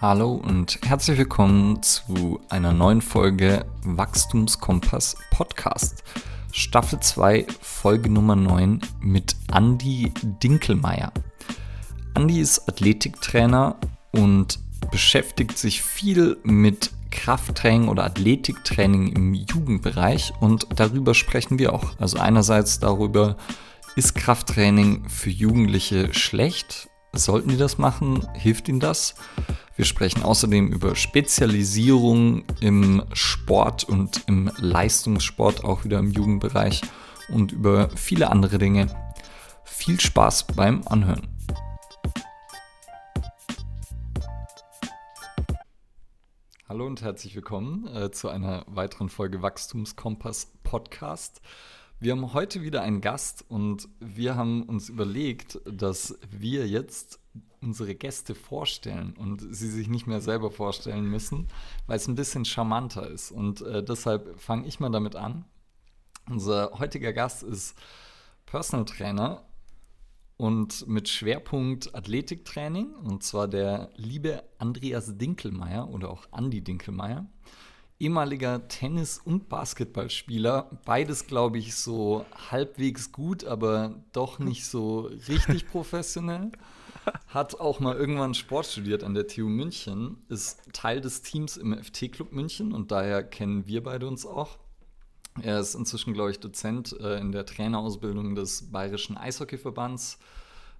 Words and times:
Hallo 0.00 0.34
und 0.34 0.78
herzlich 0.86 1.18
willkommen 1.18 1.82
zu 1.82 2.40
einer 2.50 2.72
neuen 2.72 3.02
Folge 3.02 3.66
Wachstumskompass 3.82 5.16
Podcast. 5.32 6.04
Staffel 6.52 7.00
2, 7.00 7.48
Folge 7.60 8.08
Nummer 8.08 8.36
9 8.36 8.80
mit 9.00 9.34
Andy 9.52 10.12
Dinkelmeier. 10.22 11.12
Andy 12.14 12.38
ist 12.38 12.68
Athletiktrainer 12.68 13.74
und 14.12 14.60
beschäftigt 14.92 15.58
sich 15.58 15.82
viel 15.82 16.38
mit 16.44 16.92
Krafttraining 17.10 17.88
oder 17.88 18.04
Athletiktraining 18.04 19.08
im 19.08 19.34
Jugendbereich 19.34 20.32
und 20.38 20.68
darüber 20.76 21.12
sprechen 21.12 21.58
wir 21.58 21.72
auch. 21.72 21.98
Also 21.98 22.18
einerseits 22.18 22.78
darüber, 22.78 23.36
ist 23.96 24.14
Krafttraining 24.14 25.08
für 25.08 25.30
Jugendliche 25.30 26.14
schlecht? 26.14 26.88
Sollten 27.14 27.48
die 27.48 27.56
das 27.56 27.78
machen? 27.78 28.28
Hilft 28.34 28.68
ihnen 28.68 28.80
das? 28.80 29.14
Wir 29.76 29.84
sprechen 29.84 30.22
außerdem 30.22 30.68
über 30.68 30.94
Spezialisierung 30.94 32.44
im 32.60 33.02
Sport 33.12 33.84
und 33.84 34.24
im 34.26 34.50
Leistungssport, 34.58 35.64
auch 35.64 35.84
wieder 35.84 35.98
im 35.98 36.10
Jugendbereich 36.10 36.82
und 37.30 37.52
über 37.52 37.88
viele 37.90 38.30
andere 38.30 38.58
Dinge. 38.58 38.86
Viel 39.64 39.98
Spaß 39.98 40.48
beim 40.48 40.82
Anhören. 40.86 41.26
Hallo 46.68 46.86
und 46.86 47.00
herzlich 47.00 47.34
willkommen 47.34 47.86
äh, 47.86 48.10
zu 48.10 48.28
einer 48.28 48.64
weiteren 48.66 49.08
Folge 49.08 49.40
Wachstumskompass 49.40 50.52
Podcast. 50.62 51.40
Wir 52.00 52.12
haben 52.12 52.32
heute 52.32 52.62
wieder 52.62 52.82
einen 52.82 53.00
Gast 53.00 53.44
und 53.48 53.88
wir 53.98 54.36
haben 54.36 54.62
uns 54.62 54.88
überlegt, 54.88 55.58
dass 55.64 56.16
wir 56.30 56.68
jetzt 56.68 57.18
unsere 57.60 57.96
Gäste 57.96 58.36
vorstellen 58.36 59.14
und 59.16 59.40
sie 59.52 59.68
sich 59.68 59.88
nicht 59.88 60.06
mehr 60.06 60.20
selber 60.20 60.52
vorstellen 60.52 61.06
müssen, 61.10 61.48
weil 61.88 61.96
es 61.96 62.06
ein 62.06 62.14
bisschen 62.14 62.44
charmanter 62.44 63.10
ist. 63.10 63.32
Und 63.32 63.62
äh, 63.62 63.82
deshalb 63.82 64.38
fange 64.38 64.68
ich 64.68 64.78
mal 64.78 64.90
damit 64.90 65.16
an. 65.16 65.44
Unser 66.30 66.70
heutiger 66.78 67.12
Gast 67.12 67.42
ist 67.42 67.76
Personal 68.46 68.84
Trainer 68.84 69.42
und 70.36 70.86
mit 70.86 71.08
Schwerpunkt 71.08 71.96
Athletiktraining 71.96 72.94
und 72.94 73.24
zwar 73.24 73.48
der 73.48 73.90
liebe 73.96 74.44
Andreas 74.58 75.18
Dinkelmeier 75.18 75.88
oder 75.88 76.10
auch 76.10 76.26
Andy 76.30 76.62
Dinkelmeier. 76.62 77.26
Ehemaliger 78.00 78.68
Tennis- 78.68 79.18
und 79.18 79.48
Basketballspieler, 79.48 80.70
beides 80.84 81.26
glaube 81.26 81.58
ich 81.58 81.74
so 81.74 82.24
halbwegs 82.50 83.10
gut, 83.10 83.44
aber 83.44 83.96
doch 84.12 84.38
nicht 84.38 84.66
so 84.66 85.10
richtig 85.28 85.66
professionell. 85.70 86.52
Hat 87.28 87.58
auch 87.58 87.80
mal 87.80 87.96
irgendwann 87.96 88.34
Sport 88.34 88.66
studiert 88.66 89.02
an 89.02 89.14
der 89.14 89.26
TU 89.26 89.48
München, 89.48 90.18
ist 90.28 90.60
Teil 90.72 91.00
des 91.00 91.22
Teams 91.22 91.56
im 91.56 91.76
FT-Club 91.76 92.32
München 92.32 92.72
und 92.72 92.92
daher 92.92 93.24
kennen 93.24 93.66
wir 93.66 93.82
beide 93.82 94.06
uns 94.06 94.26
auch. 94.26 94.58
Er 95.42 95.58
ist 95.58 95.74
inzwischen, 95.74 96.14
glaube 96.14 96.30
ich, 96.30 96.40
Dozent 96.40 96.98
äh, 97.00 97.18
in 97.18 97.32
der 97.32 97.46
Trainerausbildung 97.46 98.34
des 98.34 98.70
Bayerischen 98.70 99.16
Eishockeyverbands, 99.16 100.18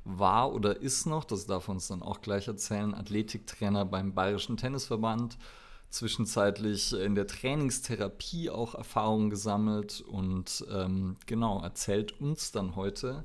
war 0.04 0.52
oder 0.54 0.80
ist 0.80 1.06
noch, 1.06 1.24
das 1.24 1.46
darf 1.46 1.68
er 1.68 1.72
uns 1.72 1.88
dann 1.88 2.02
auch 2.02 2.20
gleich 2.20 2.48
erzählen, 2.48 2.94
Athletiktrainer 2.94 3.84
beim 3.84 4.14
Bayerischen 4.14 4.56
Tennisverband, 4.56 5.36
zwischenzeitlich 5.90 6.92
in 6.92 7.14
der 7.14 7.26
Trainingstherapie 7.26 8.50
auch 8.50 8.74
Erfahrungen 8.74 9.30
gesammelt 9.30 10.00
und 10.02 10.64
ähm, 10.70 11.16
genau, 11.26 11.62
erzählt 11.62 12.20
uns 12.20 12.52
dann 12.52 12.76
heute, 12.76 13.24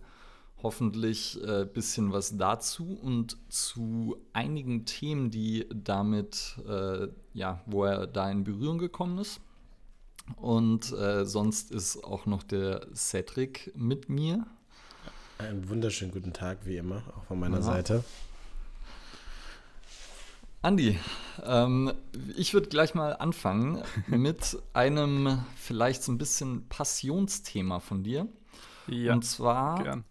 hoffentlich 0.61 1.37
ein 1.43 1.63
äh, 1.63 1.65
bisschen 1.65 2.13
was 2.13 2.37
dazu 2.37 2.97
und 3.01 3.37
zu 3.49 4.15
einigen 4.31 4.85
Themen, 4.85 5.29
die 5.29 5.67
damit, 5.73 6.57
äh, 6.67 7.07
ja, 7.33 7.61
wo 7.65 7.83
er 7.83 8.07
da 8.07 8.31
in 8.31 8.45
Berührung 8.45 8.77
gekommen 8.77 9.17
ist. 9.17 9.41
Und 10.37 10.93
äh, 10.93 11.25
sonst 11.25 11.71
ist 11.71 12.01
auch 12.01 12.25
noch 12.25 12.43
der 12.43 12.87
Cedric 12.95 13.73
mit 13.75 14.07
mir. 14.07 14.47
Einen 15.37 15.67
wunderschönen 15.67 16.13
guten 16.13 16.31
Tag, 16.31 16.59
wie 16.63 16.77
immer, 16.77 17.03
auch 17.17 17.25
von 17.25 17.39
meiner 17.39 17.57
ja. 17.57 17.63
Seite. 17.63 18.05
Andi, 20.63 20.97
ähm, 21.43 21.91
ich 22.37 22.53
würde 22.53 22.69
gleich 22.69 22.95
mal 22.95 23.17
anfangen 23.17 23.83
mit 24.07 24.57
einem 24.71 25.43
vielleicht 25.57 26.03
so 26.03 26.11
ein 26.11 26.17
bisschen 26.17 26.69
Passionsthema 26.69 27.81
von 27.81 28.01
dir. 28.01 28.29
Ja, 28.87 29.11
und 29.11 29.25
zwar 29.25 29.83
gern. 29.83 30.05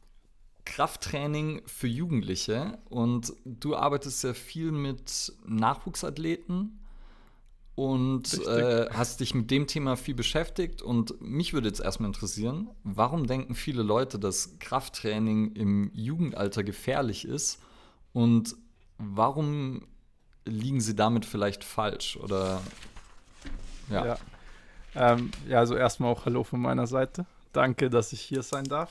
Krafttraining 0.67 1.63
für 1.65 1.87
Jugendliche 1.87 2.79
und 2.91 3.33
du 3.47 3.75
arbeitest 3.75 4.25
ja 4.25 4.35
viel 4.35 4.73
mit 4.73 5.33
Nachwuchsathleten 5.47 6.79
und 7.75 8.47
äh, 8.47 8.91
hast 8.93 9.21
dich 9.21 9.35
mit 9.35 9.51
dem 9.51 9.67
Thema 9.67 9.97
viel 9.97 10.15
beschäftigt. 10.15 10.83
Und 10.83 11.19
mich 11.23 11.55
würde 11.55 11.69
jetzt 11.69 11.81
erstmal 11.81 12.09
interessieren, 12.09 12.69
warum 12.85 13.27
denken 13.27 13.55
viele 13.55 13.83
Leute, 13.83 14.19
dass 14.19 14.59
Krafttraining 14.59 15.53
im 15.53 15.91
Jugendalter 15.95 16.63
gefährlich 16.63 17.25
ist 17.25 17.59
und 18.13 18.55
warum 18.99 19.87
liegen 20.45 20.81
sie 20.81 20.95
damit 20.95 21.25
vielleicht 21.25 21.65
falsch? 21.65 22.17
Oder 22.17 22.61
ja. 23.91 24.05
Ja, 24.07 24.17
ähm, 24.95 25.31
ja 25.49 25.59
also 25.59 25.77
erstmal 25.77 26.13
auch 26.13 26.27
Hallo 26.27 26.45
von 26.45 26.61
meiner 26.61 26.87
Seite. 26.87 27.27
Danke, 27.53 27.91
dass 27.91 28.13
ich 28.13 28.21
hier 28.21 28.43
sein 28.43 28.65
darf. 28.65 28.91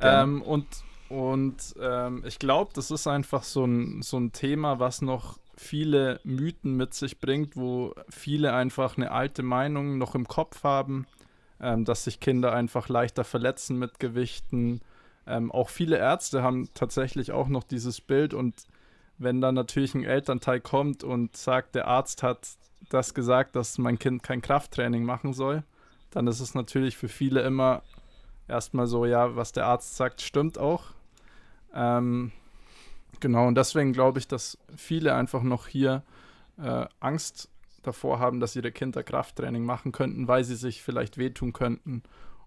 Ähm, 0.00 0.42
und 0.42 0.66
und 1.08 1.74
ähm, 1.80 2.24
ich 2.26 2.38
glaube, 2.38 2.72
das 2.74 2.90
ist 2.90 3.06
einfach 3.06 3.44
so 3.44 3.64
ein, 3.64 4.02
so 4.02 4.18
ein 4.18 4.32
Thema, 4.32 4.80
was 4.80 5.02
noch 5.02 5.38
viele 5.56 6.20
Mythen 6.24 6.76
mit 6.76 6.94
sich 6.94 7.20
bringt, 7.20 7.56
wo 7.56 7.94
viele 8.08 8.52
einfach 8.54 8.96
eine 8.96 9.10
alte 9.12 9.42
Meinung 9.42 9.98
noch 9.98 10.14
im 10.14 10.26
Kopf 10.26 10.64
haben, 10.64 11.06
ähm, 11.60 11.84
dass 11.84 12.04
sich 12.04 12.20
Kinder 12.20 12.52
einfach 12.52 12.88
leichter 12.88 13.22
verletzen 13.22 13.78
mit 13.78 14.00
Gewichten. 14.00 14.80
Ähm, 15.26 15.52
auch 15.52 15.68
viele 15.68 15.98
Ärzte 15.98 16.42
haben 16.42 16.68
tatsächlich 16.74 17.32
auch 17.32 17.48
noch 17.48 17.64
dieses 17.64 18.00
Bild 18.00 18.34
und 18.34 18.54
wenn 19.18 19.40
dann 19.40 19.54
natürlich 19.54 19.94
ein 19.94 20.04
Elternteil 20.04 20.60
kommt 20.60 21.04
und 21.04 21.36
sagt, 21.36 21.74
der 21.74 21.88
Arzt 21.88 22.22
hat 22.22 22.48
das 22.90 23.14
gesagt, 23.14 23.56
dass 23.56 23.78
mein 23.78 23.98
Kind 23.98 24.22
kein 24.22 24.42
Krafttraining 24.42 25.04
machen 25.04 25.32
soll, 25.32 25.62
dann 26.10 26.26
ist 26.26 26.40
es 26.40 26.54
natürlich 26.54 26.96
für 26.96 27.08
viele 27.08 27.42
immer 27.42 27.82
erstmal 28.48 28.86
so, 28.86 29.06
ja, 29.06 29.36
was 29.36 29.52
der 29.52 29.66
Arzt 29.66 29.96
sagt, 29.96 30.20
stimmt 30.20 30.58
auch. 30.58 30.86
Ähm, 31.74 32.32
genau, 33.20 33.48
und 33.48 33.56
deswegen 33.56 33.92
glaube 33.92 34.18
ich, 34.18 34.28
dass 34.28 34.58
viele 34.76 35.14
einfach 35.14 35.42
noch 35.42 35.66
hier 35.66 36.02
äh, 36.58 36.86
Angst 37.00 37.48
davor 37.82 38.18
haben, 38.18 38.40
dass 38.40 38.56
ihre 38.56 38.72
Kinder 38.72 39.02
Krafttraining 39.02 39.64
machen 39.64 39.92
könnten, 39.92 40.28
weil 40.28 40.44
sie 40.44 40.56
sich 40.56 40.82
vielleicht 40.82 41.18
wehtun 41.18 41.52
könnten. 41.52 42.02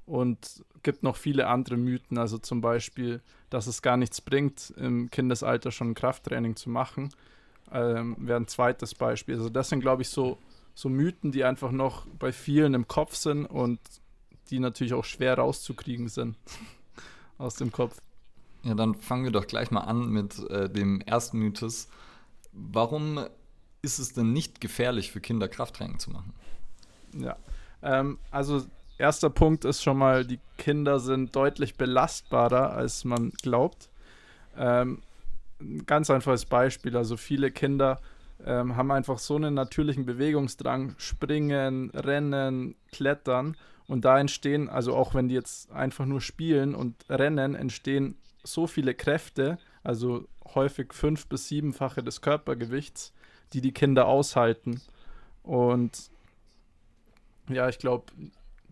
Und 0.08 0.64
gibt 0.84 1.04
noch 1.04 1.18
viele 1.18 1.48
andere 1.48 1.76
Mythen, 1.76 2.18
also 2.18 2.38
zum 2.38 2.62
Beispiel, 2.62 3.22
dass 3.50 3.68
es 3.68 3.82
gar 3.82 3.98
nichts 3.98 4.22
bringt, 4.22 4.74
im 4.78 5.12
Kindesalter 5.12 5.70
schon 5.70 5.94
Krafttraining 5.94 6.56
zu 6.56 6.70
machen. 6.70 7.10
Ähm, 7.74 8.16
Wäre 8.18 8.40
ein 8.40 8.48
zweites 8.48 8.96
Beispiel. 8.96 9.36
Also 9.36 9.50
das 9.50 9.68
sind, 9.68 9.82
glaube 9.82 10.04
ich, 10.04 10.10
so, 10.10 10.38
so 10.74 10.88
Mythen, 10.88 11.34
die 11.34 11.44
einfach 11.44 11.72
noch 11.72 12.08
bei 12.20 12.32
vielen 12.32 12.74
im 12.74 12.88
Kopf 12.88 13.16
sind 13.16 13.46
und 13.46 13.80
die 14.50 14.60
natürlich 14.60 14.94
auch 14.94 15.04
schwer 15.04 15.38
rauszukriegen 15.38 16.08
sind 16.08 16.38
aus 17.38 17.56
dem 17.56 17.74
Kopf. 17.74 18.00
Ja, 18.64 18.74
dann 18.74 18.96
fangen 18.96 19.26
wir 19.26 19.32
doch 19.32 19.46
gleich 19.46 19.72
mal 19.72 19.82
an 19.82 20.10
mit 20.10 20.40
äh, 20.50 20.70
dem 20.70 21.02
ersten 21.02 21.40
Mythos. 21.40 21.90
Warum 22.54 23.26
ist 23.82 24.00
es 24.00 24.14
denn 24.14 24.32
nicht 24.32 24.62
gefährlich 24.62 25.12
für 25.12 25.20
Kinder 25.20 25.50
Krafttraining 25.50 26.00
zu 26.00 26.12
machen? 26.12 26.34
Ja, 27.14 27.36
ähm, 27.82 28.20
also 28.32 28.66
erster 28.98 29.30
Punkt 29.30 29.66
ist 29.66 29.84
schon 29.84 29.98
mal, 29.98 30.26
die 30.26 30.40
Kinder 30.58 31.00
sind 31.00 31.36
deutlich 31.36 31.76
belastbarer, 31.76 32.74
als 32.74 33.06
man 33.06 33.32
glaubt. 33.42 33.90
Ähm, 34.58 35.02
ein 35.60 35.86
ganz 35.86 36.10
einfaches 36.10 36.46
Beispiel, 36.46 36.96
also 36.96 37.18
viele 37.18 37.52
Kinder 37.52 38.00
ähm, 38.46 38.76
haben 38.76 38.92
einfach 38.92 39.18
so 39.18 39.36
einen 39.36 39.54
natürlichen 39.54 40.06
Bewegungsdrang, 40.06 40.96
springen, 40.98 41.90
rennen, 41.92 42.76
klettern 42.92 43.58
und 43.88 44.06
da 44.06 44.20
entstehen, 44.20 44.70
also 44.70 44.96
auch 44.96 45.16
wenn 45.16 45.28
die 45.28 45.36
jetzt 45.36 45.72
einfach 45.72 46.06
nur 46.06 46.22
spielen 46.22 46.76
und 46.76 46.96
rennen, 47.10 47.56
entstehen 47.56 48.18
so 48.44 48.68
viele 48.68 48.94
Kräfte, 48.94 49.58
also 49.84 50.28
häufig 50.54 50.94
fünf- 50.94 51.28
bis 51.28 51.48
siebenfache 51.48 52.04
des 52.04 52.22
Körpergewichts, 52.22 53.14
die 53.54 53.62
die 53.62 53.74
Kinder 53.74 54.08
aushalten. 54.08 54.82
Und 55.44 56.10
ja, 57.50 57.70
ich 57.70 57.80
glaube, 57.80 58.12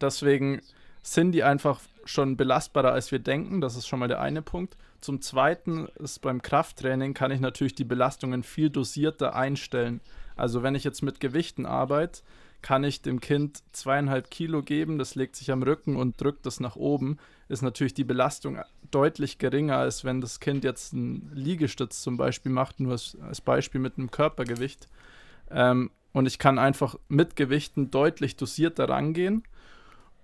deswegen 0.05 0.61
sind 1.03 1.33
die 1.33 1.43
einfach 1.43 1.81
schon 2.05 2.37
belastbarer, 2.37 2.91
als 2.91 3.11
wir 3.11 3.19
denken. 3.19 3.61
Das 3.61 3.75
ist 3.75 3.87
schon 3.87 3.99
mal 3.99 4.07
der 4.07 4.21
eine 4.21 4.41
Punkt. 4.41 4.77
Zum 5.01 5.21
Zweiten 5.21 5.87
ist 5.99 6.21
beim 6.21 6.41
Krafttraining 6.41 7.13
kann 7.13 7.31
ich 7.31 7.39
natürlich 7.39 7.75
die 7.75 7.83
Belastungen 7.83 8.43
viel 8.43 8.69
dosierter 8.69 9.35
einstellen. 9.35 10.01
Also 10.35 10.63
wenn 10.63 10.75
ich 10.75 10.83
jetzt 10.83 11.01
mit 11.01 11.19
Gewichten 11.19 11.65
arbeite, 11.65 12.21
kann 12.61 12.83
ich 12.83 13.01
dem 13.03 13.21
Kind 13.21 13.61
zweieinhalb 13.73 14.31
Kilo 14.31 14.63
geben, 14.63 14.97
das 14.97 15.13
legt 15.13 15.35
sich 15.35 15.51
am 15.51 15.61
Rücken 15.61 15.95
und 15.95 16.19
drückt 16.19 16.47
das 16.47 16.59
nach 16.59 16.75
oben, 16.75 17.17
ist 17.47 17.61
natürlich 17.61 17.93
die 17.93 18.03
Belastung 18.03 18.59
deutlich 18.89 19.37
geringer, 19.37 19.77
als 19.77 20.03
wenn 20.03 20.21
das 20.21 20.39
Kind 20.39 20.63
jetzt 20.63 20.93
einen 20.93 21.29
Liegestütz 21.35 22.01
zum 22.01 22.17
Beispiel 22.17 22.51
macht, 22.51 22.79
nur 22.79 22.93
als, 22.93 23.17
als 23.21 23.41
Beispiel 23.41 23.79
mit 23.79 23.99
einem 23.99 24.09
Körpergewicht. 24.09 24.87
Ähm, 25.51 25.91
und 26.11 26.25
ich 26.25 26.39
kann 26.39 26.57
einfach 26.57 26.95
mit 27.07 27.35
Gewichten 27.35 27.91
deutlich 27.91 28.35
dosierter 28.35 28.89
rangehen 28.89 29.43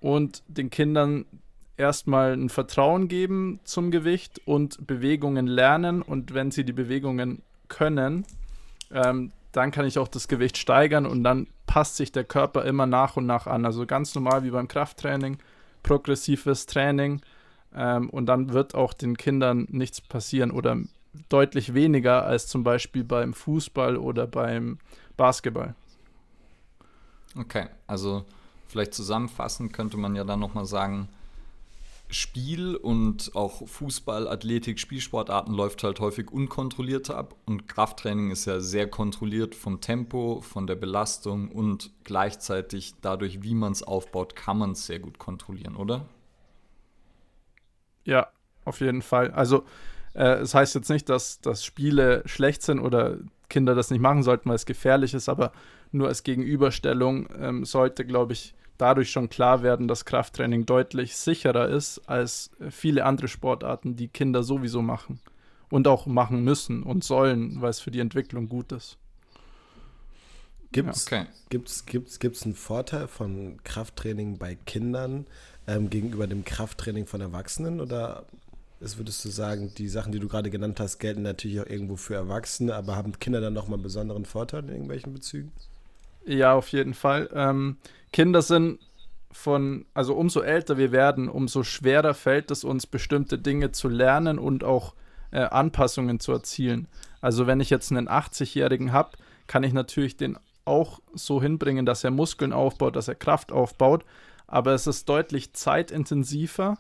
und 0.02 0.44
den 0.48 0.70
Kindern 0.70 1.26
erstmal 1.78 2.34
ein 2.34 2.50
Vertrauen 2.50 3.08
geben 3.08 3.60
zum 3.64 3.92
Gewicht 3.92 4.42
und 4.46 4.86
Bewegungen 4.86 5.48
lernen. 5.48 6.02
Und 6.02 6.34
wenn 6.34 6.52
sie 6.52 6.66
die 6.66 6.74
Bewegungen 6.74 7.42
können, 7.70 8.26
ähm, 8.92 9.32
dann 9.54 9.72
kann 9.72 9.86
ich 9.86 9.98
auch 9.98 10.08
das 10.08 10.28
Gewicht 10.28 10.58
steigern 10.58 11.06
und 11.06 11.24
dann 11.24 11.48
passt 11.66 11.98
sich 11.98 12.12
der 12.12 12.24
Körper 12.24 12.66
immer 12.66 12.86
nach 12.86 13.16
und 13.16 13.26
nach 13.26 13.48
an. 13.48 13.66
Also 13.66 13.86
ganz 13.86 14.14
normal 14.16 14.44
wie 14.44 14.52
beim 14.52 14.68
Krafttraining, 14.68 15.38
progressives 15.84 16.66
Training 16.66 17.22
ähm, 17.74 18.10
und 18.10 18.26
dann 18.26 18.54
wird 18.54 18.76
auch 18.76 18.94
den 18.94 19.18
Kindern 19.18 19.68
nichts 19.70 20.02
passieren 20.02 20.52
oder 20.52 20.78
deutlich 21.30 21.74
weniger 21.74 22.26
als 22.26 22.48
zum 22.48 22.64
Beispiel 22.64 23.04
beim 23.04 23.34
Fußball 23.34 23.98
oder 23.98 24.28
beim 24.28 24.80
Basketball. 25.18 25.76
Okay, 27.38 27.68
also 27.88 28.26
vielleicht 28.72 28.94
zusammenfassend 28.94 29.74
könnte 29.74 29.98
man 29.98 30.16
ja 30.16 30.24
dann 30.24 30.40
nochmal 30.40 30.66
sagen, 30.66 31.10
Spiel 32.10 32.76
und 32.76 33.32
auch 33.36 33.66
Fußball, 33.68 34.28
Athletik, 34.28 34.80
Spielsportarten 34.80 35.54
läuft 35.54 35.84
halt 35.84 36.00
häufig 36.02 36.30
unkontrollierter 36.30 37.18
ab 37.18 37.36
und 37.46 37.68
Krafttraining 37.70 38.32
ist 38.32 38.46
ja 38.46 38.60
sehr 38.60 38.90
kontrolliert 38.90 39.56
vom 39.56 39.80
Tempo, 39.80 40.42
von 40.42 40.68
der 40.68 40.76
Belastung 40.76 41.50
und 41.50 41.92
gleichzeitig 42.04 42.96
dadurch, 43.02 43.44
wie 43.44 43.56
man 43.56 43.72
es 43.72 43.84
aufbaut, 43.84 44.36
kann 44.36 44.58
man 44.58 44.72
es 44.72 44.86
sehr 44.86 45.00
gut 45.00 45.20
kontrollieren, 45.20 45.78
oder? 45.78 46.06
Ja, 48.04 48.28
auf 48.66 48.82
jeden 48.82 49.02
Fall. 49.02 49.32
Also 49.32 49.64
äh, 50.14 50.40
es 50.40 50.54
heißt 50.54 50.76
jetzt 50.76 50.90
nicht, 50.90 51.08
dass, 51.08 51.40
dass 51.40 51.64
Spiele 51.64 52.24
schlecht 52.26 52.62
sind 52.62 52.80
oder 52.80 53.20
Kinder 53.50 53.74
das 53.74 53.90
nicht 53.90 54.02
machen 54.02 54.24
sollten, 54.24 54.50
weil 54.50 54.56
es 54.56 54.66
gefährlich 54.66 55.14
ist, 55.14 55.30
aber 55.30 55.54
nur 55.92 56.10
als 56.10 56.24
Gegenüberstellung 56.24 57.30
ähm, 57.40 57.66
sollte, 57.66 58.06
glaube 58.06 58.34
ich, 58.34 58.54
dadurch 58.82 59.12
schon 59.12 59.30
klar 59.30 59.62
werden, 59.62 59.88
dass 59.88 60.06
Krafttraining 60.06 60.66
deutlich 60.66 61.16
sicherer 61.16 61.70
ist 61.70 62.00
als 62.08 62.50
viele 62.70 63.06
andere 63.06 63.28
Sportarten, 63.28 63.96
die 63.96 64.08
Kinder 64.08 64.44
sowieso 64.44 64.82
machen 64.82 65.20
und 65.70 65.88
auch 65.88 66.08
machen 66.08 66.44
müssen 66.44 66.84
und 66.84 67.04
sollen, 67.04 67.62
weil 67.62 67.70
es 67.70 67.80
für 67.80 67.92
die 67.92 68.00
Entwicklung 68.00 68.50
gut 68.50 68.72
ist. 68.72 68.98
Gibt 70.72 70.96
es 70.96 71.06
okay. 71.06 71.26
gibt's, 71.50 71.86
gibt's, 71.86 72.20
gibt's 72.20 72.44
einen 72.44 72.56
Vorteil 72.56 73.08
von 73.08 73.62
Krafttraining 73.64 74.38
bei 74.38 74.56
Kindern 74.56 75.28
ähm, 75.68 75.90
gegenüber 75.90 76.28
dem 76.28 76.46
Krafttraining 76.46 77.08
von 77.08 77.22
Erwachsenen? 77.22 77.82
Oder 77.82 78.26
ist, 78.80 78.98
würdest 78.98 79.24
du 79.26 79.30
sagen, 79.30 79.74
die 79.78 79.90
Sachen, 79.90 80.12
die 80.12 80.20
du 80.20 80.28
gerade 80.28 80.50
genannt 80.50 80.80
hast, 80.80 80.98
gelten 81.00 81.22
natürlich 81.22 81.60
auch 81.60 81.68
irgendwo 81.68 81.98
für 81.98 82.16
Erwachsene, 82.16 82.74
aber 82.74 82.96
haben 82.96 83.20
Kinder 83.20 83.42
dann 83.42 83.54
nochmal 83.54 83.76
einen 83.76 83.84
besonderen 83.84 84.26
Vorteil 84.26 84.64
in 84.64 84.70
irgendwelchen 84.70 85.14
Bezügen? 85.14 85.52
Ja, 86.26 86.54
auf 86.54 86.70
jeden 86.70 86.94
Fall. 86.94 87.30
Ähm, 87.34 87.78
Kinder 88.12 88.42
sind 88.42 88.80
von, 89.32 89.86
also 89.94 90.16
umso 90.16 90.42
älter 90.42 90.78
wir 90.78 90.92
werden, 90.92 91.30
umso 91.30 91.64
schwerer 91.64 92.14
fällt 92.14 92.52
es 92.52 92.64
uns, 92.64 92.86
bestimmte 92.86 93.38
Dinge 93.38 93.72
zu 93.72 93.88
lernen 93.88 94.40
und 94.40 94.64
auch 94.64 94.94
äh, 95.32 95.40
Anpassungen 95.40 96.20
zu 96.20 96.32
erzielen. 96.32 96.88
Also 97.22 97.48
wenn 97.48 97.60
ich 97.60 97.70
jetzt 97.70 97.92
einen 97.92 98.10
80-Jährigen 98.10 98.92
habe, 98.92 99.18
kann 99.48 99.64
ich 99.64 99.74
natürlich 99.74 100.18
den 100.18 100.38
auch 100.66 101.00
so 101.14 101.42
hinbringen, 101.42 101.86
dass 101.86 102.04
er 102.04 102.12
Muskeln 102.12 102.54
aufbaut, 102.54 102.96
dass 102.96 103.08
er 103.08 103.16
Kraft 103.16 103.52
aufbaut, 103.52 104.06
aber 104.48 104.74
es 104.74 104.86
ist 104.86 105.10
deutlich 105.10 105.54
zeitintensiver, 105.54 106.78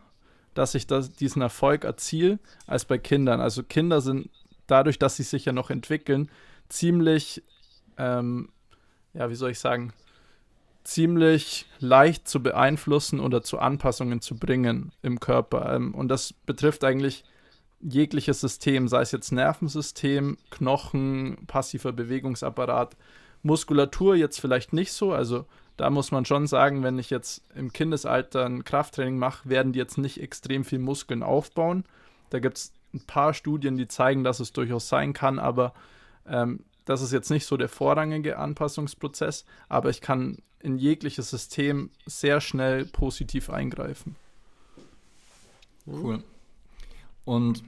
dass 0.53 0.75
ich 0.75 0.85
das, 0.85 1.13
diesen 1.13 1.41
Erfolg 1.41 1.85
erziele, 1.85 2.39
als 2.67 2.85
bei 2.85 2.97
Kindern. 2.97 3.39
Also 3.39 3.63
Kinder 3.63 4.01
sind 4.01 4.29
dadurch, 4.67 4.99
dass 4.99 5.15
sie 5.15 5.23
sich 5.23 5.45
ja 5.45 5.53
noch 5.53 5.69
entwickeln, 5.69 6.29
ziemlich 6.69 7.43
ähm, 7.97 8.49
ja, 9.13 9.29
wie 9.29 9.35
soll 9.35 9.51
ich 9.51 9.59
sagen, 9.59 9.93
ziemlich 10.83 11.67
leicht 11.79 12.27
zu 12.27 12.41
beeinflussen 12.41 13.19
oder 13.19 13.43
zu 13.43 13.59
Anpassungen 13.59 14.21
zu 14.21 14.35
bringen 14.35 14.91
im 15.01 15.19
Körper. 15.19 15.75
Ähm, 15.75 15.93
und 15.93 16.07
das 16.07 16.33
betrifft 16.33 16.83
eigentlich 16.83 17.23
jegliches 17.81 18.41
System, 18.41 18.87
sei 18.87 19.01
es 19.01 19.11
jetzt 19.11 19.31
Nervensystem, 19.31 20.37
Knochen, 20.49 21.45
passiver 21.47 21.91
Bewegungsapparat, 21.91 22.95
Muskulatur 23.43 24.15
jetzt 24.15 24.39
vielleicht 24.39 24.73
nicht 24.73 24.93
so. 24.93 25.13
Also 25.13 25.45
da 25.77 25.89
muss 25.89 26.11
man 26.11 26.25
schon 26.25 26.47
sagen, 26.47 26.83
wenn 26.83 26.99
ich 26.99 27.09
jetzt 27.09 27.43
im 27.55 27.73
Kindesalter 27.73 28.45
ein 28.45 28.63
Krafttraining 28.63 29.17
mache, 29.17 29.49
werden 29.49 29.73
die 29.73 29.79
jetzt 29.79 29.97
nicht 29.97 30.21
extrem 30.21 30.63
viel 30.63 30.79
Muskeln 30.79 31.23
aufbauen. 31.23 31.85
Da 32.29 32.39
gibt 32.39 32.57
es 32.57 32.73
ein 32.93 33.01
paar 33.01 33.33
Studien, 33.33 33.77
die 33.77 33.87
zeigen, 33.87 34.23
dass 34.23 34.39
es 34.39 34.53
durchaus 34.53 34.89
sein 34.89 35.13
kann, 35.13 35.39
aber 35.39 35.73
ähm, 36.27 36.63
das 36.85 37.01
ist 37.01 37.11
jetzt 37.11 37.29
nicht 37.29 37.45
so 37.45 37.57
der 37.57 37.69
vorrangige 37.69 38.37
Anpassungsprozess, 38.37 39.45
aber 39.69 39.89
ich 39.89 40.01
kann 40.01 40.37
in 40.59 40.77
jegliches 40.77 41.29
System 41.29 41.89
sehr 42.05 42.41
schnell 42.41 42.85
positiv 42.85 43.49
eingreifen. 43.49 44.15
Cool. 45.87 46.23
Und 47.25 47.63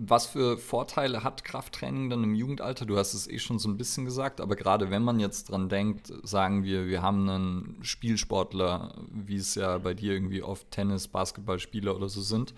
was 0.00 0.26
für 0.26 0.58
Vorteile 0.58 1.24
hat 1.24 1.42
Krafttraining 1.42 2.08
dann 2.08 2.22
im 2.22 2.34
Jugendalter? 2.34 2.86
Du 2.86 2.96
hast 2.96 3.14
es 3.14 3.26
eh 3.26 3.40
schon 3.40 3.58
so 3.58 3.68
ein 3.68 3.76
bisschen 3.76 4.04
gesagt, 4.04 4.40
aber 4.40 4.54
gerade 4.54 4.90
wenn 4.90 5.02
man 5.02 5.18
jetzt 5.18 5.50
dran 5.50 5.68
denkt, 5.68 6.12
sagen 6.22 6.62
wir, 6.62 6.86
wir 6.86 7.02
haben 7.02 7.28
einen 7.28 7.78
Spielsportler, 7.82 8.94
wie 9.10 9.36
es 9.36 9.56
ja 9.56 9.76
bei 9.78 9.94
dir 9.94 10.12
irgendwie 10.12 10.42
oft 10.42 10.70
Tennis, 10.70 11.08
Basketballspieler 11.08 11.96
oder 11.96 12.08
so 12.08 12.20
sind, 12.20 12.54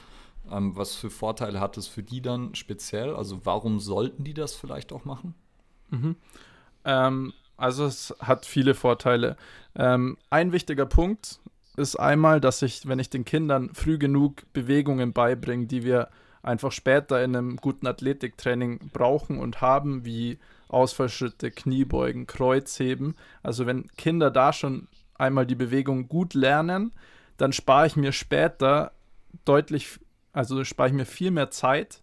ähm, 0.51 0.77
was 0.77 0.95
für 0.95 1.11
Vorteile 1.11 1.61
hat 1.61 1.77
es 1.77 1.87
für 1.87 2.03
die 2.03 2.23
dann 2.23 2.55
speziell? 2.55 3.15
Also 3.15 3.45
warum 3.45 3.81
sollten 3.81 4.25
die 4.25 4.35
das 4.35 4.55
vielleicht 4.55 4.93
auch 4.93 5.05
machen? 5.05 5.35
Mhm. 5.91 6.17
Ähm, 6.85 7.33
also 7.57 7.85
es 7.85 8.15
hat 8.21 8.47
viele 8.47 8.75
Vorteile. 8.75 9.37
Ähm, 9.77 10.17
ein 10.31 10.53
wichtiger 10.53 10.87
Punkt 10.87 11.41
ist 11.77 11.97
einmal, 11.97 12.41
dass 12.41 12.63
ich, 12.63 12.87
wenn 12.89 12.99
ich 12.99 13.11
den 13.11 13.25
Kindern 13.25 13.71
früh 13.75 13.99
genug 13.99 14.45
Bewegungen 14.53 15.13
beibringe, 15.13 15.67
die 15.67 15.85
wir 15.85 16.09
einfach 16.43 16.73
später 16.73 17.23
in 17.23 17.37
einem 17.37 17.57
guten 17.57 17.87
Athletiktraining 17.87 18.91
brauchen 18.93 19.39
und 19.39 19.61
haben, 19.61 20.05
wie 20.05 20.39
Ausfallschritte, 20.69 21.51
Kniebeugen, 21.51 22.27
Kreuzheben. 22.27 23.15
Also 23.43 23.67
wenn 23.67 23.89
Kinder 23.97 24.31
da 24.31 24.53
schon 24.53 24.89
einmal 25.17 25.47
die 25.47 25.55
Bewegung 25.55 26.09
gut 26.09 26.35
lernen, 26.35 26.93
dann 27.37 27.53
spare 27.53 27.87
ich 27.87 27.97
mir 27.97 28.13
später 28.13 28.93
deutlich 29.45 29.99
also 30.32 30.65
spare 30.65 30.88
ich 30.88 30.94
mir 30.94 31.06
viel 31.06 31.31
mehr 31.31 31.50
Zeit 31.50 32.02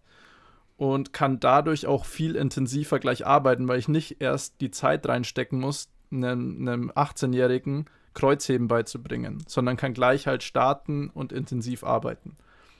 und 0.77 1.13
kann 1.13 1.39
dadurch 1.39 1.87
auch 1.87 2.05
viel 2.05 2.35
intensiver 2.35 2.99
gleich 2.99 3.25
arbeiten, 3.25 3.67
weil 3.67 3.79
ich 3.79 3.87
nicht 3.87 4.21
erst 4.21 4.61
die 4.61 4.71
Zeit 4.71 5.07
reinstecken 5.07 5.59
muss, 5.59 5.89
einem, 6.11 6.67
einem 6.67 6.91
18-Jährigen 6.91 7.85
Kreuzheben 8.13 8.67
beizubringen, 8.67 9.43
sondern 9.47 9.77
kann 9.77 9.93
gleich 9.93 10.27
halt 10.27 10.43
starten 10.43 11.09
und 11.09 11.31
intensiv 11.31 11.83
arbeiten. 11.83 12.35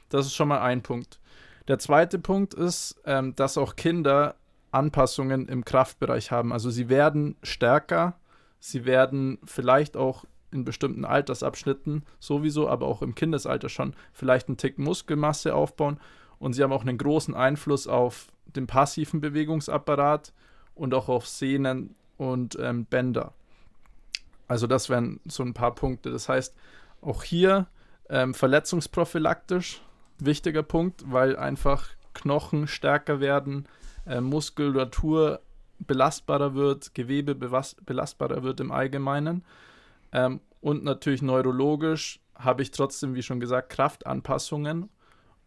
Das 0.10 0.25
ist 0.25 0.36
schon 0.36 0.48
mal 0.48 0.62
ein 0.62 0.81
Punkt. 0.81 1.19
Der 1.67 1.79
zweite 1.79 2.17
Punkt 2.17 2.53
ist, 2.53 3.00
ähm, 3.05 3.36
dass 3.36 3.57
auch 3.57 3.75
Kinder 3.75 4.36
Anpassungen 4.72 5.48
im 5.48 5.65
Kraftbereich 5.65 6.31
haben. 6.31 6.53
Also 6.53 6.69
sie 6.69 6.89
werden 6.89 7.36
stärker, 7.43 8.19
sie 8.60 8.86
werden 8.86 9.39
vielleicht 9.45 9.98
auch 9.98 10.25
in 10.51 10.63
bestimmten 10.63 11.06
Altersabschnitten 11.06 12.04
sowieso, 12.20 12.70
aber 12.70 12.88
auch 12.88 13.01
im 13.01 13.16
Kindesalter 13.16 13.70
schon 13.70 13.94
vielleicht 14.13 14.48
einen 14.48 14.58
Tick 14.58 14.77
Muskelmasse 14.77 15.54
aufbauen. 15.54 16.00
Und 16.39 16.54
sie 16.54 16.63
haben 16.63 16.72
auch 16.72 16.84
einen 16.84 16.98
großen 16.98 17.36
Einfluss 17.36 17.88
auf 17.88 18.27
den 18.46 18.68
passiven 18.68 19.22
Bewegungsapparat 19.22 20.34
und 20.75 20.94
auch 20.94 21.10
auf 21.10 21.27
Sehnen 21.27 21.96
und 22.18 22.58
ähm, 22.60 22.86
Bänder. 22.86 23.34
Also 24.48 24.68
das 24.68 24.89
wären 24.89 25.20
so 25.25 25.44
ein 25.44 25.54
paar 25.54 25.75
Punkte. 25.75 26.12
Das 26.12 26.30
heißt, 26.30 26.56
auch 27.01 27.24
hier 27.24 27.68
ähm, 28.10 28.34
verletzungsprophylaktisch 28.34 29.82
wichtiger 30.20 30.63
Punkt, 30.63 31.04
weil 31.12 31.36
einfach 31.36 31.89
Knochen 32.13 32.68
stärker 32.68 33.20
werden, 33.20 33.68
äh, 34.06 34.22
Muskulatur 34.22 35.42
belastbarer 35.80 36.56
wird, 36.56 36.96
Gewebe 36.96 37.36
belastbarer 37.36 38.44
wird 38.44 38.60
im 38.60 38.72
Allgemeinen. 38.72 39.44
Ähm, 40.11 40.41
und 40.61 40.83
natürlich 40.83 41.21
neurologisch 41.21 42.19
habe 42.35 42.61
ich 42.61 42.71
trotzdem, 42.71 43.15
wie 43.15 43.23
schon 43.23 43.39
gesagt, 43.39 43.69
Kraftanpassungen. 43.69 44.89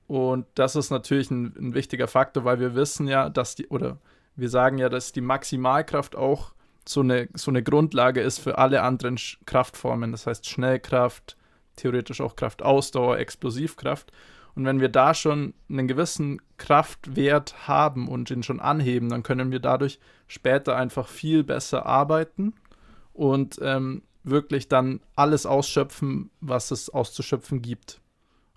Und 0.06 0.46
das 0.54 0.76
ist 0.76 0.90
natürlich 0.90 1.30
ein, 1.30 1.54
ein, 1.56 1.74
wichtiger 1.74 2.08
Faktor, 2.08 2.44
weil 2.44 2.58
wir 2.58 2.74
wissen 2.74 3.06
ja, 3.06 3.28
dass 3.28 3.54
die, 3.54 3.68
oder 3.68 3.98
wir 4.34 4.48
sagen 4.48 4.78
ja, 4.78 4.88
dass 4.88 5.12
die 5.12 5.20
Maximalkraft 5.20 6.16
auch 6.16 6.52
so 6.88 7.00
eine, 7.00 7.28
so 7.34 7.50
eine 7.50 7.62
Grundlage 7.62 8.20
ist 8.20 8.38
für 8.38 8.58
alle 8.58 8.82
anderen 8.82 9.18
Kraftformen. 9.46 10.10
Das 10.10 10.26
heißt 10.26 10.48
Schnellkraft, 10.48 11.36
theoretisch 11.76 12.20
auch 12.20 12.34
Kraftausdauer, 12.34 13.18
Explosivkraft. 13.18 14.12
Und 14.56 14.64
wenn 14.64 14.80
wir 14.80 14.88
da 14.88 15.14
schon 15.14 15.54
einen 15.68 15.86
gewissen 15.86 16.42
Kraftwert 16.56 17.68
haben 17.68 18.08
und 18.08 18.30
ihn 18.30 18.42
schon 18.42 18.58
anheben, 18.58 19.08
dann 19.08 19.22
können 19.22 19.52
wir 19.52 19.60
dadurch 19.60 20.00
später 20.26 20.76
einfach 20.76 21.06
viel 21.06 21.44
besser 21.44 21.86
arbeiten 21.86 22.54
und 23.12 23.58
ähm, 23.62 24.02
wirklich 24.22 24.68
dann 24.68 25.00
alles 25.16 25.46
ausschöpfen, 25.46 26.30
was 26.40 26.70
es 26.70 26.90
auszuschöpfen 26.90 27.62
gibt. 27.62 28.00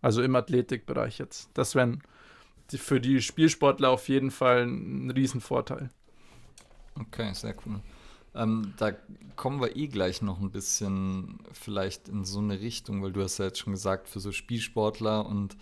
Also 0.02 0.22
im 0.22 0.36
Athletikbereich 0.36 1.20
jetzt. 1.20 1.50
Das 1.54 1.76
wäre 1.76 1.98
für 2.70 3.00
die 3.00 3.22
Spielsportler 3.22 3.90
auf 3.90 4.10
jeden 4.10 4.32
Fall 4.32 4.64
ein 4.64 5.12
Riesenvorteil. 5.12 5.90
Okay, 7.00 7.34
sehr 7.34 7.56
cool. 7.66 7.80
Ähm, 8.36 8.74
da 8.78 8.92
kommen 9.36 9.62
wir 9.62 9.76
eh 9.76 9.88
gleich 9.88 10.22
noch 10.22 10.40
ein 10.40 10.52
bisschen 10.52 11.40
vielleicht 11.52 12.10
in 12.10 12.26
so 12.26 12.40
eine 12.40 12.60
Richtung, 12.60 13.04
weil 13.04 13.12
du 13.12 13.22
hast 13.22 13.38
ja 13.38 13.46
jetzt 13.46 13.60
schon 13.60 13.74
gesagt, 13.74 14.10
für 14.10 14.20
so 14.20 14.32
Spielsportler 14.32 15.26
und 15.26 15.56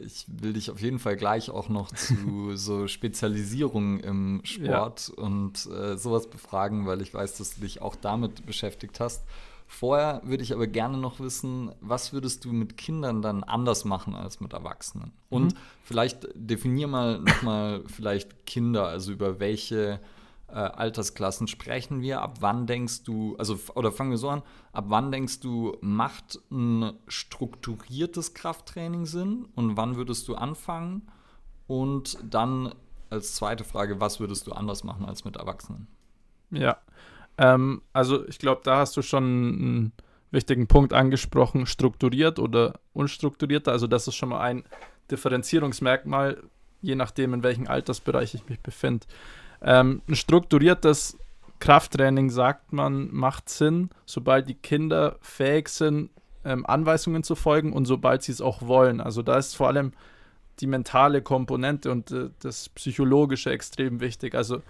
ich 0.00 0.26
will 0.28 0.52
dich 0.52 0.70
auf 0.70 0.80
jeden 0.80 0.98
Fall 0.98 1.16
gleich 1.16 1.50
auch 1.50 1.68
noch 1.68 1.90
zu 1.92 2.14
so 2.56 2.88
Spezialisierungen 2.88 4.00
im 4.00 4.40
Sport 4.44 5.12
ja. 5.16 5.24
und 5.24 5.66
äh, 5.66 5.96
sowas 5.96 6.28
befragen, 6.28 6.86
weil 6.86 7.00
ich 7.00 7.12
weiß, 7.12 7.38
dass 7.38 7.54
du 7.54 7.62
dich 7.62 7.82
auch 7.82 7.96
damit 7.96 8.46
beschäftigt 8.46 9.00
hast. 9.00 9.24
Vorher 9.70 10.22
würde 10.24 10.42
ich 10.42 10.54
aber 10.54 10.66
gerne 10.66 10.96
noch 10.96 11.20
wissen, 11.20 11.72
was 11.82 12.14
würdest 12.14 12.46
du 12.46 12.52
mit 12.52 12.78
Kindern 12.78 13.20
dann 13.20 13.44
anders 13.44 13.84
machen 13.84 14.14
als 14.14 14.40
mit 14.40 14.54
Erwachsenen? 14.54 15.12
Und 15.28 15.52
mhm. 15.52 15.58
vielleicht 15.84 16.28
definier 16.34 16.88
mal 16.88 17.20
nochmal 17.20 17.84
vielleicht 17.86 18.46
Kinder, 18.46 18.88
also 18.88 19.12
über 19.12 19.40
welche 19.40 20.00
äh, 20.48 20.54
Altersklassen 20.54 21.46
sprechen 21.46 22.00
wir? 22.00 22.22
Ab 22.22 22.38
wann 22.40 22.66
denkst 22.66 23.04
du, 23.04 23.36
also 23.36 23.58
oder 23.74 23.92
fangen 23.92 24.10
wir 24.10 24.18
so 24.18 24.30
an, 24.30 24.42
ab 24.72 24.86
wann 24.88 25.12
denkst 25.12 25.40
du, 25.40 25.76
macht 25.80 26.40
ein 26.50 26.94
strukturiertes 27.06 28.34
Krafttraining 28.34 29.06
Sinn 29.06 29.46
und 29.54 29.76
wann 29.76 29.96
würdest 29.96 30.26
du 30.28 30.34
anfangen? 30.34 31.08
Und 31.66 32.18
dann 32.22 32.74
als 33.10 33.34
zweite 33.34 33.64
Frage, 33.64 34.00
was 34.00 34.20
würdest 34.20 34.46
du 34.46 34.52
anders 34.52 34.84
machen 34.84 35.04
als 35.04 35.24
mit 35.24 35.36
Erwachsenen? 35.36 35.86
Ja, 36.50 36.78
ähm, 37.36 37.82
also 37.92 38.26
ich 38.26 38.38
glaube, 38.38 38.62
da 38.64 38.78
hast 38.78 38.96
du 38.96 39.02
schon 39.02 39.24
einen 39.24 39.92
wichtigen 40.30 40.66
Punkt 40.66 40.92
angesprochen, 40.92 41.66
strukturiert 41.66 42.38
oder 42.38 42.80
unstrukturiert. 42.92 43.68
Also 43.68 43.86
das 43.86 44.08
ist 44.08 44.16
schon 44.16 44.30
mal 44.30 44.40
ein 44.40 44.64
Differenzierungsmerkmal, 45.10 46.42
je 46.82 46.94
nachdem, 46.94 47.34
in 47.34 47.42
welchem 47.42 47.66
Altersbereich 47.66 48.34
ich 48.34 48.48
mich 48.48 48.60
befinde. 48.60 49.06
Ähm, 49.62 50.02
ein 50.08 50.16
strukturiertes 50.16 51.18
Krafttraining, 51.60 52.30
sagt 52.30 52.72
man, 52.72 53.12
macht 53.12 53.48
Sinn, 53.48 53.90
sobald 54.06 54.48
die 54.48 54.54
Kinder 54.54 55.16
fähig 55.20 55.68
sind, 55.68 56.10
ähm, 56.44 56.64
Anweisungen 56.66 57.22
zu 57.24 57.34
folgen 57.34 57.72
und 57.72 57.84
sobald 57.84 58.22
sie 58.22 58.32
es 58.32 58.40
auch 58.40 58.62
wollen. 58.62 59.00
Also 59.00 59.22
da 59.22 59.36
ist 59.36 59.56
vor 59.56 59.68
allem 59.68 59.92
die 60.60 60.66
mentale 60.66 61.22
Komponente 61.22 61.90
und 61.90 62.10
äh, 62.10 62.30
das 62.40 62.68
Psychologische 62.70 63.50
extrem 63.50 64.00
wichtig. 64.00 64.34
Also 64.34 64.62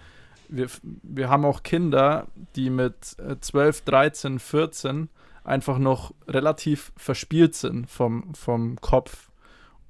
wir, 0.47 0.67
wir 0.81 1.29
haben 1.29 1.45
auch 1.45 1.61
Kinder, 1.61 2.27
die 2.55 2.69
mit 2.69 3.15
12, 3.41 3.81
13, 3.81 4.39
14 4.39 5.09
einfach 5.43 5.77
noch 5.77 6.13
relativ 6.27 6.91
verspielt 6.97 7.55
sind 7.55 7.89
vom, 7.89 8.33
vom 8.33 8.81
Kopf. 8.81 9.29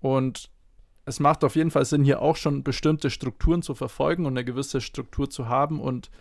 Und 0.02 0.50
es 1.10 1.20
macht 1.20 1.44
auf 1.44 1.56
jeden 1.56 1.72
Fall 1.72 1.86
Sinn, 1.86 2.04
hier 2.04 2.22
auch 2.22 2.36
schon 2.36 2.64
bestimmte 2.64 3.10
Strukturen 3.10 3.64
zu 3.64 3.74
verfolgen 3.74 4.26
und 4.26 4.34
eine 4.34 4.46
gewisse 4.46 4.80
Struktur 4.80 5.30
zu 5.30 5.50
haben 5.50 5.82
und 5.82 6.12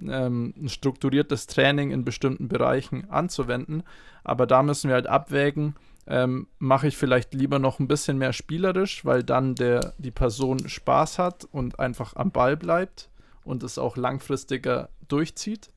ähm, 0.00 0.54
ein 0.56 0.70
strukturiertes 0.70 1.46
Training 1.46 1.90
in 1.90 2.04
bestimmten 2.04 2.48
Bereichen 2.48 3.10
anzuwenden. 3.10 3.82
Aber 4.24 4.46
da 4.46 4.62
müssen 4.62 4.88
wir 4.88 4.94
halt 4.94 5.06
abwägen, 5.06 5.76
ähm, 6.06 6.46
mache 6.58 6.88
ich 6.88 6.96
vielleicht 6.96 7.34
lieber 7.34 7.58
noch 7.58 7.78
ein 7.78 7.88
bisschen 7.88 8.16
mehr 8.16 8.32
spielerisch, 8.32 9.04
weil 9.04 9.22
dann 9.22 9.54
der, 9.54 9.92
die 9.98 10.10
Person 10.10 10.66
Spaß 10.66 11.18
hat 11.18 11.46
und 11.52 11.78
einfach 11.78 12.16
am 12.16 12.30
Ball 12.30 12.56
bleibt 12.56 13.10
und 13.44 13.62
es 13.62 13.76
auch 13.76 13.98
langfristiger 13.98 14.88
durchzieht. 15.08 15.68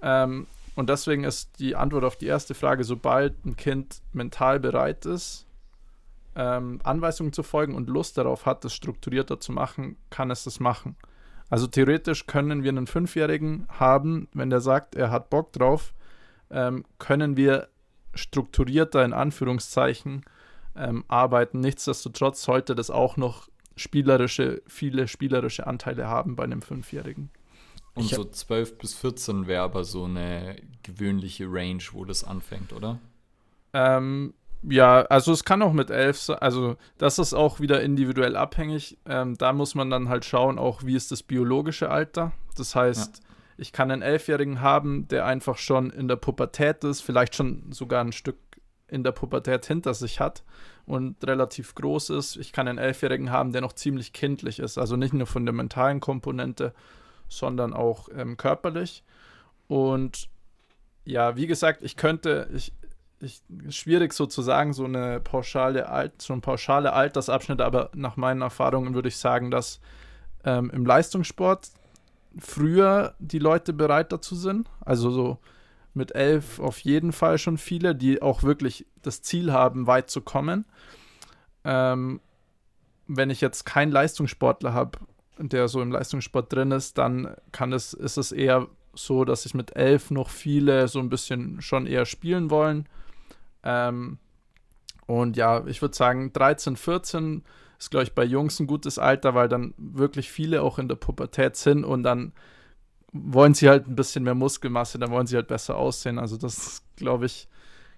Ähm, 0.00 0.46
und 0.74 0.88
deswegen 0.88 1.24
ist 1.24 1.58
die 1.58 1.76
Antwort 1.76 2.04
auf 2.04 2.16
die 2.16 2.28
erste 2.28 2.54
Frage, 2.54 2.84
sobald 2.84 3.44
ein 3.44 3.56
Kind 3.56 4.00
mental 4.14 4.58
bereit 4.58 5.04
ist, 5.04 5.44
ähm, 6.40 6.80
Anweisungen 6.84 7.34
zu 7.34 7.42
folgen 7.42 7.74
und 7.74 7.90
Lust 7.90 8.16
darauf 8.16 8.46
hat, 8.46 8.64
das 8.64 8.72
strukturierter 8.72 9.40
zu 9.40 9.52
machen, 9.52 9.98
kann 10.08 10.30
es 10.30 10.44
das 10.44 10.58
machen. 10.58 10.96
Also 11.50 11.66
theoretisch 11.66 12.26
können 12.26 12.62
wir 12.62 12.70
einen 12.70 12.86
Fünfjährigen 12.86 13.66
haben, 13.68 14.26
wenn 14.32 14.48
der 14.48 14.60
sagt, 14.60 14.94
er 14.94 15.10
hat 15.10 15.28
Bock 15.28 15.52
drauf, 15.52 15.92
ähm, 16.50 16.86
können 16.98 17.36
wir 17.36 17.68
strukturierter 18.14 19.04
in 19.04 19.12
Anführungszeichen 19.12 20.24
ähm, 20.76 21.04
arbeiten. 21.08 21.60
Nichtsdestotrotz 21.60 22.42
sollte 22.42 22.74
das 22.74 22.90
auch 22.90 23.18
noch 23.18 23.48
spielerische, 23.76 24.62
viele 24.66 25.08
spielerische 25.08 25.66
Anteile 25.66 26.08
haben 26.08 26.36
bei 26.36 26.44
einem 26.44 26.62
Fünfjährigen. 26.62 27.30
Und 27.92 28.08
so 28.08 28.24
12 28.24 28.78
bis 28.78 28.94
14 28.94 29.46
wäre 29.46 29.62
aber 29.62 29.84
so 29.84 30.04
eine 30.04 30.56
gewöhnliche 30.84 31.46
Range, 31.48 31.82
wo 31.92 32.06
das 32.06 32.24
anfängt, 32.24 32.72
oder? 32.72 32.98
Ähm, 33.74 34.32
ja, 34.62 35.02
also 35.02 35.32
es 35.32 35.44
kann 35.44 35.62
auch 35.62 35.72
mit 35.72 35.90
elf 35.90 36.18
sein. 36.18 36.38
Also 36.38 36.76
das 36.98 37.18
ist 37.18 37.34
auch 37.34 37.60
wieder 37.60 37.82
individuell 37.82 38.36
abhängig. 38.36 38.98
Ähm, 39.06 39.36
da 39.38 39.52
muss 39.52 39.74
man 39.74 39.90
dann 39.90 40.08
halt 40.08 40.24
schauen, 40.24 40.58
auch 40.58 40.84
wie 40.84 40.96
ist 40.96 41.10
das 41.10 41.22
biologische 41.22 41.90
Alter. 41.90 42.32
Das 42.56 42.74
heißt, 42.74 43.18
ja. 43.18 43.24
ich 43.56 43.72
kann 43.72 43.90
einen 43.90 44.02
Elfjährigen 44.02 44.60
haben, 44.60 45.08
der 45.08 45.24
einfach 45.24 45.56
schon 45.56 45.90
in 45.90 46.08
der 46.08 46.16
Pubertät 46.16 46.84
ist, 46.84 47.00
vielleicht 47.00 47.34
schon 47.34 47.72
sogar 47.72 48.04
ein 48.04 48.12
Stück 48.12 48.36
in 48.86 49.04
der 49.04 49.12
Pubertät 49.12 49.64
hinter 49.66 49.94
sich 49.94 50.20
hat 50.20 50.42
und 50.84 51.24
relativ 51.24 51.74
groß 51.74 52.10
ist. 52.10 52.36
Ich 52.36 52.52
kann 52.52 52.68
einen 52.68 52.78
Elfjährigen 52.78 53.30
haben, 53.30 53.52
der 53.52 53.60
noch 53.62 53.72
ziemlich 53.72 54.12
kindlich 54.12 54.58
ist. 54.58 54.76
Also 54.76 54.96
nicht 54.96 55.14
nur 55.14 55.26
von 55.26 55.46
der 55.46 55.54
mentalen 55.54 56.00
Komponente, 56.00 56.74
sondern 57.28 57.72
auch 57.72 58.08
ähm, 58.14 58.36
körperlich. 58.36 59.04
Und 59.68 60.28
ja, 61.04 61.36
wie 61.36 61.46
gesagt, 61.46 61.82
ich 61.82 61.96
könnte, 61.96 62.48
ich, 62.52 62.72
ich, 63.20 63.42
schwierig 63.68 64.12
sozusagen, 64.12 64.72
so 64.72 64.84
eine 64.84 65.20
pauschale, 65.20 65.88
Alt, 65.88 66.22
so 66.22 66.32
ein 66.32 66.40
pauschale 66.40 66.92
Altersabschnitt, 66.92 67.60
aber 67.60 67.90
nach 67.94 68.16
meinen 68.16 68.42
Erfahrungen 68.42 68.94
würde 68.94 69.08
ich 69.08 69.16
sagen, 69.18 69.50
dass 69.50 69.80
ähm, 70.44 70.70
im 70.70 70.86
Leistungssport 70.86 71.70
früher 72.38 73.14
die 73.18 73.38
Leute 73.38 73.72
bereit 73.72 74.12
dazu 74.12 74.34
sind. 74.34 74.68
Also 74.80 75.10
so 75.10 75.38
mit 75.92 76.14
elf 76.14 76.60
auf 76.60 76.78
jeden 76.80 77.12
Fall 77.12 77.38
schon 77.38 77.58
viele, 77.58 77.94
die 77.94 78.22
auch 78.22 78.42
wirklich 78.42 78.86
das 79.02 79.22
Ziel 79.22 79.52
haben, 79.52 79.86
weit 79.86 80.10
zu 80.10 80.22
kommen. 80.22 80.64
Ähm, 81.64 82.20
wenn 83.06 83.28
ich 83.28 83.40
jetzt 83.40 83.66
keinen 83.66 83.90
Leistungssportler 83.90 84.72
habe, 84.72 84.98
der 85.38 85.68
so 85.68 85.82
im 85.82 85.90
Leistungssport 85.90 86.52
drin 86.52 86.70
ist, 86.70 86.96
dann 86.96 87.34
kann 87.50 87.72
es, 87.72 87.92
ist 87.92 88.18
es 88.18 88.30
eher 88.32 88.68
so, 88.94 89.24
dass 89.24 89.42
sich 89.42 89.54
mit 89.54 89.76
elf 89.76 90.10
noch 90.10 90.30
viele 90.30 90.88
so 90.88 91.00
ein 91.00 91.10
bisschen 91.10 91.60
schon 91.60 91.86
eher 91.86 92.06
spielen 92.06 92.50
wollen 92.50 92.88
ähm, 93.62 94.18
und 95.06 95.36
ja, 95.36 95.66
ich 95.66 95.82
würde 95.82 95.96
sagen, 95.96 96.32
13, 96.32 96.76
14 96.76 97.42
ist, 97.78 97.90
glaube 97.90 98.04
ich, 98.04 98.14
bei 98.14 98.24
Jungs 98.24 98.60
ein 98.60 98.66
gutes 98.66 98.98
Alter, 98.98 99.34
weil 99.34 99.48
dann 99.48 99.74
wirklich 99.76 100.30
viele 100.30 100.62
auch 100.62 100.78
in 100.78 100.86
der 100.86 100.96
Pubertät 100.96 101.56
sind 101.56 101.84
und 101.84 102.02
dann 102.02 102.32
wollen 103.12 103.54
sie 103.54 103.68
halt 103.68 103.88
ein 103.88 103.96
bisschen 103.96 104.24
mehr 104.24 104.34
Muskelmasse, 104.34 104.98
dann 104.98 105.10
wollen 105.10 105.26
sie 105.26 105.36
halt 105.36 105.48
besser 105.48 105.76
aussehen. 105.76 106.18
Also 106.18 106.36
das 106.36 106.58
ist, 106.58 106.96
glaube 106.96 107.26
ich, 107.26 107.48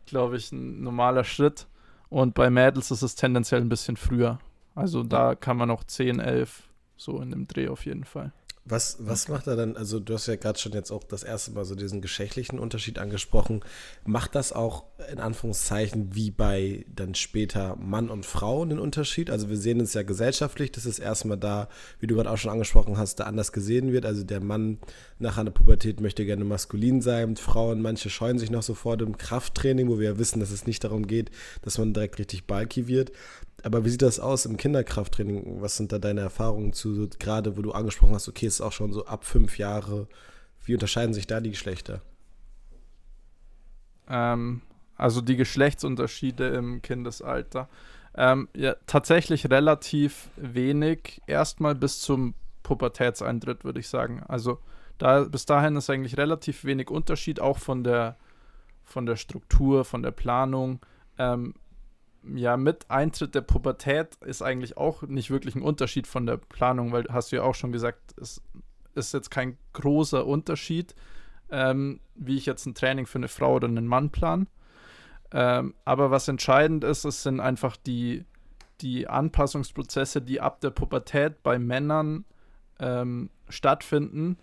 glaube 0.07 0.37
ich, 0.37 0.52
ein 0.52 0.83
normaler 0.83 1.25
Schritt. 1.25 1.66
Und 2.09 2.35
bei 2.35 2.50
Mädels 2.50 2.90
ist 2.90 3.02
es 3.02 3.14
tendenziell 3.14 3.61
ein 3.61 3.69
bisschen 3.69 3.97
früher. 3.97 4.38
Also 4.75 5.02
da 5.02 5.35
kann 5.35 5.57
man 5.57 5.71
auch 5.71 5.85
10, 5.85 6.21
11 6.21 6.62
so 6.97 7.21
in 7.21 7.31
dem 7.31 7.47
Dreh 7.47 7.69
auf 7.69 7.85
jeden 7.85 8.04
Fall. 8.04 8.33
Was, 8.64 8.97
was 9.00 9.26
macht 9.26 9.49
er 9.49 9.57
dann, 9.57 9.76
also 9.76 9.99
du 9.99 10.14
hast 10.14 10.28
ja 10.28 10.37
gerade 10.37 10.57
schon 10.57 10.71
jetzt 10.71 10.92
auch 10.92 11.02
das 11.02 11.25
erste 11.25 11.50
Mal 11.50 11.64
so 11.64 11.75
diesen 11.75 12.00
geschlechtlichen 12.00 12.61
Unterschied 12.61 13.00
angesprochen. 13.00 13.64
Macht 14.04 14.37
das 14.37 14.52
auch 14.52 14.85
in 15.11 15.19
Anführungszeichen 15.19 16.14
wie 16.14 16.31
bei 16.31 16.87
dann 16.95 17.16
später 17.16 17.75
Mann 17.75 18.09
und 18.09 18.25
Frau 18.25 18.62
einen 18.62 18.78
Unterschied? 18.78 19.31
Also 19.31 19.49
wir 19.49 19.57
sehen 19.57 19.81
es 19.81 19.95
ja 19.95 20.04
gesellschaftlich, 20.04 20.71
dass 20.71 20.85
es 20.85 21.00
erstmal 21.00 21.38
da, 21.38 21.69
wie 21.99 22.07
du 22.07 22.14
gerade 22.14 22.31
auch 22.31 22.37
schon 22.37 22.52
angesprochen 22.52 22.99
hast, 22.99 23.16
da 23.16 23.25
anders 23.25 23.50
gesehen 23.50 23.92
wird. 23.92 24.07
Also 24.07 24.23
der 24.23 24.40
Mann 24.40 24.78
nach 25.19 25.38
einer 25.38 25.50
Pubertät 25.50 26.00
möchte 26.00 26.25
gerne 26.25 26.45
maskulin 26.45 27.02
sein. 27.02 27.35
Frauen, 27.37 27.83
manche 27.83 28.11
scheuen 28.11 28.38
sich 28.38 28.52
noch 28.52 28.62
so 28.62 28.75
vor 28.75 28.97
dem 28.97 29.19
Krafttraining, 29.19 29.88
wo 29.88 29.99
wir 29.99 30.11
ja 30.11 30.19
wissen, 30.19 30.38
dass 30.38 30.52
es 30.52 30.69
nicht 30.69 30.85
darum 30.85 31.09
geht, 31.09 31.33
dass 31.62 31.78
man 31.78 31.95
direkt 31.95 32.21
richtig 32.21 32.47
bulky 32.47 32.87
wird. 32.87 33.11
Aber 33.62 33.85
wie 33.85 33.90
sieht 33.90 34.02
das 34.02 34.19
aus 34.19 34.45
im 34.45 34.57
Kinderkrafttraining? 34.57 35.61
Was 35.62 35.76
sind 35.76 35.92
da 35.92 35.99
deine 35.99 36.21
Erfahrungen 36.21 36.73
zu, 36.73 37.09
gerade 37.19 37.57
wo 37.57 37.62
du 37.62 37.73
angesprochen 37.73 38.14
hast, 38.14 38.28
okay, 38.28 38.47
es 38.47 38.54
ist 38.54 38.61
auch 38.61 38.73
schon 38.73 38.92
so 38.92 39.07
ab 39.07 39.25
fünf 39.25 39.59
Jahre. 39.59 40.09
Wie 40.64 40.75
unterscheiden 40.75 41.14
sich 41.14 41.26
da 41.26 41.40
die 41.40 41.50
Geschlechter? 41.50 42.02
Ähm, 44.09 44.62
also 44.97 45.21
die 45.21 45.37
Geschlechtsunterschiede 45.37 46.49
im 46.49 46.83
Kindesalter. 46.83 47.69
Ähm, 48.14 48.49
ja, 48.54 48.76
tatsächlich 48.87 49.49
relativ 49.50 50.28
wenig. 50.37 51.23
Erstmal 51.26 51.75
bis 51.75 52.00
zum 52.00 52.35
Pubertätseintritt, 52.62 53.64
würde 53.64 53.81
ich 53.81 53.88
sagen. 53.88 54.23
Also 54.28 54.59
da, 54.99 55.25
bis 55.25 55.47
dahin 55.47 55.76
ist 55.76 55.88
eigentlich 55.88 56.16
relativ 56.16 56.64
wenig 56.64 56.90
Unterschied, 56.90 57.40
auch 57.40 57.59
von 57.59 57.85
der, 57.85 58.16
von 58.85 59.07
der 59.07 59.16
Struktur, 59.16 59.85
von 59.85 60.02
der 60.02 60.11
Planung. 60.11 60.81
Ähm, 61.19 61.54
ja, 62.34 62.56
mit 62.56 62.90
Eintritt 62.90 63.34
der 63.34 63.40
Pubertät 63.42 64.16
ist 64.24 64.42
eigentlich 64.42 64.76
auch 64.76 65.02
nicht 65.02 65.30
wirklich 65.30 65.54
ein 65.54 65.62
Unterschied 65.62 66.06
von 66.06 66.26
der 66.26 66.36
Planung, 66.36 66.92
weil 66.92 67.06
hast 67.10 67.32
du 67.32 67.36
ja 67.36 67.42
auch 67.42 67.54
schon 67.54 67.72
gesagt, 67.72 68.14
es 68.20 68.42
ist 68.94 69.14
jetzt 69.14 69.30
kein 69.30 69.58
großer 69.72 70.26
Unterschied. 70.26 70.94
ähm, 71.52 72.00
wie 72.14 72.36
ich 72.36 72.46
jetzt 72.46 72.66
ein 72.66 72.74
Training 72.74 73.06
für 73.06 73.18
eine 73.18 73.28
Frau 73.28 73.54
oder 73.54 73.68
einen 73.68 73.86
Mann 73.86 74.10
plan. 74.10 74.48
Ähm, 75.30 75.74
aber 75.84 76.10
was 76.10 76.26
entscheidend 76.26 76.82
ist, 76.82 77.04
es 77.04 77.22
sind 77.22 77.40
einfach 77.40 77.76
die, 77.76 78.24
die 78.80 79.06
Anpassungsprozesse, 79.06 80.22
die 80.22 80.40
ab 80.40 80.60
der 80.60 80.70
Pubertät 80.70 81.42
bei 81.42 81.58
Männern 81.58 82.24
ähm, 82.80 83.30
stattfinden, 83.48 84.38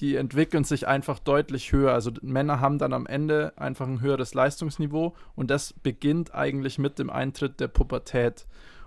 die 0.00 0.16
entwickeln 0.16 0.64
sich 0.64 0.88
einfach 0.88 1.18
deutlich 1.18 1.72
höher. 1.72 1.92
Also 1.92 2.10
Männer 2.22 2.60
haben 2.60 2.78
dann 2.78 2.92
am 2.92 3.06
Ende 3.06 3.52
einfach 3.56 3.86
ein 3.86 4.00
höheres 4.00 4.34
Leistungsniveau 4.34 5.14
und 5.36 5.50
das 5.50 5.72
beginnt 5.72 6.34
eigentlich 6.34 6.78
mit 6.78 6.98
dem 6.98 7.10
Eintritt 7.10 7.60
der 7.60 7.68
Pubertät. 7.68 8.46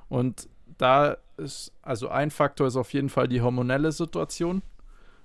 Und 0.10 0.50
da 0.78 1.18
ist, 1.38 1.72
also 1.82 2.10
ein 2.10 2.32
Faktor 2.32 2.68
ist 2.68 2.76
auf 2.76 2.94
jeden 2.94 3.10
Fall 3.10 3.28
die 3.28 3.42
hormonelle 3.42 3.92
Situation, 3.92 4.62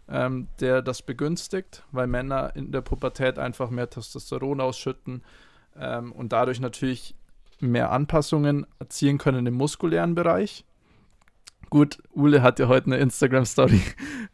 ähm, 0.09 0.49
der 0.61 0.83
das 0.83 1.03
begünstigt, 1.03 1.85
weil 1.93 2.07
Männer 2.07 2.55
in 2.55 2.73
der 2.73 2.83
Pubertät 2.83 3.39
einfach 3.39 3.71
mehr 3.71 3.89
Testosteron 3.89 4.61
ausschütten 4.61 5.23
ähm, 5.77 6.13
und 6.13 6.33
dadurch 6.33 6.61
natürlich 6.61 7.15
mehr 7.61 7.91
Anpassungen 7.91 8.67
erzielen 8.79 9.19
können 9.19 9.47
im 9.47 9.55
muskulären 9.55 10.15
Bereich. 10.15 10.65
Gut, 11.71 11.99
Ule 12.13 12.43
hat 12.43 12.59
ja 12.59 12.67
heute 12.67 12.87
eine 12.87 12.97
Instagram-Story 12.99 13.81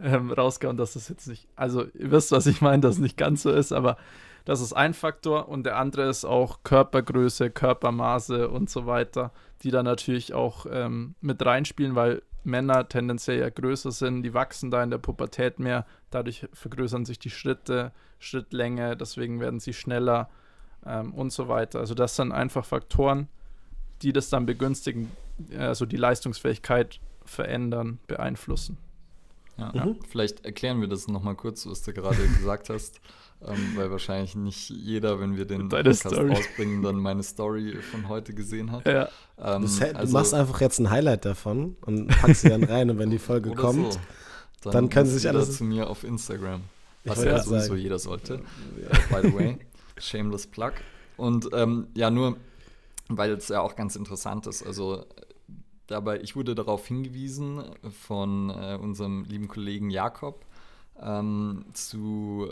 ähm, 0.00 0.32
rausgehauen, 0.32 0.78
dass 0.78 0.94
das 0.94 1.10
jetzt 1.10 1.28
nicht, 1.28 1.46
also 1.54 1.84
ihr 1.84 2.10
wisst, 2.10 2.32
was 2.32 2.46
ich 2.46 2.62
meine, 2.62 2.80
dass 2.80 2.94
es 2.94 3.00
nicht 3.00 3.18
ganz 3.18 3.42
so 3.42 3.50
ist, 3.50 3.72
aber 3.72 3.98
das 4.46 4.62
ist 4.62 4.72
ein 4.72 4.94
Faktor 4.94 5.48
und 5.48 5.64
der 5.64 5.76
andere 5.76 6.08
ist 6.08 6.24
auch 6.24 6.60
Körpergröße, 6.62 7.50
Körpermaße 7.50 8.48
und 8.48 8.70
so 8.70 8.86
weiter, 8.86 9.32
die 9.62 9.70
da 9.70 9.82
natürlich 9.82 10.32
auch 10.32 10.64
ähm, 10.70 11.14
mit 11.20 11.44
reinspielen, 11.44 11.94
weil 11.94 12.22
Männer 12.42 12.88
tendenziell 12.88 13.40
ja 13.40 13.50
größer 13.50 13.90
sind, 13.90 14.22
die 14.22 14.32
wachsen 14.32 14.70
da 14.70 14.82
in 14.82 14.90
der 14.90 14.98
Pubertät 14.98 15.58
mehr, 15.58 15.84
dadurch 16.10 16.48
vergrößern 16.54 17.04
sich 17.04 17.18
die 17.18 17.30
Schritte, 17.30 17.92
Schrittlänge, 18.18 18.96
deswegen 18.96 19.40
werden 19.40 19.60
sie 19.60 19.74
schneller 19.74 20.30
ähm, 20.86 21.12
und 21.12 21.32
so 21.32 21.48
weiter. 21.48 21.80
Also 21.80 21.94
das 21.94 22.16
sind 22.16 22.32
einfach 22.32 22.64
Faktoren, 22.64 23.28
die 24.00 24.12
das 24.12 24.30
dann 24.30 24.46
begünstigen, 24.46 25.10
also 25.58 25.84
die 25.84 25.96
Leistungsfähigkeit 25.96 27.00
verändern, 27.26 27.98
beeinflussen. 28.06 28.78
Ja, 29.58 29.72
mhm. 29.72 29.98
Vielleicht 30.08 30.44
erklären 30.44 30.80
wir 30.80 30.88
das 30.88 31.08
nochmal 31.08 31.34
kurz, 31.34 31.66
was 31.66 31.82
du 31.82 31.92
gerade 31.92 32.16
gesagt 32.36 32.68
hast, 32.68 33.00
ähm, 33.46 33.72
weil 33.74 33.90
wahrscheinlich 33.90 34.36
nicht 34.36 34.70
jeder, 34.70 35.18
wenn 35.18 35.36
wir 35.36 35.46
den 35.46 35.68
Deine 35.68 35.90
Podcast 35.90 36.14
Story. 36.14 36.34
rausbringen, 36.34 36.82
dann 36.82 36.96
meine 36.96 37.22
Story 37.22 37.76
von 37.90 38.08
heute 38.08 38.34
gesehen 38.34 38.72
hat. 38.72 38.86
Ja. 38.86 39.08
Ähm, 39.38 39.66
du 39.66 39.96
also, 39.96 40.12
machst 40.12 40.34
einfach 40.34 40.60
jetzt 40.60 40.78
ein 40.78 40.90
Highlight 40.90 41.24
davon 41.24 41.76
und 41.82 42.08
packst 42.08 42.42
sie 42.42 42.50
dann 42.50 42.64
rein 42.64 42.90
und 42.90 42.98
wenn 42.98 43.10
die 43.10 43.18
Folge 43.18 43.52
kommt, 43.52 43.94
so. 43.94 44.00
dann, 44.62 44.72
dann 44.72 44.88
können 44.90 45.06
sie 45.06 45.14
sich 45.18 45.28
alles 45.28 45.56
zu 45.56 45.64
mir 45.64 45.88
auf 45.88 46.04
Instagram, 46.04 46.62
was 47.04 47.24
ja 47.24 47.38
sowieso 47.38 47.68
sagen. 47.68 47.80
jeder 47.80 47.98
sollte. 47.98 48.40
Ja. 48.80 49.20
By 49.20 49.28
the 49.28 49.34
way, 49.34 49.58
shameless 49.98 50.46
plug. 50.46 50.72
Und 51.16 51.48
ähm, 51.54 51.88
ja, 51.94 52.10
nur 52.10 52.36
weil 53.08 53.32
es 53.32 53.48
ja 53.48 53.60
auch 53.60 53.76
ganz 53.76 53.96
interessant 53.96 54.46
ist. 54.46 54.66
Also 54.66 55.04
dabei, 55.86 56.20
ich 56.20 56.36
wurde 56.36 56.54
darauf 56.54 56.86
hingewiesen 56.86 57.64
von 58.04 58.50
äh, 58.50 58.78
unserem 58.80 59.24
lieben 59.24 59.48
Kollegen 59.48 59.90
Jakob 59.90 60.44
ähm, 61.00 61.64
zu 61.72 62.50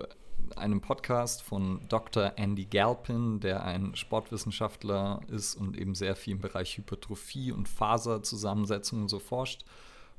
einem 0.57 0.81
Podcast 0.81 1.43
von 1.43 1.81
Dr. 1.89 2.33
Andy 2.37 2.67
Galpin, 2.67 3.41
der 3.41 3.65
ein 3.65 3.95
Sportwissenschaftler 3.97 5.21
ist 5.29 5.55
und 5.55 5.77
eben 5.77 5.95
sehr 5.95 6.17
viel 6.17 6.35
im 6.35 6.41
Bereich 6.41 6.77
Hypertrophie 6.77 7.53
und 7.53 7.69
Faserzusammensetzung 7.69 9.03
und 9.03 9.09
so 9.09 9.19
forscht. 9.19 9.65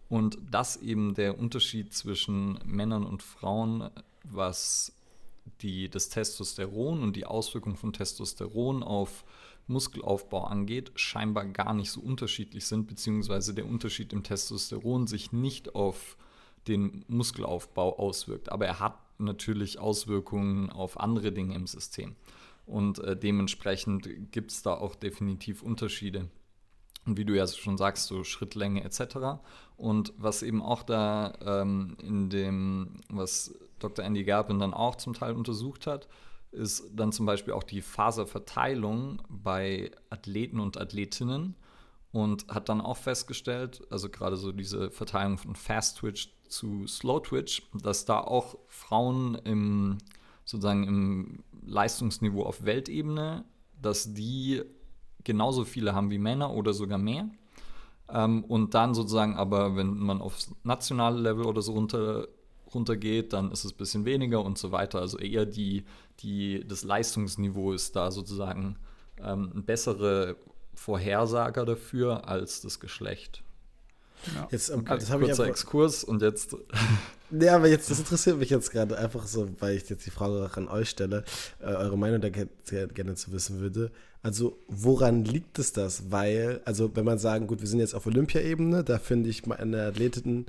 Und 0.10 0.38
das 0.52 0.78
eben 0.78 1.16
der 1.16 1.40
Unterschied 1.40 1.94
zwischen 1.94 2.60
Männern 2.66 3.06
und 3.06 3.24
Frauen, 3.24 3.90
was 4.24 4.94
die, 5.62 5.90
das 5.90 6.10
Testosteron 6.10 7.02
und 7.02 7.16
die 7.16 7.26
Auswirkung 7.26 7.76
von 7.76 7.94
Testosteron 7.94 8.84
auf 8.84 9.24
Muskelaufbau 9.68 10.44
angeht, 10.44 10.92
scheinbar 10.96 11.46
gar 11.46 11.74
nicht 11.74 11.92
so 11.92 12.02
unterschiedlich 12.02 12.66
sind, 12.66 12.88
beziehungsweise 12.88 13.54
der 13.54 13.66
Unterschied 13.66 14.14
im 14.14 14.24
Testosteron 14.24 15.08
sich 15.08 15.32
nicht 15.32 15.76
auf 15.76 16.18
den 16.68 17.04
Muskelaufbau 17.08 17.98
auswirkt. 17.98 18.52
Aber 18.52 18.66
er 18.66 18.80
hat 18.80 18.98
natürlich 19.18 19.80
Auswirkungen 19.80 20.70
auf 20.70 21.00
andere 21.00 21.32
Dinge 21.32 21.56
im 21.56 21.68
System. 21.68 22.16
Und 22.66 23.00
äh, 23.00 23.16
dementsprechend 23.16 24.32
gibt 24.32 24.52
es 24.52 24.62
da 24.62 24.74
auch 24.74 24.96
definitiv 24.96 25.62
Unterschiede. 25.62 26.30
Und 27.06 27.18
wie 27.18 27.26
du 27.26 27.36
ja 27.36 27.48
schon 27.48 27.78
sagst, 27.78 28.08
so 28.08 28.24
Schrittlänge 28.24 28.84
etc. 28.84 29.40
Und 29.78 30.14
was 30.18 30.42
eben 30.42 30.62
auch 30.62 30.82
da 30.84 31.34
ähm, 31.42 31.98
in 32.02 32.30
dem, 32.30 33.02
was 33.10 33.54
Dr. 33.80 34.04
Andy 34.04 34.24
Garbin 34.24 34.60
dann 34.60 34.74
auch 34.74 34.96
zum 34.96 35.14
Teil 35.14 35.34
untersucht 35.34 35.86
hat, 35.86 36.08
ist 36.56 36.92
dann 36.94 37.12
zum 37.12 37.26
Beispiel 37.26 37.54
auch 37.54 37.64
die 37.64 37.82
Faserverteilung 37.82 39.22
bei 39.30 39.92
Athleten 40.10 40.60
und 40.60 40.80
Athletinnen 40.80 41.56
und 42.12 42.48
hat 42.48 42.70
dann 42.70 42.82
auch 42.82 42.98
festgestellt, 42.98 43.82
also 43.90 44.10
gerade 44.10 44.38
so 44.38 44.52
diese 44.52 44.90
Verteilung 44.90 45.38
von 45.38 45.56
Fast 45.56 45.98
Twitch 46.00 46.34
zu 46.48 46.88
Slow 46.88 47.22
Twitch, 47.22 47.64
dass 47.74 48.06
da 48.06 48.20
auch 48.20 48.58
Frauen 48.68 49.36
im 49.44 49.98
sozusagen 50.46 50.88
im 50.88 51.44
Leistungsniveau 51.66 52.44
auf 52.44 52.64
Weltebene, 52.64 53.44
dass 53.82 54.14
die 54.14 54.62
genauso 55.24 55.66
viele 55.66 55.94
haben 55.94 56.12
wie 56.12 56.20
Männer 56.20 56.54
oder 56.54 56.74
sogar 56.74 57.00
mehr. 57.00 57.28
Ähm, 58.10 58.44
und 58.44 58.76
dann 58.76 58.94
sozusagen 58.94 59.36
aber, 59.36 59.76
wenn 59.76 59.98
man 59.98 60.22
aufs 60.22 60.54
nationale 60.64 61.20
Level 61.20 61.46
oder 61.46 61.62
so 61.62 61.74
runter 61.74 62.28
runtergeht, 62.76 63.34
dann 63.34 63.52
ist 63.52 63.66
es 63.66 63.74
ein 63.74 63.78
bisschen 63.78 64.06
weniger 64.06 64.44
und 64.44 64.58
so 64.58 64.72
weiter. 64.72 65.00
Also 65.00 65.18
eher 65.18 65.46
die, 65.46 65.86
die, 66.20 66.64
das 66.68 66.84
Leistungsniveau 66.84 67.74
ist 67.74 67.96
da 67.96 68.12
sozusagen 68.12 68.78
ähm, 69.18 69.52
ein 69.56 69.66
bessere 69.66 70.36
Vorhersager 70.76 71.66
dafür 71.66 72.28
als 72.28 72.62
das 72.62 72.80
Geschlecht. 72.80 73.45
Ja. 74.36 74.48
Jetzt, 74.52 74.70
um, 74.70 74.86
das 74.86 75.10
kurzer 75.10 75.44
ich 75.44 75.50
Exkurs 75.50 76.04
und 76.04 76.22
jetzt. 76.22 76.56
Ja, 77.32 77.56
aber 77.56 77.68
jetzt, 77.68 77.90
das 77.90 77.98
interessiert 77.98 78.38
mich 78.38 78.52
jetzt 78.52 78.70
gerade 78.70 78.98
einfach 79.00 79.26
so, 79.26 79.50
weil 79.60 79.76
ich 79.76 79.90
jetzt 79.90 80.06
die 80.06 80.12
Frage 80.12 80.46
auch 80.46 80.58
an 80.58 80.68
euch 80.68 80.92
stelle, 80.92 81.24
äh, 81.60 81.66
eure 81.66 81.98
Meinung 81.98 82.22
da 82.22 82.30
gerne 82.30 83.16
zu 83.16 83.32
wissen 83.32 83.60
würde. 83.60 83.92
Also, 84.22 84.60
woran 84.68 85.26
liegt 85.26 85.58
es 85.60 85.74
das? 85.74 86.12
Weil, 86.12 86.62
also, 86.66 86.96
wenn 86.96 87.04
man 87.04 87.18
sagen, 87.18 87.48
gut, 87.48 87.62
wir 87.62 87.68
sind 87.68 87.80
jetzt 87.80 87.96
auf 87.96 88.06
Olympiaebene, 88.06 88.84
da 88.84 89.00
finde 89.00 89.30
ich 89.30 89.46
meine 89.48 89.84
Athletinnen 89.84 90.46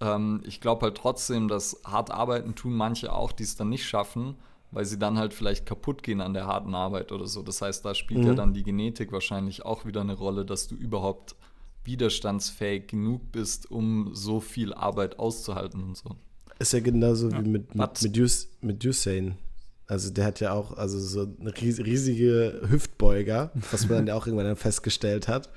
ähm, 0.00 0.42
ich 0.44 0.60
glaube 0.60 0.86
halt 0.86 0.96
trotzdem, 0.96 1.48
dass 1.48 1.80
hart 1.84 2.10
arbeiten 2.10 2.54
tun 2.54 2.74
manche 2.74 3.12
auch, 3.12 3.32
die 3.32 3.44
es 3.44 3.56
dann 3.56 3.68
nicht 3.68 3.86
schaffen, 3.86 4.36
weil 4.72 4.84
sie 4.84 4.98
dann 4.98 5.18
halt 5.18 5.34
vielleicht 5.34 5.66
kaputt 5.66 6.02
gehen 6.02 6.20
an 6.20 6.34
der 6.34 6.46
harten 6.46 6.74
Arbeit 6.74 7.12
oder 7.12 7.26
so. 7.26 7.42
Das 7.42 7.62
heißt, 7.62 7.84
da 7.84 7.94
spielt 7.94 8.20
mhm. 8.20 8.26
ja 8.26 8.34
dann 8.34 8.54
die 8.54 8.62
Genetik 8.62 9.12
wahrscheinlich 9.12 9.64
auch 9.64 9.84
wieder 9.84 10.00
eine 10.00 10.14
Rolle, 10.14 10.44
dass 10.44 10.68
du 10.68 10.74
überhaupt 10.74 11.36
widerstandsfähig 11.84 12.88
genug 12.88 13.32
bist, 13.32 13.70
um 13.70 14.10
so 14.14 14.40
viel 14.40 14.74
Arbeit 14.74 15.18
auszuhalten 15.18 15.82
und 15.82 15.96
so. 15.96 16.16
Ist 16.60 16.72
ja 16.72 16.80
genauso 16.80 17.30
ja. 17.30 17.42
wie 17.42 17.48
mit, 17.48 17.74
mit, 17.74 18.02
mit, 18.02 18.18
Us, 18.18 18.48
mit 18.60 18.84
Usain. 18.84 19.36
Also 19.86 20.10
der 20.10 20.26
hat 20.26 20.38
ja 20.38 20.52
auch 20.52 20.76
also 20.76 21.00
so 21.00 21.26
eine 21.40 21.56
riesige 21.56 22.60
Hüftbeuger, 22.68 23.50
was 23.72 23.88
man 23.88 23.98
dann 23.98 24.06
ja 24.08 24.14
auch 24.14 24.26
irgendwann 24.26 24.46
dann 24.46 24.56
festgestellt 24.56 25.26
hat. 25.26 25.48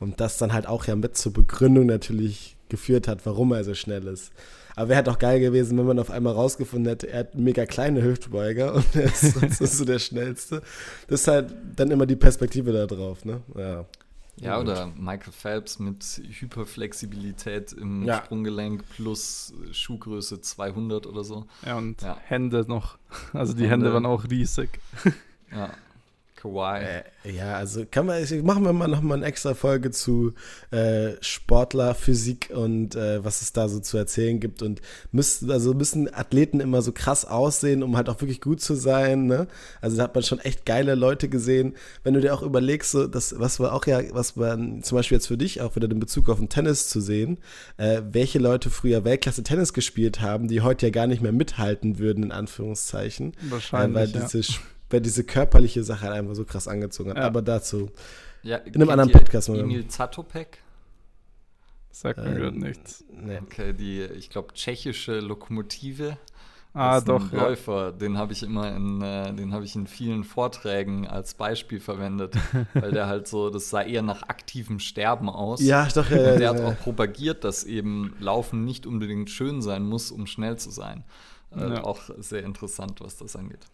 Und 0.00 0.20
das 0.20 0.36
dann 0.36 0.52
halt 0.52 0.66
auch 0.66 0.86
ja 0.86 0.96
mit 0.96 1.16
zur 1.16 1.32
Begründung 1.32 1.86
natürlich 1.86 2.56
geführt 2.68 3.08
hat, 3.08 3.24
warum 3.24 3.52
er 3.52 3.64
so 3.64 3.74
schnell 3.74 4.06
ist. 4.08 4.32
Aber 4.76 4.90
wäre 4.90 4.96
halt 4.98 5.08
auch 5.08 5.18
geil 5.18 5.40
gewesen, 5.40 5.78
wenn 5.78 5.86
man 5.86 5.98
auf 5.98 6.10
einmal 6.10 6.34
rausgefunden 6.34 6.88
hätte, 6.88 7.08
er 7.08 7.20
hat 7.20 7.34
mega 7.34 7.66
kleine 7.66 8.02
Hüftbeuger 8.02 8.74
und 8.74 8.94
er 8.94 9.04
ist, 9.04 9.22
ist 9.60 9.78
so 9.78 9.84
der 9.84 9.98
Schnellste. 9.98 10.62
Das 11.06 11.22
ist 11.22 11.28
halt 11.28 11.54
dann 11.74 11.90
immer 11.90 12.06
die 12.06 12.16
Perspektive 12.16 12.72
da 12.72 12.86
drauf, 12.86 13.24
ne? 13.24 13.42
Ja. 13.56 13.86
Ja, 14.40 14.60
oder 14.60 14.92
Michael 14.96 15.32
Phelps 15.32 15.78
mit 15.78 16.22
Hyperflexibilität 16.28 17.72
im 17.72 18.04
ja. 18.04 18.18
Sprunggelenk 18.18 18.84
plus 18.88 19.52
Schuhgröße 19.72 20.40
200 20.40 21.06
oder 21.06 21.24
so. 21.24 21.46
Ja, 21.64 21.76
und 21.76 22.02
ja. 22.02 22.16
Hände 22.24 22.64
noch. 22.68 22.98
Also 23.32 23.54
die 23.54 23.62
Hände, 23.62 23.86
Hände 23.86 23.94
waren 23.94 24.06
auch 24.06 24.24
riesig. 24.24 24.80
Ja, 25.50 25.70
Kawaii. 26.38 26.84
Äh, 26.84 27.32
ja, 27.32 27.56
also 27.56 27.84
kann 27.90 28.06
man, 28.06 28.22
machen 28.44 28.64
wir 28.64 28.72
mal 28.72 28.88
nochmal 28.88 29.18
eine 29.18 29.26
extra 29.26 29.54
Folge 29.54 29.90
zu 29.90 30.34
äh, 30.70 31.12
Sportler, 31.20 31.94
Physik 31.94 32.50
und 32.54 32.94
äh, 32.94 33.24
was 33.24 33.42
es 33.42 33.52
da 33.52 33.68
so 33.68 33.80
zu 33.80 33.96
erzählen 33.98 34.38
gibt. 34.38 34.62
Und 34.62 34.80
müssen, 35.10 35.50
also 35.50 35.74
müssen 35.74 36.12
Athleten 36.12 36.60
immer 36.60 36.80
so 36.82 36.92
krass 36.92 37.24
aussehen, 37.24 37.82
um 37.82 37.96
halt 37.96 38.08
auch 38.08 38.20
wirklich 38.20 38.40
gut 38.40 38.60
zu 38.60 38.74
sein. 38.74 39.26
Ne? 39.26 39.48
Also 39.80 39.96
da 39.96 40.04
hat 40.04 40.14
man 40.14 40.22
schon 40.22 40.38
echt 40.38 40.64
geile 40.64 40.94
Leute 40.94 41.28
gesehen. 41.28 41.74
Wenn 42.04 42.14
du 42.14 42.20
dir 42.20 42.32
auch 42.32 42.42
überlegst, 42.42 42.92
so, 42.92 43.06
das, 43.06 43.38
was 43.38 43.58
wir 43.58 43.72
auch 43.72 43.86
ja, 43.86 44.00
was 44.12 44.36
man 44.36 44.82
zum 44.82 44.96
Beispiel 44.96 45.16
jetzt 45.16 45.26
für 45.26 45.38
dich 45.38 45.60
auch 45.60 45.74
wieder 45.74 45.88
den 45.88 46.00
Bezug 46.00 46.28
auf 46.28 46.38
den 46.38 46.48
Tennis 46.48 46.88
zu 46.88 47.00
sehen, 47.00 47.38
äh, 47.76 48.02
welche 48.10 48.38
Leute 48.38 48.70
früher 48.70 49.04
Weltklasse 49.04 49.42
Tennis 49.42 49.72
gespielt 49.72 50.20
haben, 50.20 50.48
die 50.48 50.60
heute 50.60 50.86
ja 50.86 50.90
gar 50.90 51.08
nicht 51.08 51.20
mehr 51.20 51.32
mithalten 51.32 51.98
würden, 51.98 52.22
in 52.24 52.32
Anführungszeichen. 52.32 53.32
Wahrscheinlich. 53.48 53.94
weil 53.94 54.22
diese 54.22 54.38
ja 54.38 54.58
weil 54.90 55.00
diese 55.00 55.24
körperliche 55.24 55.84
Sache 55.84 56.02
halt 56.02 56.14
einfach 56.14 56.34
so 56.34 56.44
krass 56.44 56.68
angezogen 56.68 57.10
hat. 57.10 57.18
Ja. 57.18 57.24
Aber 57.24 57.42
dazu 57.42 57.90
ja, 58.42 58.56
in 58.58 58.74
einem 58.74 58.90
anderen 58.90 59.10
Podcast. 59.10 59.48
Emil 59.48 59.88
Zatopek? 59.88 60.58
Sagt 61.90 62.18
mir 62.20 62.26
ähm, 62.26 62.36
gerade 62.36 62.58
nichts. 62.58 63.04
Nee. 63.10 63.38
Okay, 63.42 63.72
die, 63.72 64.02
ich 64.02 64.30
glaube, 64.30 64.54
tschechische 64.54 65.20
Lokomotive. 65.20 66.16
Ah, 66.74 67.00
doch. 67.00 67.32
Läufer, 67.32 67.86
ja. 67.86 67.92
den 67.92 68.18
habe 68.18 68.32
ich 68.32 68.42
immer 68.42 68.74
in, 68.76 69.02
äh, 69.02 69.34
den 69.34 69.52
habe 69.52 69.64
ich 69.64 69.74
in 69.74 69.86
vielen 69.86 70.22
Vorträgen 70.22 71.08
als 71.08 71.34
Beispiel 71.34 71.80
verwendet, 71.80 72.36
weil 72.74 72.92
der 72.92 73.06
halt 73.06 73.26
so, 73.26 73.50
das 73.50 73.70
sah 73.70 73.82
eher 73.82 74.02
nach 74.02 74.22
aktivem 74.22 74.78
Sterben 74.78 75.28
aus. 75.28 75.60
Ja, 75.60 75.88
doch. 75.92 76.08
Ja, 76.08 76.18
Und 76.18 76.24
der 76.24 76.40
ja, 76.40 76.54
hat 76.54 76.60
auch 76.60 76.78
propagiert, 76.78 77.42
dass 77.42 77.64
eben 77.64 78.14
Laufen 78.20 78.64
nicht 78.64 78.86
unbedingt 78.86 79.30
schön 79.30 79.60
sein 79.60 79.82
muss, 79.82 80.12
um 80.12 80.26
schnell 80.26 80.56
zu 80.56 80.70
sein. 80.70 81.04
Äh, 81.50 81.78
auch 81.78 82.02
sehr 82.18 82.44
interessant, 82.44 83.00
was 83.00 83.16
das 83.16 83.34
angeht. 83.34 83.66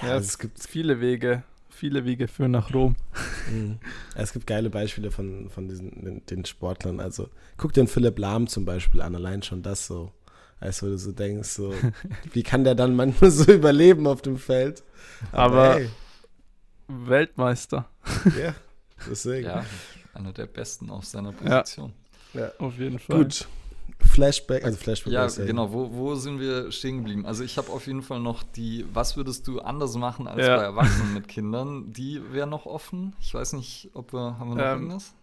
Ja, 0.00 0.08
ja 0.08 0.16
es 0.16 0.38
gibt 0.38 0.60
viele 0.60 1.00
Wege. 1.00 1.42
Viele 1.70 2.04
Wege 2.04 2.28
führen 2.28 2.52
nach 2.52 2.72
Rom. 2.72 2.96
Mhm. 3.50 3.78
Es 4.14 4.34
gibt 4.34 4.46
geile 4.46 4.68
Beispiele 4.68 5.10
von, 5.10 5.48
von 5.48 5.68
diesen, 5.68 6.04
den, 6.04 6.26
den 6.26 6.44
Sportlern. 6.44 7.00
Also 7.00 7.30
guck 7.56 7.72
den 7.72 7.86
Philipp 7.86 8.18
Lahm 8.18 8.46
zum 8.46 8.66
Beispiel 8.66 9.00
an, 9.00 9.14
allein 9.14 9.42
schon 9.42 9.62
das 9.62 9.86
so. 9.86 10.12
Als 10.60 10.80
du 10.80 10.98
so 10.98 11.12
denkst, 11.12 11.48
so, 11.48 11.72
wie 12.34 12.42
kann 12.42 12.64
der 12.64 12.74
dann 12.74 12.94
manchmal 12.94 13.30
so 13.30 13.50
überleben 13.50 14.06
auf 14.06 14.20
dem 14.20 14.36
Feld? 14.36 14.82
Aber, 15.32 15.76
Aber. 15.76 15.80
Weltmeister. 16.88 17.88
Ja, 18.38 18.54
deswegen. 19.10 19.46
Ja, 19.46 19.64
einer 20.12 20.34
der 20.34 20.46
besten 20.46 20.90
auf 20.90 21.06
seiner 21.06 21.32
Position. 21.32 21.94
Ja, 22.34 22.40
ja. 22.40 22.52
auf 22.58 22.76
jeden 22.76 22.98
Fall. 22.98 23.16
Gut, 23.16 23.48
Flashback, 24.00 24.64
also 24.64 24.76
Flashback. 24.76 25.12
Ja, 25.12 25.26
genau. 25.26 25.72
Wo, 25.72 25.92
wo 25.92 26.14
sind 26.14 26.40
wir 26.40 26.70
stehen 26.72 26.98
geblieben? 26.98 27.26
Also 27.26 27.44
ich 27.44 27.58
habe 27.58 27.70
auf 27.70 27.86
jeden 27.86 28.02
Fall 28.02 28.20
noch 28.20 28.42
die, 28.42 28.84
was 28.92 29.16
würdest 29.16 29.46
du 29.46 29.60
anders 29.60 29.96
machen 29.96 30.26
als 30.28 30.46
ja. 30.46 30.56
bei 30.56 30.62
Erwachsenen 30.62 31.14
mit 31.14 31.28
Kindern? 31.28 31.92
Die 31.92 32.20
wäre 32.32 32.46
noch 32.46 32.66
offen. 32.66 33.14
Ich 33.20 33.34
weiß 33.34 33.54
nicht, 33.54 33.90
ob 33.94 34.12
wir, 34.12 34.38
haben 34.38 34.50
wir 34.50 34.56
noch 34.56 34.64
ähm, 34.64 34.82
irgendwas? 34.82 35.14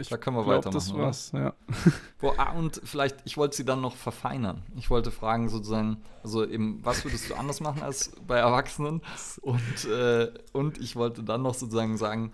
Ich 0.00 0.08
da 0.08 0.16
können 0.16 0.36
wir 0.36 0.42
glaub, 0.42 0.56
weitermachen. 0.56 0.74
Das 0.74 0.94
war's, 0.94 1.30
ja. 1.32 1.54
Wo, 2.18 2.34
ah, 2.36 2.52
und 2.54 2.80
vielleicht, 2.82 3.18
ich 3.24 3.36
wollte 3.36 3.56
sie 3.56 3.64
dann 3.64 3.80
noch 3.80 3.94
verfeinern. 3.94 4.64
Ich 4.76 4.90
wollte 4.90 5.12
fragen, 5.12 5.48
sozusagen, 5.48 5.98
also 6.24 6.44
eben, 6.44 6.80
was 6.82 7.04
würdest 7.04 7.30
du 7.30 7.34
anders 7.34 7.60
machen 7.60 7.82
als 7.82 8.10
bei 8.26 8.38
Erwachsenen? 8.38 9.00
Und, 9.42 9.84
äh, 9.84 10.32
und 10.52 10.78
ich 10.78 10.96
wollte 10.96 11.22
dann 11.22 11.42
noch 11.42 11.54
sozusagen 11.54 11.96
sagen, 11.96 12.32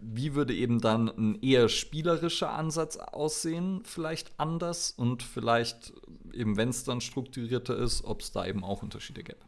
wie 0.00 0.34
würde 0.34 0.54
eben 0.54 0.80
dann 0.80 1.08
ein 1.08 1.42
eher 1.42 1.68
spielerischer 1.68 2.52
Ansatz 2.52 2.96
aussehen, 2.96 3.82
vielleicht 3.84 4.32
anders 4.38 4.90
und 4.90 5.22
vielleicht 5.22 5.92
eben, 6.32 6.56
wenn 6.56 6.68
es 6.68 6.84
dann 6.84 7.00
strukturierter 7.00 7.76
ist, 7.76 8.04
ob 8.04 8.20
es 8.20 8.32
da 8.32 8.46
eben 8.46 8.64
auch 8.64 8.82
Unterschiede 8.82 9.22
gäbe. 9.22 9.40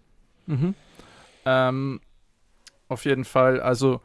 Mhm. 0.46 0.74
Ähm, 1.44 2.00
auf 2.88 3.04
jeden 3.04 3.24
Fall, 3.24 3.60
also 3.60 4.00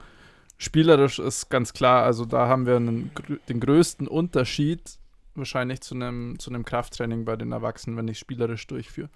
spielerisch 0.58 1.19
ist 1.19 1.49
ganz 1.49 1.73
klar, 1.73 2.03
also 2.03 2.25
da 2.25 2.47
haben 2.47 2.65
wir 2.65 2.77
einen, 2.77 3.12
den 3.49 3.60
größten 3.60 4.08
Unterschied 4.08 4.99
wahrscheinlich 5.36 5.81
zu 5.81 5.95
einem, 5.95 6.39
zu 6.39 6.49
einem 6.49 6.63
Krafttraining 6.63 7.25
bei 7.25 7.36
den 7.36 7.51
Erwachsenen, 7.51 7.97
wenn 7.97 8.08
ich 8.08 8.19
spielerisch 8.19 8.67
durchführe. 8.67 9.10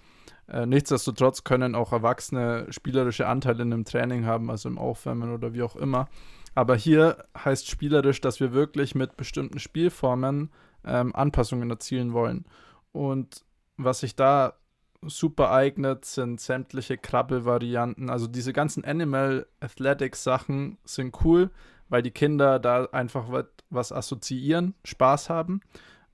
Äh, 0.48 0.66
nichtsdestotrotz 0.66 1.44
können 1.44 1.74
auch 1.74 1.92
Erwachsene 1.92 2.66
spielerische 2.70 3.26
Anteile 3.26 3.62
in 3.62 3.72
einem 3.72 3.84
Training 3.84 4.26
haben, 4.26 4.50
also 4.50 4.68
im 4.68 4.78
Aufwärmen 4.78 5.32
oder 5.32 5.54
wie 5.54 5.62
auch 5.62 5.76
immer. 5.76 6.08
Aber 6.54 6.76
hier 6.76 7.24
heißt 7.36 7.68
spielerisch, 7.68 8.20
dass 8.20 8.40
wir 8.40 8.52
wirklich 8.52 8.94
mit 8.94 9.16
bestimmten 9.16 9.58
Spielformen 9.58 10.50
ähm, 10.84 11.14
Anpassungen 11.14 11.70
erzielen 11.70 12.12
wollen. 12.12 12.44
Und 12.92 13.44
was 13.76 14.00
sich 14.00 14.16
da 14.16 14.54
super 15.02 15.50
eignet, 15.52 16.04
sind 16.04 16.40
sämtliche 16.40 16.98
Krabbelvarianten. 16.98 18.10
Also 18.10 18.26
diese 18.26 18.52
ganzen 18.52 18.84
Animal 18.84 19.46
Athletics 19.60 20.22
Sachen 20.22 20.78
sind 20.84 21.24
cool, 21.24 21.50
weil 21.88 22.02
die 22.02 22.10
Kinder 22.10 22.58
da 22.58 22.84
einfach 22.86 23.26
was 23.70 23.92
assoziieren, 23.92 24.74
Spaß 24.84 25.30
haben. 25.30 25.60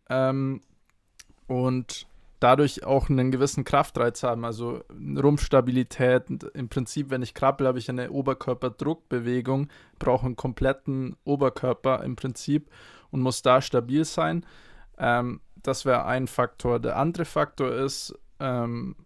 Ähm, 0.08 0.60
und 1.46 2.06
dadurch 2.40 2.84
auch 2.84 3.08
einen 3.08 3.30
gewissen 3.30 3.64
Kraftreiz 3.64 4.22
haben, 4.22 4.44
also 4.44 4.82
Rumpfstabilität. 4.90 6.24
Im 6.54 6.68
Prinzip, 6.68 7.10
wenn 7.10 7.22
ich 7.22 7.34
krabbel, 7.34 7.66
habe 7.66 7.78
ich 7.78 7.88
eine 7.88 8.10
Oberkörperdruckbewegung, 8.10 9.68
brauche 9.98 10.26
einen 10.26 10.36
kompletten 10.36 11.16
Oberkörper 11.24 12.04
im 12.04 12.16
Prinzip 12.16 12.70
und 13.10 13.22
muss 13.22 13.42
da 13.42 13.62
stabil 13.62 14.04
sein. 14.04 14.44
Ähm, 14.98 15.40
das 15.62 15.84
wäre 15.84 16.04
ein 16.04 16.26
Faktor. 16.26 16.78
Der 16.78 16.96
andere 16.96 17.24
Faktor 17.24 17.72
ist, 17.72 18.14
ähm, 18.38 18.96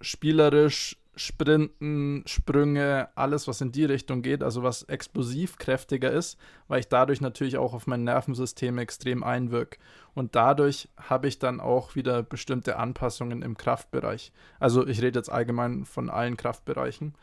spielerisch 0.00 0.96
Sprinten, 1.18 2.22
Sprünge, 2.26 3.08
alles, 3.16 3.48
was 3.48 3.60
in 3.60 3.72
die 3.72 3.84
Richtung 3.84 4.22
geht, 4.22 4.42
also 4.42 4.62
was 4.62 4.84
explosiv 4.84 5.58
kräftiger 5.58 6.12
ist, 6.12 6.38
weil 6.68 6.80
ich 6.80 6.88
dadurch 6.88 7.20
natürlich 7.20 7.58
auch 7.58 7.74
auf 7.74 7.86
mein 7.86 8.04
Nervensystem 8.04 8.78
extrem 8.78 9.24
einwirke. 9.24 9.78
Und 10.14 10.36
dadurch 10.36 10.88
habe 10.96 11.26
ich 11.26 11.38
dann 11.38 11.60
auch 11.60 11.96
wieder 11.96 12.22
bestimmte 12.22 12.76
Anpassungen 12.76 13.42
im 13.42 13.56
Kraftbereich. 13.56 14.32
Also 14.60 14.86
ich 14.86 15.02
rede 15.02 15.18
jetzt 15.18 15.30
allgemein 15.30 15.84
von 15.84 16.08
allen 16.08 16.36
Kraftbereichen. 16.36 17.14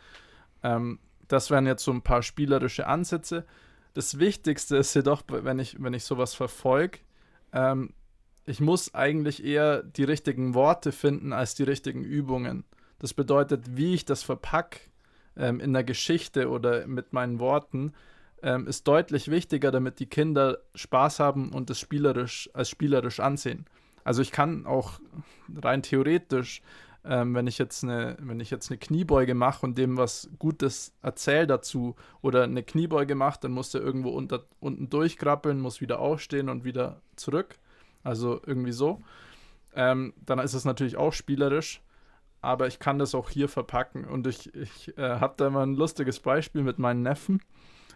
Ähm, 0.61 0.99
das 1.27 1.49
wären 1.49 1.65
jetzt 1.65 1.83
so 1.83 1.91
ein 1.91 2.01
paar 2.01 2.21
spielerische 2.21 2.87
Ansätze. 2.87 3.45
Das 3.93 4.19
Wichtigste 4.19 4.75
ist 4.75 4.93
jedoch, 4.93 5.23
wenn 5.27 5.57
ich, 5.57 5.81
wenn 5.81 5.93
ich 5.93 6.03
sowas 6.03 6.33
verfolge, 6.33 6.99
ähm, 7.53 7.93
ich 8.45 8.59
muss 8.59 8.93
eigentlich 8.93 9.43
eher 9.43 9.81
die 9.81 10.03
richtigen 10.03 10.53
Worte 10.53 10.91
finden 10.91 11.33
als 11.33 11.55
die 11.55 11.63
richtigen 11.63 12.03
Übungen. 12.03 12.65
Das 12.99 13.13
bedeutet, 13.13 13.75
wie 13.75 13.93
ich 13.93 14.05
das 14.05 14.23
verpacke 14.23 14.79
ähm, 15.37 15.59
in 15.59 15.73
der 15.73 15.83
Geschichte 15.83 16.49
oder 16.49 16.87
mit 16.87 17.13
meinen 17.13 17.39
Worten, 17.39 17.93
ähm, 18.41 18.67
ist 18.67 18.87
deutlich 18.87 19.29
wichtiger, 19.29 19.71
damit 19.71 19.99
die 19.99 20.05
Kinder 20.05 20.59
Spaß 20.75 21.19
haben 21.19 21.51
und 21.51 21.69
es 21.69 21.79
spielerisch 21.79 22.49
als 22.53 22.69
spielerisch 22.69 23.19
ansehen. 23.19 23.65
Also 24.03 24.21
ich 24.21 24.31
kann 24.31 24.65
auch 24.65 24.99
rein 25.55 25.81
theoretisch, 25.81 26.61
ähm, 27.03 27.35
wenn 27.35 27.47
ich 27.47 27.57
jetzt 27.57 27.83
eine, 27.83 28.17
wenn 28.19 28.39
ich 28.39 28.49
jetzt 28.49 28.71
eine 28.71 28.77
Kniebeuge 28.77 29.35
mache 29.35 29.65
und 29.65 29.77
dem 29.77 29.97
was 29.97 30.29
Gutes 30.39 30.93
erzähle 31.01 31.47
dazu 31.47 31.95
oder 32.21 32.43
eine 32.43 32.63
Kniebeuge 32.63 33.15
mache, 33.15 33.39
dann 33.41 33.51
muss 33.51 33.73
er 33.73 33.81
irgendwo 33.81 34.09
unter, 34.09 34.43
unten 34.59 34.89
durchkrabbeln, 34.89 35.59
muss 35.59 35.81
wieder 35.81 35.99
aufstehen 35.99 36.49
und 36.49 36.63
wieder 36.63 37.01
zurück. 37.15 37.57
Also 38.03 38.41
irgendwie 38.45 38.71
so. 38.71 39.01
Ähm, 39.75 40.13
dann 40.25 40.39
ist 40.39 40.53
es 40.53 40.65
natürlich 40.65 40.97
auch 40.97 41.13
spielerisch 41.13 41.81
aber 42.45 42.67
ich 42.67 42.79
kann 42.79 42.99
das 42.99 43.15
auch 43.15 43.29
hier 43.29 43.49
verpacken. 43.49 44.05
Und 44.05 44.27
ich, 44.27 44.53
ich 44.55 44.97
äh, 44.97 45.19
habe 45.19 45.33
da 45.37 45.49
mal 45.49 45.63
ein 45.63 45.75
lustiges 45.75 46.19
Beispiel 46.19 46.61
mit 46.63 46.79
meinen 46.79 47.01
Neffen. 47.01 47.41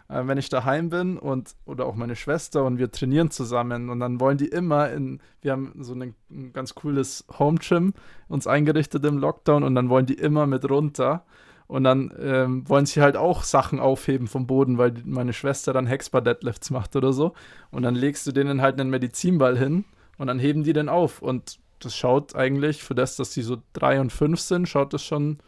Äh, 0.08 0.26
wenn 0.26 0.38
ich 0.38 0.48
daheim 0.48 0.90
bin 0.90 1.18
und 1.18 1.54
oder 1.64 1.86
auch 1.86 1.94
meine 1.94 2.16
Schwester 2.16 2.64
und 2.64 2.78
wir 2.78 2.90
trainieren 2.90 3.30
zusammen 3.30 3.88
und 3.90 4.00
dann 4.00 4.18
wollen 4.18 4.38
die 4.38 4.48
immer 4.48 4.90
in, 4.90 5.20
wir 5.40 5.52
haben 5.52 5.72
so 5.80 5.94
ein, 5.94 6.14
ein 6.30 6.52
ganz 6.52 6.74
cooles 6.74 7.24
Home 7.38 7.58
Gym 7.60 7.94
uns 8.28 8.46
eingerichtet 8.46 9.04
im 9.04 9.18
Lockdown 9.18 9.62
und 9.62 9.74
dann 9.74 9.88
wollen 9.88 10.06
die 10.06 10.14
immer 10.14 10.46
mit 10.46 10.68
runter. 10.68 11.24
Und 11.68 11.84
dann 11.84 12.12
ähm, 12.20 12.68
wollen 12.68 12.84
sie 12.84 13.00
halt 13.00 13.16
auch 13.16 13.44
Sachen 13.44 13.78
aufheben 13.78 14.26
vom 14.26 14.48
Boden, 14.48 14.76
weil 14.76 14.92
meine 15.04 15.32
Schwester 15.32 15.72
dann 15.72 15.86
Hexbar-Deadlifts 15.86 16.70
macht 16.70 16.96
oder 16.96 17.12
so. 17.12 17.32
Und 17.70 17.84
dann 17.84 17.94
legst 17.94 18.26
du 18.26 18.32
denen 18.32 18.60
halt 18.60 18.80
einen 18.80 18.90
Medizinball 18.90 19.56
hin 19.56 19.84
und 20.18 20.26
dann 20.26 20.40
heben 20.40 20.64
die 20.64 20.72
den 20.72 20.88
auf. 20.88 21.22
Und 21.22 21.59
das 21.80 21.96
schaut 21.96 22.34
eigentlich, 22.34 22.82
für 22.82 22.94
das, 22.94 23.16
dass 23.16 23.30
die 23.30 23.42
so 23.42 23.58
drei 23.72 24.00
und 24.00 24.12
fünf 24.12 24.40
sind, 24.40 24.68
schaut 24.68 24.92
das 24.92 25.04
schon 25.04 25.38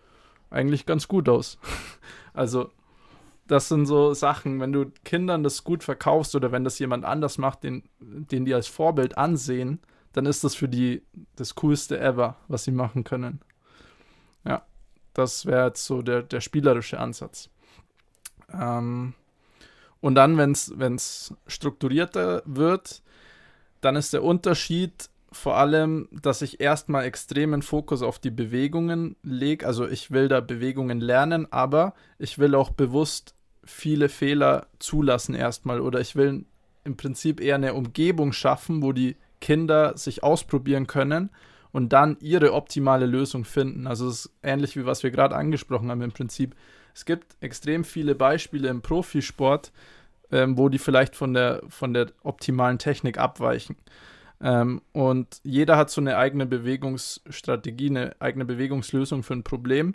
eigentlich 0.51 0.87
ganz 0.87 1.09
gut 1.09 1.29
aus. 1.29 1.59
also 2.35 2.71
das 3.47 3.69
sind 3.69 3.87
so 3.87 4.15
Sachen, 4.15 4.61
wenn 4.61 4.73
du 4.73 4.91
Kindern 5.05 5.43
das 5.43 5.65
gut 5.65 5.85
verkaufst 5.85 6.35
oder 6.35 6.53
wenn 6.53 6.65
das 6.65 6.79
jemand 6.79 7.05
anders 7.05 7.39
macht, 7.39 7.65
den, 7.65 7.83
den 8.01 8.45
die 8.45 8.55
als 8.55 8.67
Vorbild 8.67 9.19
ansehen, 9.19 9.81
dann 10.13 10.27
ist 10.27 10.45
das 10.45 10.55
für 10.55 10.69
die 10.69 11.03
das 11.37 11.55
Coolste 11.55 11.99
ever, 11.99 12.37
was 12.49 12.65
sie 12.65 12.73
machen 12.73 13.05
können. 13.05 13.41
Ja, 14.45 14.63
das 15.15 15.47
wäre 15.47 15.67
jetzt 15.67 15.85
so 15.85 16.03
der, 16.03 16.23
der 16.23 16.41
spielerische 16.41 16.99
Ansatz. 16.99 17.51
Ähm, 18.53 19.15
und 20.01 20.15
dann, 20.15 20.37
wenn 20.37 20.95
es 20.97 21.35
strukturierter 21.47 22.43
wird, 22.45 23.03
dann 23.81 23.97
ist 23.97 24.13
der 24.13 24.25
Unterschied 24.25 25.11
vor 25.33 25.57
allem, 25.57 26.09
dass 26.13 26.43
ich 26.43 26.61
erstmal 26.61 27.05
extremen 27.05 27.63
Fokus 27.63 28.03
auf 28.03 28.19
die 28.19 28.31
Bewegungen 28.31 29.17
lege. 29.23 29.67
Also 29.67 29.89
ich 29.89 30.11
will 30.11 30.29
da 30.29 30.41
Bewegungen 30.41 31.01
lernen, 31.01 31.51
aber 31.51 31.95
ich 32.19 32.39
will 32.39 32.55
auch 32.55 32.71
bewusst 32.71 33.35
viele 33.65 34.09
Fehler 34.09 34.67
zulassen 34.79 35.35
erstmal. 35.35 35.81
Oder 35.81 36.01
ich 36.01 36.17
will 36.17 36.45
im 36.85 36.97
Prinzip 36.97 37.41
eher 37.41 37.57
eine 37.57 37.75
Umgebung 37.75 38.33
schaffen, 38.33 38.83
wo 38.83 38.93
die 38.93 39.17
Kinder 39.41 39.97
sich 39.97 40.23
ausprobieren 40.23 40.87
können 40.87 41.31
und 41.73 41.93
dann 41.93 42.17
ihre 42.21 42.53
optimale 42.53 43.07
Lösung 43.07 43.45
finden. 43.45 43.87
Also 43.87 44.09
es 44.09 44.27
ist 44.27 44.33
ähnlich 44.43 44.77
wie 44.77 44.87
was 44.87 45.03
wir 45.03 45.11
gerade 45.11 45.35
angesprochen 45.35 45.91
haben 45.91 46.03
im 46.03 46.13
Prinzip. 46.13 46.55
Es 46.95 47.05
gibt 47.05 47.37
extrem 47.41 47.85
viele 47.85 48.15
Beispiele 48.15 48.69
im 48.69 48.83
Profisport, 48.83 49.73
ähm, 50.31 50.59
wo 50.59 50.69
die 50.69 50.79
vielleicht 50.79 51.17
von 51.17 51.35
der, 51.35 51.63
von 51.69 51.95
der 51.95 52.09
optimalen 52.23 52.79
Technik 52.79 53.19
abweichen. 53.19 53.77
Ähm, 54.43 54.83
und 54.93 55.41
jeder 55.45 55.77
hat 55.77 55.91
so 55.91 56.01
eine 56.01 56.17
eigene 56.17 56.47
Bewegungsstrategie, 56.47 57.91
eine 57.91 58.17
eigene 58.19 58.45
Bewegungslösung 58.45 59.23
für 59.23 59.35
ein 59.35 59.45
Problem. 59.45 59.95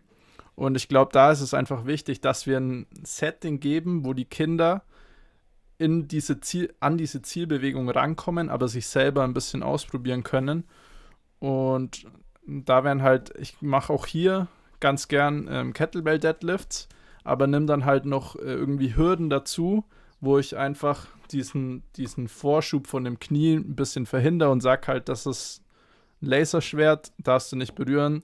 Und 0.55 0.75
ich 0.75 0.87
glaube, 0.87 1.11
da 1.11 1.31
ist 1.31 1.41
es 1.41 1.53
einfach 1.53 1.85
wichtig, 1.85 2.21
dass 2.21 2.47
wir 2.47 2.57
ein 2.57 2.87
Setting 3.03 3.59
geben, 3.59 4.05
wo 4.05 4.13
die 4.13 4.25
Kinder 4.25 4.83
in 5.77 6.07
diese 6.07 6.39
Ziel, 6.39 6.73
an 6.79 6.97
diese 6.97 7.21
Zielbewegung 7.21 7.89
rankommen, 7.89 8.49
aber 8.49 8.67
sich 8.67 8.87
selber 8.87 9.23
ein 9.23 9.33
bisschen 9.33 9.61
ausprobieren 9.61 10.23
können. 10.23 10.63
Und 11.39 12.07
da 12.47 12.83
werden 12.83 13.03
halt, 13.03 13.33
ich 13.37 13.61
mache 13.61 13.93
auch 13.93 14.07
hier 14.07 14.47
ganz 14.79 15.07
gern 15.07 15.47
ähm, 15.51 15.73
Kettlebell 15.73 16.19
Deadlifts, 16.19 16.87
aber 17.23 17.45
nimm 17.45 17.67
dann 17.67 17.85
halt 17.85 18.05
noch 18.05 18.35
äh, 18.37 18.39
irgendwie 18.39 18.95
Hürden 18.95 19.29
dazu, 19.29 19.83
wo 20.19 20.39
ich 20.39 20.57
einfach 20.57 21.07
diesen, 21.31 21.83
diesen 21.95 22.27
Vorschub 22.27 22.87
von 22.87 23.03
dem 23.03 23.19
Knie 23.19 23.55
ein 23.55 23.75
bisschen 23.75 24.05
verhindere 24.05 24.49
und 24.49 24.61
sag 24.61 24.87
halt, 24.87 25.09
das 25.09 25.25
ist 25.25 25.63
ein 26.21 26.27
Laserschwert, 26.27 27.11
darfst 27.17 27.51
du 27.51 27.55
nicht 27.55 27.75
berühren. 27.75 28.23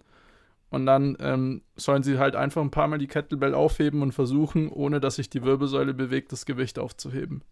Und 0.69 0.87
dann 0.87 1.15
ähm, 1.19 1.61
sollen 1.75 2.01
sie 2.01 2.17
halt 2.17 2.35
einfach 2.35 2.61
ein 2.61 2.71
paar 2.71 2.87
Mal 2.87 2.97
die 2.97 3.07
Kettlebell 3.07 3.53
aufheben 3.53 4.01
und 4.01 4.11
versuchen, 4.11 4.69
ohne 4.69 4.99
dass 4.99 5.17
sich 5.17 5.29
die 5.29 5.43
Wirbelsäule 5.43 5.93
bewegt, 5.93 6.31
das 6.31 6.47
Gewicht 6.47 6.79
aufzuheben. 6.79 7.43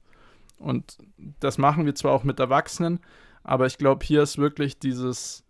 Und 0.57 0.97
das 1.39 1.59
machen 1.59 1.85
wir 1.85 1.93
zwar 1.93 2.13
auch 2.13 2.23
mit 2.23 2.39
Erwachsenen, 2.39 2.99
aber 3.43 3.67
ich 3.67 3.77
glaube, 3.77 4.05
hier 4.05 4.23
ist 4.23 4.37
wirklich 4.37 4.79
dieses 4.79 5.43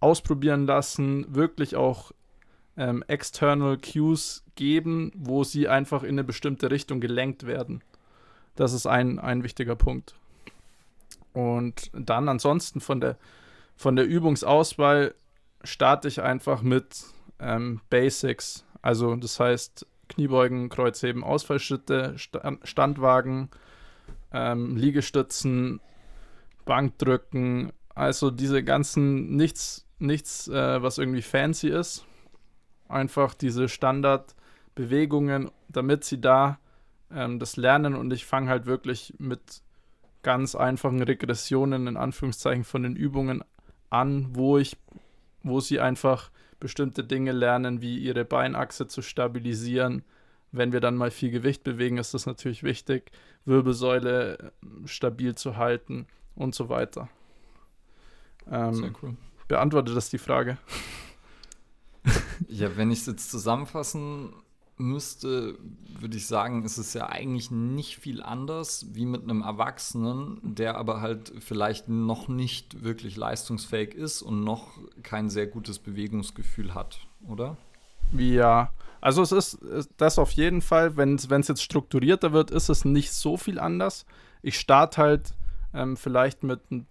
Ausprobieren 0.00 0.66
lassen, 0.66 1.26
wirklich 1.34 1.76
auch 1.76 2.12
ähm, 2.76 3.04
external 3.06 3.78
Cues 3.78 4.44
geben, 4.54 5.12
wo 5.14 5.44
sie 5.44 5.68
einfach 5.68 6.02
in 6.02 6.10
eine 6.10 6.24
bestimmte 6.24 6.70
Richtung 6.70 7.00
gelenkt 7.00 7.46
werden. 7.46 7.82
Das 8.56 8.72
ist 8.72 8.86
ein, 8.86 9.18
ein 9.18 9.42
wichtiger 9.42 9.76
Punkt. 9.76 10.14
Und 11.32 11.90
dann 11.92 12.28
ansonsten 12.28 12.80
von 12.80 13.00
der, 13.00 13.16
von 13.76 13.96
der 13.96 14.06
Übungsauswahl 14.06 15.14
starte 15.62 16.08
ich 16.08 16.22
einfach 16.22 16.62
mit 16.62 17.04
ähm, 17.38 17.80
Basics. 17.90 18.64
Also 18.82 19.14
das 19.16 19.38
heißt 19.38 19.86
Kniebeugen, 20.08 20.68
Kreuzheben, 20.68 21.22
Ausfallschritte, 21.22 22.18
Stand 22.18 22.66
Standwagen, 22.66 23.48
ähm, 24.32 24.76
Liegestützen, 24.76 25.80
Bankdrücken. 26.64 27.72
Also 27.94 28.30
diese 28.30 28.62
ganzen, 28.64 29.36
nichts, 29.36 29.86
nichts 29.98 30.48
äh, 30.48 30.82
was 30.82 30.98
irgendwie 30.98 31.22
fancy 31.22 31.68
ist. 31.68 32.04
Einfach 32.88 33.34
diese 33.34 33.68
Standardbewegungen, 33.68 35.50
damit 35.68 36.04
sie 36.04 36.20
da 36.20 36.58
ähm, 37.12 37.38
das 37.38 37.56
lernen 37.56 37.94
und 37.94 38.12
ich 38.12 38.24
fange 38.24 38.48
halt 38.48 38.66
wirklich 38.66 39.14
mit 39.18 39.62
ganz 40.22 40.54
einfachen 40.54 41.02
Regressionen 41.02 41.86
in 41.86 41.96
Anführungszeichen 41.96 42.64
von 42.64 42.82
den 42.82 42.96
Übungen 42.96 43.42
an, 43.88 44.28
wo 44.32 44.58
ich, 44.58 44.76
wo 45.42 45.60
sie 45.60 45.80
einfach 45.80 46.30
bestimmte 46.58 47.02
Dinge 47.04 47.32
lernen, 47.32 47.80
wie 47.80 47.98
ihre 47.98 48.24
Beinachse 48.24 48.86
zu 48.86 49.02
stabilisieren. 49.02 50.04
Wenn 50.52 50.72
wir 50.72 50.80
dann 50.80 50.96
mal 50.96 51.10
viel 51.10 51.30
Gewicht 51.30 51.64
bewegen, 51.64 51.96
ist 51.96 52.12
das 52.12 52.26
natürlich 52.26 52.62
wichtig, 52.62 53.12
Wirbelsäule 53.44 54.38
äh, 54.38 54.86
stabil 54.86 55.34
zu 55.34 55.56
halten 55.56 56.06
und 56.34 56.54
so 56.54 56.68
weiter. 56.68 57.08
Ähm, 58.50 58.74
Sehr 58.74 58.92
cool. 59.02 59.16
Beantwortet 59.48 59.96
das 59.96 60.10
die 60.10 60.18
Frage? 60.18 60.58
ja, 62.48 62.76
wenn 62.76 62.90
ich 62.90 63.00
es 63.00 63.06
jetzt 63.06 63.30
zusammenfassen 63.30 64.32
müsste, 64.80 65.58
würde 65.98 66.16
ich 66.16 66.26
sagen, 66.26 66.64
ist 66.64 66.78
es 66.78 66.94
ja 66.94 67.08
eigentlich 67.08 67.50
nicht 67.50 67.98
viel 67.98 68.22
anders 68.22 68.86
wie 68.92 69.06
mit 69.06 69.22
einem 69.22 69.42
Erwachsenen, 69.42 70.40
der 70.42 70.76
aber 70.76 71.00
halt 71.00 71.32
vielleicht 71.40 71.88
noch 71.88 72.28
nicht 72.28 72.82
wirklich 72.82 73.16
leistungsfähig 73.16 73.94
ist 73.94 74.22
und 74.22 74.42
noch 74.42 74.78
kein 75.02 75.30
sehr 75.30 75.46
gutes 75.46 75.78
Bewegungsgefühl 75.78 76.74
hat, 76.74 77.06
oder? 77.28 77.56
Ja, 78.12 78.72
also 79.00 79.22
es 79.22 79.32
ist 79.32 79.90
das 79.96 80.18
auf 80.18 80.32
jeden 80.32 80.62
Fall, 80.62 80.96
wenn 80.96 81.14
es 81.14 81.48
jetzt 81.48 81.62
strukturierter 81.62 82.32
wird, 82.32 82.50
ist 82.50 82.68
es 82.68 82.84
nicht 82.84 83.12
so 83.12 83.36
viel 83.36 83.58
anders. 83.58 84.04
Ich 84.42 84.58
starte 84.58 85.02
halt 85.02 85.34
ähm, 85.72 85.96
vielleicht 85.96 86.42
mit 86.42 86.60
einem 86.70 86.86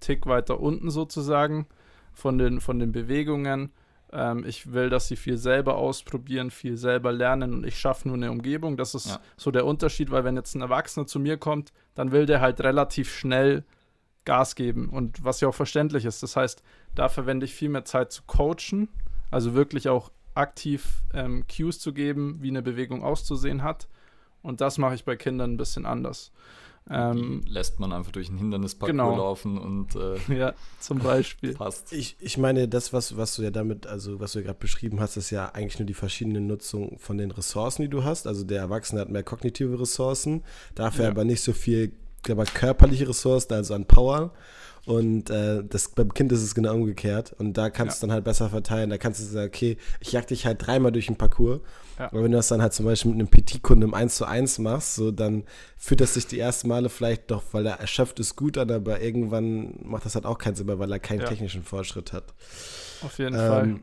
Tick 0.00 0.26
weiter 0.26 0.60
unten 0.60 0.90
sozusagen 0.90 1.66
von 2.12 2.38
den, 2.38 2.60
von 2.60 2.78
den 2.78 2.92
Bewegungen 2.92 3.70
ähm, 4.14 4.44
ich 4.46 4.72
will, 4.72 4.88
dass 4.88 5.08
sie 5.08 5.16
viel 5.16 5.36
selber 5.36 5.76
ausprobieren, 5.76 6.50
viel 6.50 6.76
selber 6.76 7.12
lernen 7.12 7.52
und 7.52 7.66
ich 7.66 7.78
schaffe 7.78 8.08
nur 8.08 8.16
eine 8.16 8.30
Umgebung. 8.30 8.76
Das 8.76 8.94
ist 8.94 9.08
ja. 9.08 9.20
so 9.36 9.50
der 9.50 9.66
Unterschied, 9.66 10.10
weil 10.10 10.24
wenn 10.24 10.36
jetzt 10.36 10.54
ein 10.54 10.62
Erwachsener 10.62 11.06
zu 11.06 11.18
mir 11.18 11.36
kommt, 11.36 11.72
dann 11.94 12.12
will 12.12 12.24
der 12.24 12.40
halt 12.40 12.60
relativ 12.60 13.12
schnell 13.12 13.64
Gas 14.24 14.54
geben 14.54 14.88
und 14.88 15.22
was 15.22 15.40
ja 15.40 15.48
auch 15.48 15.54
verständlich 15.54 16.04
ist. 16.04 16.22
Das 16.22 16.36
heißt, 16.36 16.62
da 16.94 17.08
verwende 17.08 17.44
ich 17.44 17.54
viel 17.54 17.68
mehr 17.68 17.84
Zeit 17.84 18.12
zu 18.12 18.22
coachen, 18.26 18.88
also 19.30 19.54
wirklich 19.54 19.88
auch 19.88 20.10
aktiv 20.34 21.02
ähm, 21.12 21.44
Cues 21.46 21.78
zu 21.78 21.92
geben, 21.92 22.38
wie 22.40 22.48
eine 22.48 22.62
Bewegung 22.62 23.02
auszusehen 23.02 23.62
hat. 23.62 23.88
Und 24.42 24.60
das 24.60 24.78
mache 24.78 24.94
ich 24.94 25.04
bei 25.04 25.16
Kindern 25.16 25.54
ein 25.54 25.56
bisschen 25.56 25.86
anders. 25.86 26.32
Ähm, 26.90 27.42
lässt 27.46 27.80
man 27.80 27.94
einfach 27.94 28.12
durch 28.12 28.28
ein 28.28 28.36
Hindernisparcours 28.36 28.90
genau. 28.90 29.16
laufen 29.16 29.56
und 29.56 29.96
äh, 29.96 30.18
ja, 30.36 30.54
zum 30.80 30.98
Beispiel. 30.98 31.54
Passt. 31.56 31.92
Ich, 31.92 32.16
ich 32.20 32.36
meine, 32.36 32.68
das, 32.68 32.92
was, 32.92 33.16
was 33.16 33.36
du 33.36 33.42
ja 33.42 33.50
damit, 33.50 33.86
also 33.86 34.20
was 34.20 34.32
du 34.32 34.40
ja 34.40 34.46
gerade 34.46 34.58
beschrieben 34.58 35.00
hast, 35.00 35.16
ist 35.16 35.30
ja 35.30 35.46
eigentlich 35.46 35.78
nur 35.78 35.86
die 35.86 35.94
verschiedene 35.94 36.42
Nutzung 36.42 36.98
von 36.98 37.16
den 37.16 37.30
Ressourcen, 37.30 37.82
die 37.82 37.88
du 37.88 38.04
hast. 38.04 38.26
Also 38.26 38.44
der 38.44 38.60
Erwachsene 38.60 39.00
hat 39.00 39.08
mehr 39.08 39.22
kognitive 39.22 39.80
Ressourcen, 39.80 40.42
dafür 40.74 41.04
ja. 41.04 41.10
aber 41.10 41.24
nicht 41.24 41.42
so 41.42 41.54
viel 41.54 41.92
aber 42.30 42.44
körperliche 42.44 43.08
Ressourcen, 43.08 43.52
also 43.52 43.74
an 43.74 43.86
Power. 43.86 44.32
Und 44.86 45.30
äh, 45.30 45.64
das, 45.64 45.88
beim 45.90 46.12
Kind 46.12 46.30
ist 46.32 46.42
es 46.42 46.54
genau 46.54 46.74
umgekehrt. 46.74 47.34
Und 47.38 47.54
da 47.54 47.70
kannst 47.70 47.96
ja. 47.96 48.00
du 48.00 48.06
dann 48.06 48.14
halt 48.14 48.24
besser 48.24 48.50
verteilen. 48.50 48.90
Da 48.90 48.98
kannst 48.98 49.20
du 49.20 49.24
sagen, 49.24 49.48
okay, 49.48 49.78
ich 50.00 50.12
jag 50.12 50.26
dich 50.26 50.44
halt 50.44 50.66
dreimal 50.66 50.92
durch 50.92 51.06
den 51.06 51.16
Parcours. 51.16 51.60
Ja. 51.98 52.06
Aber 52.06 52.24
wenn 52.24 52.32
du 52.32 52.36
das 52.36 52.48
dann 52.48 52.60
halt 52.60 52.74
zum 52.74 52.86
Beispiel 52.86 53.12
mit 53.12 53.20
einem 53.20 53.30
PT-Kunden 53.30 53.82
im 53.82 53.94
1 53.94 54.16
zu 54.16 54.26
1 54.26 54.58
machst, 54.58 54.96
so, 54.96 55.10
dann 55.10 55.44
fühlt 55.78 56.00
das 56.00 56.14
sich 56.14 56.26
die 56.26 56.38
ersten 56.38 56.68
Male 56.68 56.88
vielleicht 56.88 57.30
doch, 57.30 57.42
weil 57.52 57.66
er 57.66 57.80
erschöpft 57.80 58.18
ist, 58.20 58.36
gut 58.36 58.58
an, 58.58 58.70
aber 58.70 59.00
irgendwann 59.00 59.74
macht 59.82 60.04
das 60.04 60.14
halt 60.14 60.26
auch 60.26 60.38
keinen 60.38 60.56
Sinn 60.56 60.66
mehr, 60.66 60.78
weil 60.78 60.90
er 60.90 60.98
keinen 60.98 61.20
ja. 61.20 61.28
technischen 61.28 61.62
Fortschritt 61.62 62.12
hat. 62.12 62.34
Auf 63.02 63.18
jeden 63.18 63.34
ähm, 63.34 63.40
Fall. 63.40 63.80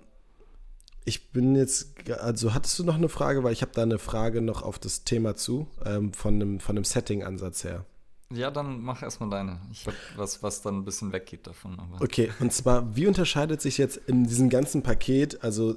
Ich 1.06 1.32
bin 1.32 1.56
jetzt, 1.56 1.96
also 2.20 2.54
hattest 2.54 2.78
du 2.78 2.84
noch 2.84 2.96
eine 2.96 3.10
Frage, 3.10 3.44
weil 3.44 3.54
ich 3.54 3.62
habe 3.62 3.72
da 3.74 3.82
eine 3.82 3.98
Frage 3.98 4.42
noch 4.42 4.62
auf 4.62 4.78
das 4.78 5.04
Thema 5.04 5.36
zu, 5.36 5.68
ähm, 5.86 6.14
von 6.14 6.36
einem, 6.36 6.60
von 6.60 6.76
einem 6.76 6.84
Setting-Ansatz 6.84 7.64
her. 7.64 7.86
Ja, 8.34 8.52
dann 8.52 8.82
mach 8.82 9.04
erstmal 9.04 9.30
deine. 9.30 9.60
Ich 9.72 9.86
habe 9.86 9.96
was, 10.16 10.42
was 10.42 10.62
dann 10.62 10.78
ein 10.78 10.86
bisschen 10.86 11.12
weggeht 11.12 11.48
davon. 11.48 11.78
Aber. 11.80 12.04
Okay, 12.04 12.32
und 12.40 12.54
zwar, 12.54 12.96
wie 12.96 13.08
unterscheidet 13.08 13.62
sich 13.62 13.78
jetzt 13.78 13.98
in 13.98 14.26
diesem 14.26 14.50
ganzen 14.50 14.84
Paket, 14.84 15.44
also 15.44 15.76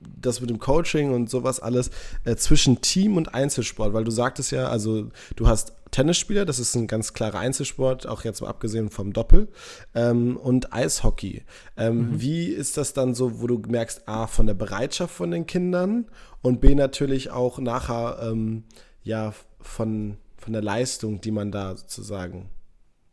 das 0.00 0.40
mit 0.40 0.50
dem 0.50 0.58
Coaching 0.58 1.12
und 1.12 1.30
sowas 1.30 1.60
alles, 1.60 1.90
äh, 2.24 2.36
zwischen 2.36 2.80
Team 2.80 3.16
und 3.16 3.34
Einzelsport? 3.34 3.92
Weil 3.92 4.04
du 4.04 4.10
sagtest 4.10 4.52
ja, 4.52 4.68
also 4.68 5.08
du 5.36 5.46
hast 5.46 5.72
Tennisspieler, 5.90 6.44
das 6.44 6.58
ist 6.58 6.74
ein 6.74 6.86
ganz 6.86 7.14
klarer 7.14 7.38
Einzelsport, 7.38 8.06
auch 8.06 8.24
jetzt 8.24 8.42
mal 8.42 8.48
abgesehen 8.48 8.90
vom 8.90 9.12
Doppel, 9.12 9.48
ähm, 9.94 10.36
und 10.36 10.72
Eishockey. 10.72 11.44
Ähm, 11.76 11.98
mhm. 11.98 12.20
Wie 12.20 12.46
ist 12.48 12.76
das 12.76 12.92
dann 12.92 13.14
so, 13.14 13.40
wo 13.40 13.46
du 13.46 13.62
merkst, 13.66 14.06
A, 14.06 14.26
von 14.26 14.46
der 14.46 14.54
Bereitschaft 14.54 15.14
von 15.14 15.30
den 15.30 15.46
Kindern 15.46 16.06
und 16.42 16.60
B, 16.60 16.74
natürlich 16.74 17.30
auch 17.30 17.58
nachher, 17.58 18.18
ähm, 18.22 18.64
ja, 19.02 19.32
von 19.60 20.18
von 20.48 20.54
der 20.54 20.62
Leistung, 20.62 21.20
die 21.20 21.30
man 21.30 21.52
da 21.52 21.76
sozusagen 21.76 22.48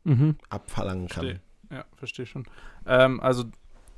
mhm. 0.06 0.38
abverlangen 0.48 1.10
kann. 1.10 1.26
Versteh. 1.26 1.42
Ja, 1.70 1.86
verstehe 1.98 2.26
schon. 2.26 2.46
Ähm, 2.86 3.20
also 3.20 3.44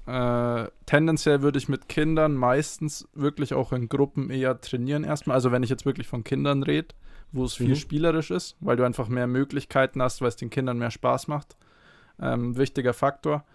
äh, 0.07 0.67
tendenziell 0.87 1.43
würde 1.43 1.59
ich 1.59 1.69
mit 1.69 1.87
Kindern 1.87 2.33
meistens 2.33 3.07
wirklich 3.13 3.53
auch 3.53 3.73
in 3.73 3.89
Gruppen 3.89 4.31
eher 4.31 4.59
trainieren 4.59 5.03
erstmal. 5.03 5.35
Also 5.35 5.51
wenn 5.51 5.61
ich 5.61 5.69
jetzt 5.69 5.85
wirklich 5.85 6.07
von 6.07 6.23
Kindern 6.23 6.63
rede, 6.63 6.95
wo 7.31 7.45
es 7.45 7.53
viel 7.53 7.69
mhm. 7.69 7.75
spielerisch 7.75 8.31
ist, 8.31 8.57
weil 8.59 8.75
du 8.75 8.83
einfach 8.83 9.07
mehr 9.07 9.27
Möglichkeiten 9.27 10.01
hast, 10.01 10.21
weil 10.21 10.29
es 10.29 10.35
den 10.35 10.49
Kindern 10.49 10.79
mehr 10.79 10.89
Spaß 10.89 11.27
macht. 11.27 11.57
Ähm, 12.19 12.57
wichtiger 12.57 12.93
Faktor. 12.95 13.45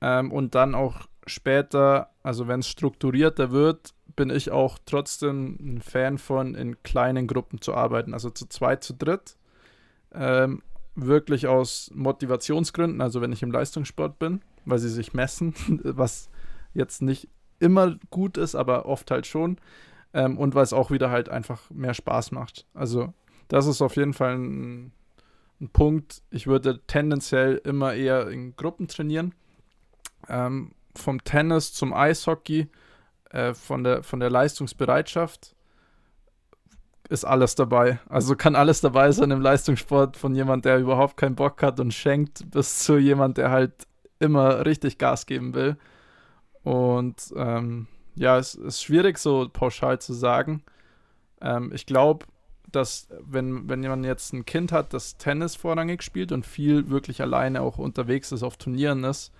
Ähm, 0.00 0.30
und 0.30 0.54
dann 0.54 0.76
auch 0.76 1.08
später, 1.26 2.10
also 2.22 2.46
wenn 2.46 2.60
es 2.60 2.68
strukturierter 2.68 3.50
wird, 3.50 3.94
bin 4.18 4.30
ich 4.30 4.50
auch 4.50 4.80
trotzdem 4.84 5.56
ein 5.60 5.80
Fan 5.80 6.18
von, 6.18 6.56
in 6.56 6.82
kleinen 6.82 7.28
Gruppen 7.28 7.60
zu 7.60 7.72
arbeiten. 7.72 8.14
Also 8.14 8.30
zu 8.30 8.48
zweit, 8.48 8.82
zu 8.82 8.92
dritt. 8.92 9.36
Ähm, 10.12 10.60
wirklich 10.96 11.46
aus 11.46 11.92
Motivationsgründen, 11.94 13.00
also 13.00 13.20
wenn 13.20 13.30
ich 13.30 13.44
im 13.44 13.52
Leistungssport 13.52 14.18
bin, 14.18 14.42
weil 14.64 14.80
sie 14.80 14.88
sich 14.88 15.14
messen, 15.14 15.54
was 15.84 16.30
jetzt 16.74 17.00
nicht 17.00 17.28
immer 17.60 17.96
gut 18.10 18.36
ist, 18.38 18.56
aber 18.56 18.86
oft 18.86 19.08
halt 19.12 19.28
schon. 19.28 19.58
Ähm, 20.12 20.36
und 20.36 20.56
weil 20.56 20.64
es 20.64 20.72
auch 20.72 20.90
wieder 20.90 21.10
halt 21.10 21.28
einfach 21.28 21.70
mehr 21.70 21.94
Spaß 21.94 22.32
macht. 22.32 22.66
Also 22.74 23.14
das 23.46 23.68
ist 23.68 23.80
auf 23.80 23.94
jeden 23.94 24.14
Fall 24.14 24.36
ein, 24.36 24.90
ein 25.60 25.68
Punkt. 25.68 26.22
Ich 26.30 26.48
würde 26.48 26.80
tendenziell 26.88 27.60
immer 27.62 27.94
eher 27.94 28.28
in 28.30 28.56
Gruppen 28.56 28.88
trainieren. 28.88 29.32
Ähm, 30.28 30.72
vom 30.96 31.22
Tennis 31.22 31.72
zum 31.72 31.94
Eishockey, 31.94 32.66
äh, 33.30 33.54
von, 33.54 33.84
der, 33.84 34.02
von 34.02 34.20
der 34.20 34.30
Leistungsbereitschaft 34.30 35.54
ist 37.08 37.24
alles 37.24 37.54
dabei. 37.54 38.00
Also 38.08 38.36
kann 38.36 38.54
alles 38.54 38.80
dabei 38.80 39.10
sein 39.12 39.30
im 39.30 39.40
Leistungssport 39.40 40.16
von 40.16 40.34
jemand, 40.34 40.64
der 40.64 40.78
überhaupt 40.78 41.16
keinen 41.16 41.36
Bock 41.36 41.62
hat 41.62 41.80
und 41.80 41.94
schenkt, 41.94 42.50
bis 42.50 42.80
zu 42.80 42.98
jemand, 42.98 43.38
der 43.38 43.50
halt 43.50 43.86
immer 44.18 44.66
richtig 44.66 44.98
Gas 44.98 45.26
geben 45.26 45.54
will. 45.54 45.76
Und 46.62 47.32
ähm, 47.36 47.86
ja, 48.14 48.36
es 48.36 48.54
ist 48.54 48.82
schwierig 48.82 49.18
so 49.18 49.48
pauschal 49.50 50.00
zu 50.00 50.12
sagen. 50.12 50.62
Ähm, 51.40 51.70
ich 51.72 51.86
glaube, 51.86 52.26
dass 52.70 53.08
wenn, 53.20 53.68
wenn 53.68 53.80
man 53.80 54.04
jetzt 54.04 54.32
ein 54.32 54.44
Kind 54.44 54.72
hat, 54.72 54.92
das 54.92 55.16
Tennis 55.16 55.56
vorrangig 55.56 56.02
spielt 56.02 56.32
und 56.32 56.44
viel 56.44 56.90
wirklich 56.90 57.22
alleine 57.22 57.62
auch 57.62 57.78
unterwegs 57.78 58.32
ist, 58.32 58.42
auf 58.42 58.58
Turnieren 58.58 59.04
ist, 59.04 59.32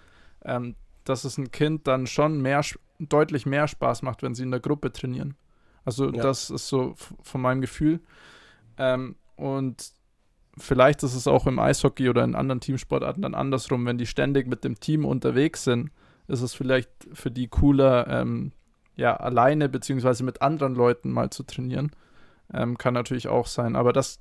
ähm, 0.44 0.74
dass 1.04 1.24
es 1.24 1.36
ein 1.36 1.50
Kind 1.50 1.86
dann 1.86 2.06
schon 2.06 2.40
mehr, 2.40 2.62
deutlich 2.98 3.46
mehr 3.46 3.68
Spaß 3.68 4.02
macht, 4.02 4.22
wenn 4.22 4.34
sie 4.34 4.42
in 4.42 4.50
der 4.50 4.60
Gruppe 4.60 4.92
trainieren. 4.92 5.36
Also 5.84 6.10
ja. 6.12 6.22
das 6.22 6.50
ist 6.50 6.68
so 6.68 6.94
von 7.22 7.40
meinem 7.40 7.60
Gefühl. 7.60 8.00
Ähm, 8.76 9.16
und 9.36 9.92
vielleicht 10.56 11.02
ist 11.02 11.14
es 11.14 11.26
auch 11.26 11.46
im 11.46 11.58
Eishockey 11.58 12.08
oder 12.08 12.24
in 12.24 12.34
anderen 12.34 12.60
Teamsportarten 12.60 13.22
dann 13.22 13.34
andersrum, 13.34 13.86
wenn 13.86 13.98
die 13.98 14.06
ständig 14.06 14.46
mit 14.48 14.64
dem 14.64 14.80
Team 14.80 15.04
unterwegs 15.04 15.64
sind, 15.64 15.90
ist 16.26 16.42
es 16.42 16.54
vielleicht 16.54 16.90
für 17.12 17.30
die 17.30 17.48
cooler, 17.48 18.06
ähm, 18.08 18.52
ja, 18.96 19.16
alleine 19.16 19.68
beziehungsweise 19.68 20.24
mit 20.24 20.42
anderen 20.42 20.74
Leuten 20.74 21.10
mal 21.10 21.30
zu 21.30 21.42
trainieren. 21.44 21.92
Ähm, 22.52 22.76
kann 22.78 22.94
natürlich 22.94 23.28
auch 23.28 23.46
sein, 23.46 23.76
aber 23.76 23.92
das 23.92 24.20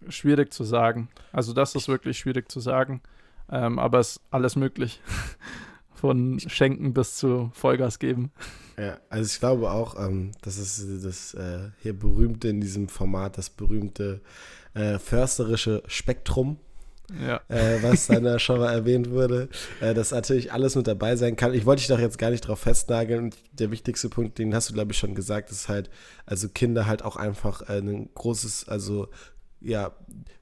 ist 0.00 0.14
schwierig 0.14 0.52
zu 0.52 0.64
sagen. 0.64 1.08
Also 1.32 1.52
das 1.52 1.74
ist 1.74 1.88
wirklich 1.88 2.18
schwierig 2.18 2.50
zu 2.50 2.60
sagen, 2.60 3.02
ähm, 3.50 3.78
aber 3.78 3.98
es 3.98 4.16
ist 4.16 4.22
alles 4.30 4.56
möglich. 4.56 5.00
Von 6.00 6.38
Schenken 6.38 6.92
bis 6.92 7.16
zu 7.16 7.50
Vollgas 7.54 7.98
geben. 7.98 8.30
Ja, 8.78 8.98
also 9.08 9.26
ich 9.26 9.40
glaube 9.40 9.70
auch, 9.70 9.98
ähm, 9.98 10.30
das 10.42 10.56
ist 10.58 11.04
das 11.04 11.34
äh, 11.34 11.70
hier 11.82 11.98
berühmte 11.98 12.48
in 12.48 12.60
diesem 12.60 12.88
Format, 12.88 13.36
das 13.36 13.50
berühmte 13.50 14.20
äh, 14.74 15.00
försterische 15.00 15.82
Spektrum, 15.88 16.58
ja. 17.20 17.40
äh, 17.48 17.82
was 17.82 18.06
dann 18.06 18.22
da 18.22 18.38
schon 18.38 18.60
mal 18.60 18.72
erwähnt 18.72 19.10
wurde, 19.10 19.48
äh, 19.80 19.94
dass 19.94 20.12
natürlich 20.12 20.52
alles 20.52 20.76
mit 20.76 20.86
dabei 20.86 21.16
sein 21.16 21.34
kann. 21.34 21.52
Ich 21.52 21.66
wollte 21.66 21.80
dich 21.80 21.88
doch 21.88 21.98
jetzt 21.98 22.18
gar 22.18 22.30
nicht 22.30 22.42
drauf 22.42 22.60
festnageln. 22.60 23.34
Der 23.52 23.72
wichtigste 23.72 24.08
Punkt, 24.08 24.38
den 24.38 24.54
hast 24.54 24.70
du, 24.70 24.74
glaube 24.74 24.92
ich, 24.92 24.98
schon 24.98 25.16
gesagt, 25.16 25.50
ist 25.50 25.68
halt, 25.68 25.90
also 26.26 26.48
Kinder 26.48 26.86
halt 26.86 27.04
auch 27.04 27.16
einfach 27.16 27.62
ein 27.62 28.08
großes, 28.14 28.68
also 28.68 29.08
ja, 29.60 29.92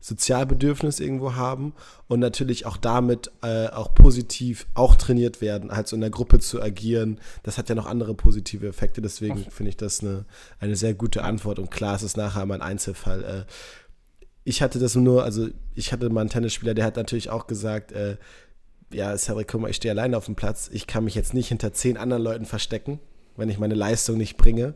Sozialbedürfnis 0.01 1.01
irgendwo 1.01 1.35
haben 1.35 1.73
und 2.07 2.21
natürlich 2.21 2.67
auch 2.67 2.77
damit 2.77 3.31
äh, 3.43 3.69
auch 3.69 3.95
positiv 3.95 4.67
auch 4.75 4.95
trainiert 4.95 5.41
werden, 5.41 5.73
halt 5.73 5.89
so 5.89 5.97
in 5.97 6.03
der 6.03 6.11
Gruppe 6.11 6.39
zu 6.39 6.61
agieren. 6.61 7.19
Das 7.43 7.59
hat 7.59 7.69
ja 7.69 7.75
noch 7.75 7.87
andere 7.87 8.15
positive 8.15 8.67
Effekte, 8.67 9.01
deswegen 9.01 9.39
finde 9.51 9.71
ich 9.71 9.77
das 9.77 10.01
eine, 10.01 10.27
eine 10.61 10.77
sehr 10.77 10.95
gute 10.95 11.25
Antwort 11.25 11.59
und 11.59 11.71
klar, 11.71 11.97
es 11.97 12.03
ist 12.03 12.17
nachher 12.17 12.45
mal 12.47 12.57
ein 12.57 12.63
Einzelfall. 12.63 13.25
Äh, 13.25 13.45
ich 14.45 14.63
hatte 14.63 14.79
das 14.79 14.95
nur, 14.95 15.25
also 15.25 15.49
ich 15.75 15.93
hatte 15.93 16.09
mal 16.09 16.21
einen 16.21 16.31
Tennisspieler, 16.31 16.75
der 16.75 16.85
hat 16.85 16.97
natürlich 16.97 17.31
auch 17.31 17.47
gesagt, 17.47 17.93
äh, 17.93 18.17
ja, 18.93 19.17
Cedric, 19.17 19.49
guck 19.49 19.63
mal, 19.63 19.71
ich 19.71 19.77
stehe 19.77 19.93
alleine 19.93 20.17
auf 20.17 20.27
dem 20.27 20.37
Platz, 20.37 20.71
ich 20.73 20.87
kann 20.87 21.05
mich 21.05 21.17
jetzt 21.17 21.35
nicht 21.35 21.49
hinter 21.49 21.73
zehn 21.73 21.97
anderen 21.97 22.23
Leuten 22.23 22.45
verstecken, 22.45 23.01
wenn 23.37 23.49
ich 23.49 23.59
meine 23.59 23.75
Leistung 23.75 24.17
nicht 24.17 24.37
bringe. 24.37 24.75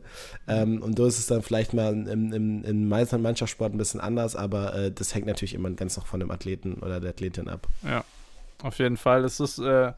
Ähm, 0.49 0.83
und 0.83 0.99
so 0.99 1.07
ist 1.07 1.19
es 1.19 1.27
dann 1.27 1.43
vielleicht 1.43 1.75
mal 1.75 1.93
im, 1.93 2.65
im, 2.65 2.89
Mannschaftssport 2.89 3.75
ein 3.75 3.79
bisschen 3.79 4.01
anders, 4.01 4.37
aber 4.37 4.75
äh, 4.75 4.93
das 4.93 5.15
hängt 5.15 5.27
natürlich 5.27 5.55
immer 5.55 5.71
ganz 5.71 5.97
noch 5.97 6.07
von 6.07 6.21
dem 6.21 6.31
Athleten 6.31 6.75
oder 6.75 7.01
der 7.01 7.11
Athletin 7.11 7.49
ab. 7.49 7.67
Ja, 7.83 8.05
auf 8.63 8.79
jeden 8.79 8.97
Fall. 8.97 9.25
Es 9.25 9.41
ist 9.41 9.59
äh, 9.59 9.93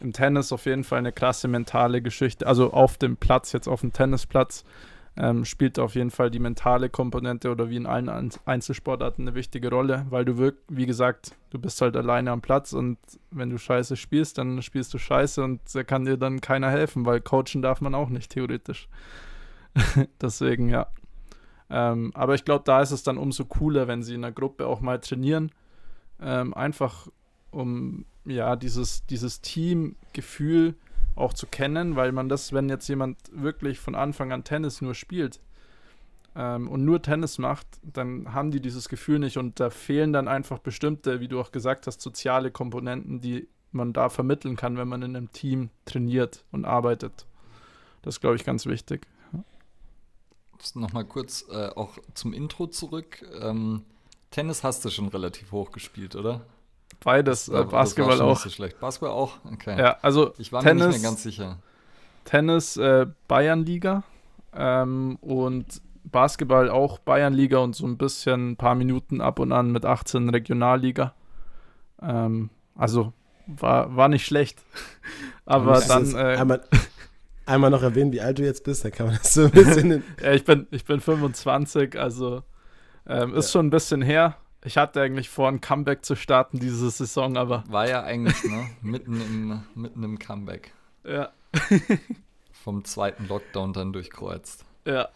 im 0.00 0.12
Tennis 0.12 0.52
auf 0.52 0.64
jeden 0.66 0.84
Fall 0.84 0.98
eine 0.98 1.12
krasse 1.12 1.48
mentale 1.48 2.02
Geschichte. 2.02 2.46
Also 2.46 2.72
auf 2.72 2.96
dem 2.96 3.16
Platz, 3.16 3.52
jetzt 3.52 3.68
auf 3.68 3.80
dem 3.80 3.92
Tennisplatz, 3.92 4.64
ähm, 5.16 5.44
spielt 5.44 5.78
auf 5.78 5.94
jeden 5.94 6.10
Fall 6.10 6.30
die 6.30 6.38
mentale 6.38 6.88
Komponente 6.88 7.50
oder 7.50 7.68
wie 7.68 7.76
in 7.76 7.86
allen 7.86 8.08
Einzelsportarten 8.44 9.26
eine 9.26 9.34
wichtige 9.34 9.70
Rolle, 9.70 10.06
weil 10.08 10.24
du 10.24 10.38
wirklich, 10.38 10.64
wie 10.68 10.86
gesagt, 10.86 11.36
du 11.50 11.58
bist 11.58 11.80
halt 11.80 11.96
alleine 11.96 12.30
am 12.30 12.40
Platz 12.40 12.72
und 12.72 12.98
wenn 13.30 13.50
du 13.50 13.58
scheiße 13.58 13.96
spielst, 13.96 14.38
dann 14.38 14.62
spielst 14.62 14.94
du 14.94 14.98
scheiße 14.98 15.42
und 15.42 15.60
da 15.74 15.82
kann 15.82 16.04
dir 16.04 16.16
dann 16.16 16.40
keiner 16.40 16.70
helfen, 16.70 17.06
weil 17.06 17.20
coachen 17.20 17.60
darf 17.60 17.80
man 17.80 17.94
auch 17.94 18.08
nicht 18.08 18.30
theoretisch. 18.30 18.88
Deswegen, 20.20 20.68
ja. 20.68 20.86
Ähm, 21.68 22.10
aber 22.14 22.34
ich 22.34 22.44
glaube, 22.44 22.64
da 22.64 22.80
ist 22.80 22.90
es 22.90 23.02
dann 23.02 23.18
umso 23.18 23.44
cooler, 23.44 23.88
wenn 23.88 24.02
sie 24.02 24.14
in 24.14 24.22
der 24.22 24.32
Gruppe 24.32 24.66
auch 24.66 24.80
mal 24.80 24.98
trainieren. 24.98 25.52
Ähm, 26.20 26.54
einfach 26.54 27.08
um 27.50 28.04
ja 28.24 28.56
dieses, 28.56 29.06
dieses 29.06 29.40
Teamgefühl 29.40 30.74
auch 31.20 31.32
zu 31.32 31.46
kennen, 31.46 31.96
weil 31.96 32.12
man 32.12 32.28
das, 32.28 32.52
wenn 32.52 32.68
jetzt 32.68 32.88
jemand 32.88 33.18
wirklich 33.32 33.78
von 33.78 33.94
Anfang 33.94 34.32
an 34.32 34.44
Tennis 34.44 34.80
nur 34.80 34.94
spielt 34.94 35.40
ähm, 36.34 36.68
und 36.68 36.84
nur 36.84 37.02
Tennis 37.02 37.38
macht, 37.38 37.66
dann 37.82 38.32
haben 38.32 38.50
die 38.50 38.60
dieses 38.60 38.88
Gefühl 38.88 39.18
nicht 39.18 39.36
und 39.36 39.60
da 39.60 39.70
fehlen 39.70 40.12
dann 40.12 40.28
einfach 40.28 40.58
bestimmte, 40.58 41.20
wie 41.20 41.28
du 41.28 41.40
auch 41.40 41.52
gesagt 41.52 41.86
hast, 41.86 42.00
soziale 42.00 42.50
Komponenten, 42.50 43.20
die 43.20 43.48
man 43.72 43.92
da 43.92 44.08
vermitteln 44.08 44.56
kann, 44.56 44.76
wenn 44.76 44.88
man 44.88 45.02
in 45.02 45.16
einem 45.16 45.32
Team 45.32 45.70
trainiert 45.84 46.44
und 46.50 46.64
arbeitet. 46.64 47.26
Das 48.02 48.16
ist, 48.16 48.20
glaube 48.20 48.36
ich, 48.36 48.44
ganz 48.44 48.66
wichtig. 48.66 49.06
Nochmal 50.74 51.06
kurz 51.06 51.46
äh, 51.50 51.68
auch 51.68 51.98
zum 52.14 52.32
Intro 52.32 52.66
zurück. 52.66 53.24
Ähm, 53.40 53.82
Tennis 54.30 54.62
hast 54.62 54.84
du 54.84 54.90
schon 54.90 55.08
relativ 55.08 55.52
hoch 55.52 55.70
gespielt, 55.72 56.16
oder? 56.16 56.42
Beides, 57.02 57.48
äh, 57.48 57.64
Basketball 57.64 58.12
das 58.12 58.20
auch. 58.20 58.30
Nicht 58.30 58.42
so 58.42 58.50
schlecht. 58.50 58.80
Basketball 58.80 59.10
auch? 59.10 59.38
Okay. 59.52 59.78
Ja, 59.78 59.96
also 60.02 60.34
ich 60.38 60.52
war 60.52 60.62
Tennis, 60.62 60.82
mir 60.82 60.88
nicht 60.92 61.02
mehr 61.02 61.10
ganz 61.10 61.22
sicher. 61.22 61.58
Tennis 62.24 62.76
äh, 62.76 63.06
Bayernliga 63.26 64.02
ähm, 64.54 65.16
und 65.20 65.80
Basketball 66.04 66.68
auch 66.68 66.98
Bayernliga 66.98 67.58
und 67.58 67.74
so 67.74 67.86
ein 67.86 67.96
bisschen 67.96 68.52
ein 68.52 68.56
paar 68.56 68.74
Minuten 68.74 69.20
ab 69.20 69.38
und 69.38 69.52
an 69.52 69.70
mit 69.70 69.84
18 69.84 70.28
Regionalliga. 70.28 71.14
Ähm, 72.02 72.50
also 72.74 73.12
war, 73.46 73.96
war 73.96 74.08
nicht 74.08 74.26
schlecht. 74.26 74.62
Aber 75.44 75.80
dann. 75.80 76.14
Äh, 76.14 76.36
einmal, 76.36 76.62
einmal 77.46 77.70
noch 77.70 77.82
erwähnen, 77.82 78.12
wie 78.12 78.20
alt 78.20 78.38
du 78.38 78.44
jetzt 78.44 78.64
bist, 78.64 78.84
dann 78.84 78.92
kann 78.92 79.06
man 79.06 79.16
das 79.16 79.34
so 79.34 79.44
ein 79.44 79.50
bisschen. 79.50 80.04
ja, 80.22 80.32
ich 80.32 80.44
bin, 80.44 80.66
ich 80.70 80.84
bin 80.84 81.00
25, 81.00 81.98
also 81.98 82.42
ähm, 83.06 83.34
ist 83.34 83.46
ja. 83.46 83.52
schon 83.52 83.66
ein 83.66 83.70
bisschen 83.70 84.02
her. 84.02 84.36
Ich 84.64 84.76
hatte 84.76 85.00
eigentlich 85.00 85.30
vor, 85.30 85.48
ein 85.48 85.60
Comeback 85.60 86.04
zu 86.04 86.14
starten 86.14 86.58
diese 86.58 86.90
Saison, 86.90 87.36
aber. 87.36 87.64
War 87.68 87.88
ja 87.88 88.02
eigentlich, 88.02 88.44
ne? 88.44 88.68
mitten, 88.82 89.20
im, 89.20 89.62
mitten 89.74 90.02
im 90.02 90.18
Comeback. 90.18 90.72
Ja. 91.04 91.30
Vom 92.52 92.84
zweiten 92.84 93.26
Lockdown 93.26 93.72
dann 93.72 93.92
durchkreuzt. 93.92 94.64
Ja. 94.84 95.08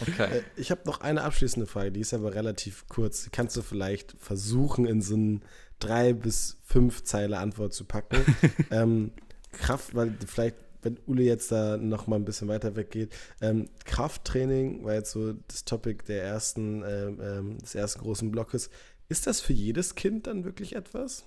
Okay. 0.00 0.38
Äh, 0.38 0.42
ich 0.56 0.70
habe 0.70 0.82
noch 0.86 1.00
eine 1.00 1.22
abschließende 1.22 1.66
Frage, 1.66 1.92
die 1.92 2.00
ist 2.00 2.14
aber 2.14 2.34
relativ 2.34 2.86
kurz. 2.88 3.28
Kannst 3.32 3.56
du 3.56 3.62
vielleicht 3.62 4.14
versuchen, 4.18 4.86
in 4.86 5.02
so 5.02 5.14
einen 5.14 5.42
drei 5.80 6.12
bis 6.12 6.58
fünf 6.64 7.04
Zeile 7.04 7.38
Antwort 7.38 7.74
zu 7.74 7.84
packen? 7.84 8.24
ähm, 8.70 9.12
Kraft, 9.52 9.94
weil 9.94 10.16
vielleicht 10.26 10.56
wenn 10.82 10.98
Ule 11.06 11.22
jetzt 11.22 11.52
da 11.52 11.76
noch 11.76 12.06
mal 12.06 12.16
ein 12.16 12.24
bisschen 12.24 12.48
weiter 12.48 12.76
weggeht. 12.76 13.12
Ähm, 13.40 13.68
Krafttraining 13.84 14.84
war 14.84 14.94
jetzt 14.94 15.12
so 15.12 15.32
das 15.48 15.64
Topic 15.64 16.04
der 16.06 16.22
ersten, 16.22 16.82
ähm, 16.86 17.20
ähm 17.22 17.58
des 17.58 17.74
ersten 17.74 18.00
großen 18.00 18.30
Blockes. 18.30 18.70
Ist 19.08 19.26
das 19.26 19.40
für 19.40 19.52
jedes 19.52 19.94
Kind 19.94 20.26
dann 20.26 20.44
wirklich 20.44 20.76
etwas? 20.76 21.24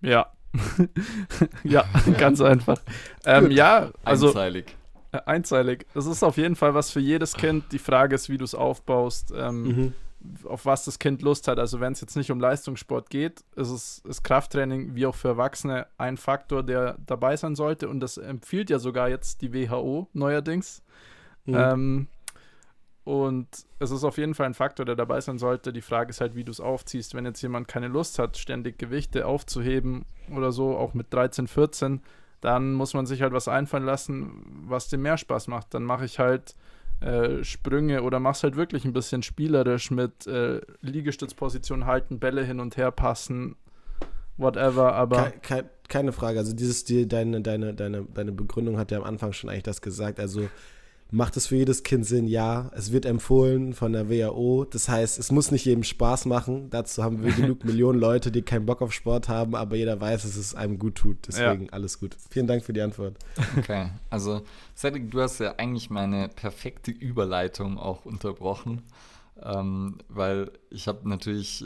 Ja. 0.00 0.32
ja, 1.64 1.84
ganz 2.18 2.40
einfach. 2.40 2.80
Ähm, 3.24 3.50
ja, 3.50 3.90
also. 4.04 4.28
Einzeilig. 4.28 4.76
Äh, 5.12 5.18
einzeilig. 5.26 5.86
Das 5.94 6.06
ist 6.06 6.22
auf 6.22 6.36
jeden 6.36 6.56
Fall 6.56 6.74
was 6.74 6.90
für 6.90 7.00
jedes 7.00 7.34
Kind. 7.34 7.72
Die 7.72 7.78
Frage 7.78 8.14
ist, 8.14 8.28
wie 8.28 8.38
du 8.38 8.44
es 8.44 8.54
aufbaust. 8.54 9.32
Ähm, 9.36 9.62
mhm. 9.62 9.92
Auf 10.44 10.66
was 10.66 10.84
das 10.84 10.98
Kind 10.98 11.22
Lust 11.22 11.48
hat. 11.48 11.58
Also 11.58 11.80
wenn 11.80 11.92
es 11.92 12.00
jetzt 12.00 12.16
nicht 12.16 12.30
um 12.30 12.40
Leistungssport 12.40 13.10
geht, 13.10 13.44
ist 13.56 13.70
es 13.70 14.02
ist 14.08 14.24
Krafttraining 14.24 14.94
wie 14.94 15.06
auch 15.06 15.14
für 15.14 15.28
Erwachsene 15.28 15.86
ein 15.98 16.16
Faktor, 16.16 16.62
der 16.62 16.98
dabei 17.06 17.36
sein 17.36 17.54
sollte. 17.54 17.88
Und 17.88 18.00
das 18.00 18.16
empfiehlt 18.16 18.70
ja 18.70 18.78
sogar 18.78 19.08
jetzt 19.08 19.42
die 19.42 19.52
WHO 19.52 20.08
neuerdings. 20.12 20.82
Mhm. 21.44 21.54
Ähm, 21.54 22.08
und 23.04 23.48
es 23.78 23.90
ist 23.90 24.02
auf 24.02 24.16
jeden 24.16 24.34
Fall 24.34 24.46
ein 24.46 24.54
Faktor, 24.54 24.86
der 24.86 24.96
dabei 24.96 25.20
sein 25.20 25.38
sollte. 25.38 25.74
Die 25.74 25.82
Frage 25.82 26.10
ist 26.10 26.22
halt, 26.22 26.34
wie 26.34 26.44
du 26.44 26.50
es 26.50 26.60
aufziehst. 26.60 27.14
Wenn 27.14 27.26
jetzt 27.26 27.42
jemand 27.42 27.68
keine 27.68 27.88
Lust 27.88 28.18
hat, 28.18 28.38
ständig 28.38 28.78
Gewichte 28.78 29.26
aufzuheben 29.26 30.06
oder 30.34 30.52
so, 30.52 30.76
auch 30.76 30.94
mit 30.94 31.12
13, 31.12 31.46
14, 31.46 32.00
dann 32.40 32.72
muss 32.72 32.94
man 32.94 33.04
sich 33.04 33.20
halt 33.20 33.34
was 33.34 33.46
einfallen 33.46 33.84
lassen, 33.84 34.64
was 34.66 34.88
dem 34.88 35.02
mehr 35.02 35.18
Spaß 35.18 35.48
macht. 35.48 35.74
Dann 35.74 35.82
mache 35.82 36.06
ich 36.06 36.18
halt 36.18 36.56
äh, 37.00 37.44
Sprünge 37.44 38.02
oder 38.02 38.20
mach's 38.20 38.42
halt 38.42 38.56
wirklich 38.56 38.84
ein 38.84 38.92
bisschen 38.92 39.22
spielerisch 39.22 39.90
mit 39.90 40.26
äh, 40.26 40.60
Liegestützposition 40.80 41.86
halten, 41.86 42.18
Bälle 42.18 42.44
hin 42.44 42.60
und 42.60 42.76
her 42.76 42.90
passen, 42.90 43.56
whatever, 44.36 44.94
aber. 44.94 45.32
Keine, 45.42 45.68
keine 45.88 46.12
Frage. 46.12 46.38
Also 46.38 46.54
dieses, 46.54 46.84
die, 46.84 47.06
deine, 47.06 47.40
deine, 47.40 47.74
deine, 47.74 48.04
deine 48.04 48.32
Begründung 48.32 48.78
hat 48.78 48.90
ja 48.90 48.98
am 48.98 49.04
Anfang 49.04 49.32
schon 49.32 49.50
eigentlich 49.50 49.64
das 49.64 49.82
gesagt. 49.82 50.18
Also 50.20 50.48
Macht 51.14 51.36
es 51.36 51.46
für 51.46 51.54
jedes 51.54 51.84
Kind 51.84 52.04
Sinn? 52.04 52.26
Ja. 52.26 52.72
Es 52.74 52.90
wird 52.90 53.06
empfohlen 53.06 53.72
von 53.72 53.92
der 53.92 54.10
WHO. 54.10 54.64
Das 54.64 54.88
heißt, 54.88 55.16
es 55.20 55.30
muss 55.30 55.52
nicht 55.52 55.64
jedem 55.64 55.84
Spaß 55.84 56.24
machen. 56.26 56.70
Dazu 56.70 57.04
haben 57.04 57.22
wir 57.22 57.30
genug 57.30 57.64
Millionen 57.64 58.00
Leute, 58.00 58.32
die 58.32 58.42
keinen 58.42 58.66
Bock 58.66 58.82
auf 58.82 58.92
Sport 58.92 59.28
haben, 59.28 59.54
aber 59.54 59.76
jeder 59.76 60.00
weiß, 60.00 60.22
dass 60.22 60.34
es 60.34 60.56
einem 60.56 60.76
gut 60.76 60.96
tut. 60.96 61.18
Deswegen 61.28 61.66
ja. 61.66 61.70
alles 61.72 62.00
gut. 62.00 62.16
Vielen 62.30 62.48
Dank 62.48 62.64
für 62.64 62.72
die 62.72 62.80
Antwort. 62.80 63.16
Okay, 63.56 63.90
also 64.10 64.42
Cedric, 64.76 65.08
du 65.12 65.20
hast 65.20 65.38
ja 65.38 65.54
eigentlich 65.56 65.88
meine 65.88 66.28
perfekte 66.28 66.90
Überleitung 66.90 67.78
auch 67.78 68.04
unterbrochen, 68.04 68.82
ähm, 69.40 69.98
weil 70.08 70.50
ich 70.70 70.88
habe 70.88 71.08
natürlich 71.08 71.64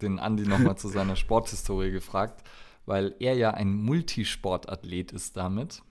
den 0.00 0.18
Andi 0.18 0.44
nochmal 0.44 0.78
zu 0.78 0.88
seiner 0.88 1.16
Sporthistorie 1.16 1.90
gefragt, 1.90 2.42
weil 2.86 3.14
er 3.18 3.34
ja 3.34 3.50
ein 3.50 3.74
Multisportathlet 3.74 5.12
ist 5.12 5.36
damit. 5.36 5.82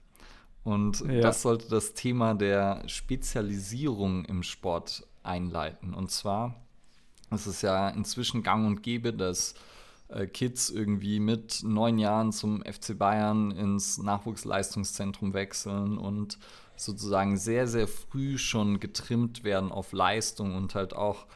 Und 0.62 1.00
ja. 1.00 1.20
das 1.20 1.42
sollte 1.42 1.68
das 1.68 1.94
Thema 1.94 2.34
der 2.34 2.82
Spezialisierung 2.86 4.24
im 4.26 4.42
Sport 4.42 5.06
einleiten. 5.22 5.94
Und 5.94 6.10
zwar 6.10 6.54
ist 7.30 7.46
es 7.46 7.62
ja 7.62 7.88
inzwischen 7.88 8.42
gang 8.42 8.66
und 8.66 8.82
gäbe, 8.82 9.12
dass 9.12 9.54
äh, 10.08 10.26
Kids 10.26 10.70
irgendwie 10.70 11.20
mit 11.20 11.62
neun 11.62 11.98
Jahren 11.98 12.32
zum 12.32 12.62
FC 12.62 12.98
Bayern 12.98 13.52
ins 13.52 13.98
Nachwuchsleistungszentrum 13.98 15.32
wechseln 15.34 15.98
und 15.98 16.38
sozusagen 16.76 17.36
sehr, 17.36 17.66
sehr 17.66 17.86
früh 17.86 18.38
schon 18.38 18.80
getrimmt 18.80 19.44
werden 19.44 19.70
auf 19.70 19.92
Leistung 19.92 20.56
und 20.56 20.74
halt 20.74 20.94
auch 20.94 21.26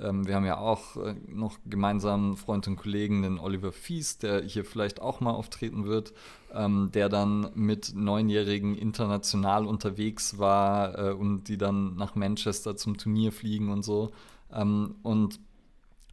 ähm, 0.00 0.26
wir 0.26 0.34
haben 0.34 0.46
ja 0.46 0.58
auch 0.58 0.96
äh, 0.96 1.14
noch 1.28 1.58
gemeinsam 1.66 2.36
Freund 2.36 2.66
und 2.66 2.76
Kollegen, 2.76 3.22
den 3.22 3.38
Oliver 3.38 3.72
Fies, 3.72 4.18
der 4.18 4.42
hier 4.42 4.64
vielleicht 4.64 5.00
auch 5.00 5.20
mal 5.20 5.32
auftreten 5.32 5.84
wird, 5.84 6.12
ähm, 6.52 6.90
der 6.92 7.08
dann 7.08 7.50
mit 7.54 7.94
Neunjährigen 7.94 8.76
international 8.76 9.66
unterwegs 9.66 10.38
war 10.38 10.98
äh, 10.98 11.12
und 11.12 11.44
die 11.44 11.58
dann 11.58 11.96
nach 11.96 12.14
Manchester 12.14 12.76
zum 12.76 12.96
Turnier 12.96 13.32
fliegen 13.32 13.70
und 13.70 13.82
so. 13.82 14.12
Ähm, 14.52 14.96
und 15.02 15.40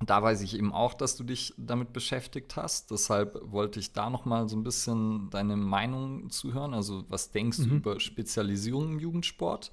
da 0.06 0.24
weiß 0.24 0.42
ich 0.42 0.58
eben 0.58 0.72
auch, 0.72 0.94
dass 0.94 1.18
du 1.18 1.24
dich 1.24 1.54
damit 1.58 1.92
beschäftigt 1.92 2.56
hast. 2.56 2.92
Deshalb 2.92 3.40
wollte 3.52 3.80
ich 3.80 3.92
da 3.92 4.10
noch 4.10 4.26
mal 4.26 4.48
so 4.48 4.56
ein 4.56 4.64
bisschen 4.64 5.30
deine 5.30 5.58
Meinung 5.58 6.30
zuhören. 6.30 6.74
Also 6.74 7.04
was 7.10 7.32
denkst 7.32 7.60
mhm. 7.60 7.70
du 7.70 7.76
über 7.76 8.00
Spezialisierung 8.00 8.94
im 8.94 9.00
Jugendsport? 9.00 9.72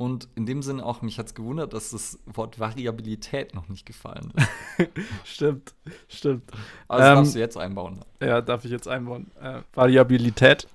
Und 0.00 0.28
in 0.34 0.46
dem 0.46 0.62
Sinne 0.62 0.82
auch, 0.82 1.02
mich 1.02 1.18
hat 1.18 1.26
es 1.26 1.34
gewundert, 1.34 1.74
dass 1.74 1.90
das 1.90 2.18
Wort 2.24 2.58
Variabilität 2.58 3.54
noch 3.54 3.68
nicht 3.68 3.84
gefallen 3.84 4.32
ist. 4.34 4.88
stimmt, 5.24 5.74
stimmt. 6.08 6.50
Also 6.88 7.06
ähm, 7.06 7.14
darfst 7.16 7.34
du 7.34 7.38
jetzt 7.38 7.58
einbauen. 7.58 8.00
Ja, 8.18 8.40
darf 8.40 8.64
ich 8.64 8.70
jetzt 8.70 8.88
einbauen. 8.88 9.30
Äh, 9.42 9.60
Variabilität 9.74 10.66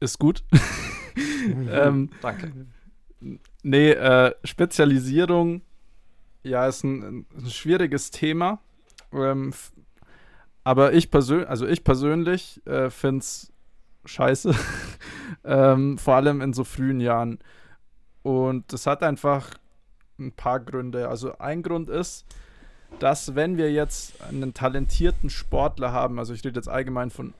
ist 0.00 0.18
gut. 0.18 0.42
ähm, 1.70 2.08
Danke. 2.22 2.50
Nee, 3.62 3.90
äh, 3.90 4.32
Spezialisierung, 4.42 5.60
ja, 6.42 6.66
ist 6.66 6.82
ein, 6.82 7.26
ein 7.36 7.50
schwieriges 7.50 8.10
Thema. 8.10 8.58
Ähm, 9.12 9.52
aber 10.64 10.94
ich 10.94 11.10
persönlich, 11.10 11.46
also 11.46 11.66
ich 11.66 11.84
persönlich 11.84 12.66
äh, 12.66 12.88
finde 12.88 13.18
es 13.18 13.52
scheiße. 14.06 14.54
ähm, 15.44 15.98
vor 15.98 16.14
allem 16.14 16.40
in 16.40 16.54
so 16.54 16.64
frühen 16.64 17.00
Jahren. 17.00 17.38
Und 18.22 18.72
das 18.72 18.86
hat 18.86 19.02
einfach 19.02 19.50
ein 20.18 20.32
paar 20.32 20.60
Gründe. 20.60 21.08
Also 21.08 21.38
ein 21.38 21.62
Grund 21.62 21.90
ist, 21.90 22.24
dass 22.98 23.34
wenn 23.34 23.56
wir 23.56 23.72
jetzt 23.72 24.22
einen 24.22 24.54
talentierten 24.54 25.30
Sportler 25.30 25.92
haben, 25.92 26.18
also 26.18 26.34
ich 26.34 26.44
rede 26.44 26.58
jetzt 26.58 26.68
allgemein 26.68 27.10
von 27.10 27.34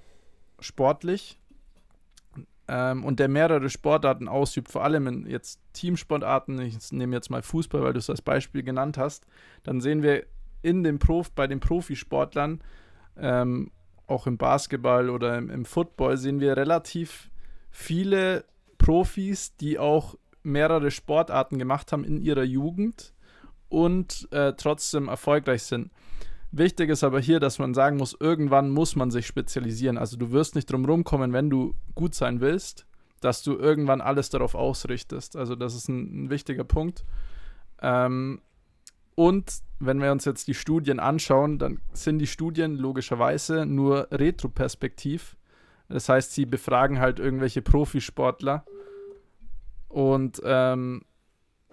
sportlich, 0.58 1.38
ähm, 2.68 3.04
und 3.04 3.18
der 3.18 3.28
mehrere 3.28 3.68
Sportarten 3.68 4.28
ausübt, 4.28 4.70
vor 4.70 4.84
allem 4.84 5.06
in 5.06 5.26
jetzt 5.26 5.60
Teamsportarten, 5.72 6.60
ich 6.60 6.92
nehme 6.92 7.14
jetzt 7.14 7.30
mal 7.30 7.42
Fußball, 7.42 7.82
weil 7.82 7.92
du 7.92 7.98
es 7.98 8.08
als 8.08 8.22
Beispiel 8.22 8.62
genannt 8.62 8.98
hast, 8.98 9.26
dann 9.64 9.80
sehen 9.80 10.02
wir 10.02 10.24
in 10.62 10.84
dem 10.84 10.98
Prof, 10.98 11.32
bei 11.32 11.46
den 11.46 11.60
Profisportlern, 11.60 12.60
ähm, 13.16 13.70
auch 14.06 14.26
im 14.26 14.38
Basketball 14.38 15.10
oder 15.10 15.36
im, 15.36 15.50
im 15.50 15.64
Football, 15.64 16.16
sehen 16.16 16.40
wir 16.40 16.56
relativ 16.56 17.30
viele 17.70 18.44
Profis, 18.78 19.56
die 19.56 19.78
auch 19.78 20.16
mehrere 20.42 20.90
Sportarten 20.90 21.58
gemacht 21.58 21.92
haben 21.92 22.04
in 22.04 22.20
ihrer 22.20 22.44
Jugend 22.44 23.14
und 23.68 24.28
äh, 24.32 24.52
trotzdem 24.56 25.08
erfolgreich 25.08 25.62
sind. 25.62 25.90
Wichtig 26.50 26.90
ist 26.90 27.02
aber 27.02 27.18
hier, 27.18 27.40
dass 27.40 27.58
man 27.58 27.72
sagen 27.72 27.96
muss, 27.96 28.14
irgendwann 28.18 28.70
muss 28.70 28.94
man 28.94 29.10
sich 29.10 29.26
spezialisieren. 29.26 29.96
Also 29.96 30.18
du 30.18 30.32
wirst 30.32 30.54
nicht 30.54 30.70
drum 30.70 30.84
rumkommen, 30.84 31.32
wenn 31.32 31.48
du 31.48 31.74
gut 31.94 32.14
sein 32.14 32.42
willst, 32.42 32.86
dass 33.20 33.42
du 33.42 33.56
irgendwann 33.56 34.02
alles 34.02 34.28
darauf 34.28 34.54
ausrichtest. 34.54 35.34
Also 35.34 35.56
das 35.56 35.74
ist 35.74 35.88
ein, 35.88 36.24
ein 36.24 36.30
wichtiger 36.30 36.64
Punkt. 36.64 37.06
Ähm, 37.80 38.42
und 39.14 39.60
wenn 39.78 40.00
wir 40.00 40.12
uns 40.12 40.26
jetzt 40.26 40.46
die 40.46 40.54
Studien 40.54 41.00
anschauen, 41.00 41.58
dann 41.58 41.80
sind 41.94 42.18
die 42.18 42.26
Studien 42.26 42.76
logischerweise 42.76 43.64
nur 43.64 44.08
retroperspektiv. 44.10 45.36
Das 45.88 46.08
heißt, 46.08 46.32
sie 46.32 46.46
befragen 46.46 46.98
halt 46.98 47.18
irgendwelche 47.18 47.62
Profisportler 47.62 48.64
und 49.92 50.40
ähm, 50.42 51.02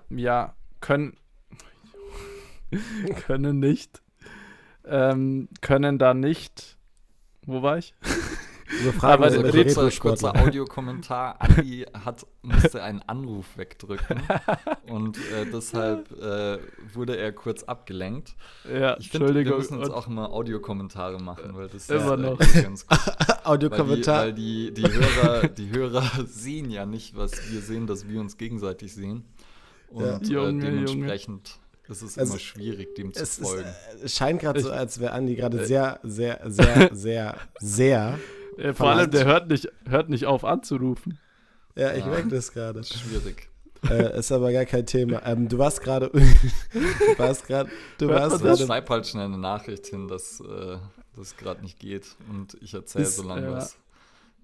ja, 0.10 0.54
können, 0.82 1.18
können 3.26 3.60
nicht, 3.60 4.02
ähm, 4.86 5.48
können 5.62 5.98
da 5.98 6.14
nicht, 6.14 6.78
wo 7.46 7.62
war 7.62 7.78
ich? 7.78 7.94
Wir 8.82 8.94
fragen 8.94 9.24
Aber 9.24 9.30
der 9.30 9.64
kurzer, 9.74 9.92
kurzer 10.00 10.36
Audiokommentar. 10.36 11.42
Andi 11.42 11.86
hat, 12.06 12.26
musste 12.42 12.82
einen 12.82 13.02
Anruf 13.04 13.58
wegdrücken 13.58 14.22
und 14.88 15.18
äh, 15.18 15.46
deshalb 15.52 16.12
äh, 16.12 16.60
wurde 16.94 17.18
er 17.18 17.32
kurz 17.32 17.64
abgelenkt. 17.64 18.36
Ja, 18.72 18.98
ich 19.00 19.10
finde, 19.10 19.34
wir 19.34 19.56
müssen 19.56 19.78
uns 19.78 19.90
auch 19.90 20.08
immer 20.08 20.32
Audiokommentare 20.32 21.20
machen, 21.20 21.56
weil 21.56 21.68
das 21.68 21.90
immer 21.90 22.14
ist, 22.14 22.20
noch. 22.20 22.40
Äh, 22.40 22.64
ganz 22.64 22.88
gut. 22.88 23.00
Audiokommentar. 23.44 24.26
Weil, 24.26 24.34
die, 24.34 24.68
weil 24.68 24.74
die, 24.74 24.82
die, 24.82 24.92
Hörer, 24.92 25.48
die 25.48 25.72
Hörer 25.72 26.12
sehen 26.26 26.72
ja 26.72 26.86
nicht, 26.86 27.16
was 27.18 27.32
wir 27.52 27.62
sehen, 27.62 27.88
dass 27.88 28.08
wir 28.08 28.20
uns 28.20 28.38
gegenseitig 28.38 28.94
sehen. 28.94 29.26
Und 29.90 30.06
ja. 30.06 30.18
Äh, 30.18 30.46
Junge, 30.46 30.66
dementsprechend. 30.66 31.50
Junge. 31.50 31.70
Es 31.92 32.04
ist 32.04 32.20
also, 32.20 32.34
immer 32.34 32.40
schwierig, 32.40 32.94
dem 32.96 33.14
zu 33.14 33.26
folgen. 33.26 33.68
Ist, 33.68 34.04
es 34.04 34.16
scheint 34.16 34.40
gerade 34.40 34.62
so, 34.62 34.70
als 34.72 35.00
wäre 35.00 35.12
Andi 35.12 35.36
gerade 35.36 35.66
sehr, 35.66 36.00
sehr, 36.04 36.40
sehr, 36.46 36.92
sehr, 36.94 37.36
sehr 37.60 38.20
ja, 38.62 38.74
vor 38.74 38.90
allem, 38.90 39.12
der 39.12 39.26
hört 39.26 39.50
nicht, 39.50 39.70
hört 39.88 40.10
nicht 40.10 40.26
auf 40.26 40.44
anzurufen. 40.44 41.20
Ja, 41.76 41.94
ich 41.94 42.04
ja. 42.04 42.08
merke 42.08 42.30
das 42.30 42.52
gerade. 42.52 42.84
Schwierig. 42.84 43.50
Äh, 43.90 44.20
ist 44.20 44.32
aber 44.32 44.52
gar 44.52 44.66
kein 44.66 44.86
Thema. 44.86 45.22
Ähm, 45.26 45.48
du 45.48 45.58
warst 45.58 45.82
gerade. 45.82 46.10
du 46.74 47.18
warst 47.18 47.48
gerade. 47.48 47.70
Du 47.98 48.10
warst 48.10 48.42
gerade. 48.42 48.60
Ich 48.60 48.68
schreibe 48.68 48.90
halt 48.90 49.08
schnell 49.08 49.26
eine 49.26 49.38
Nachricht 49.38 49.88
hin, 49.88 50.08
dass 50.08 50.42
äh, 50.42 50.78
das 51.16 51.38
gerade 51.38 51.62
nicht 51.62 51.80
geht. 51.80 52.16
Und 52.30 52.58
ich 52.62 52.74
erzähle 52.74 53.06
so 53.06 53.24
lange 53.24 53.44
ja. 53.44 53.54
was 53.54 53.78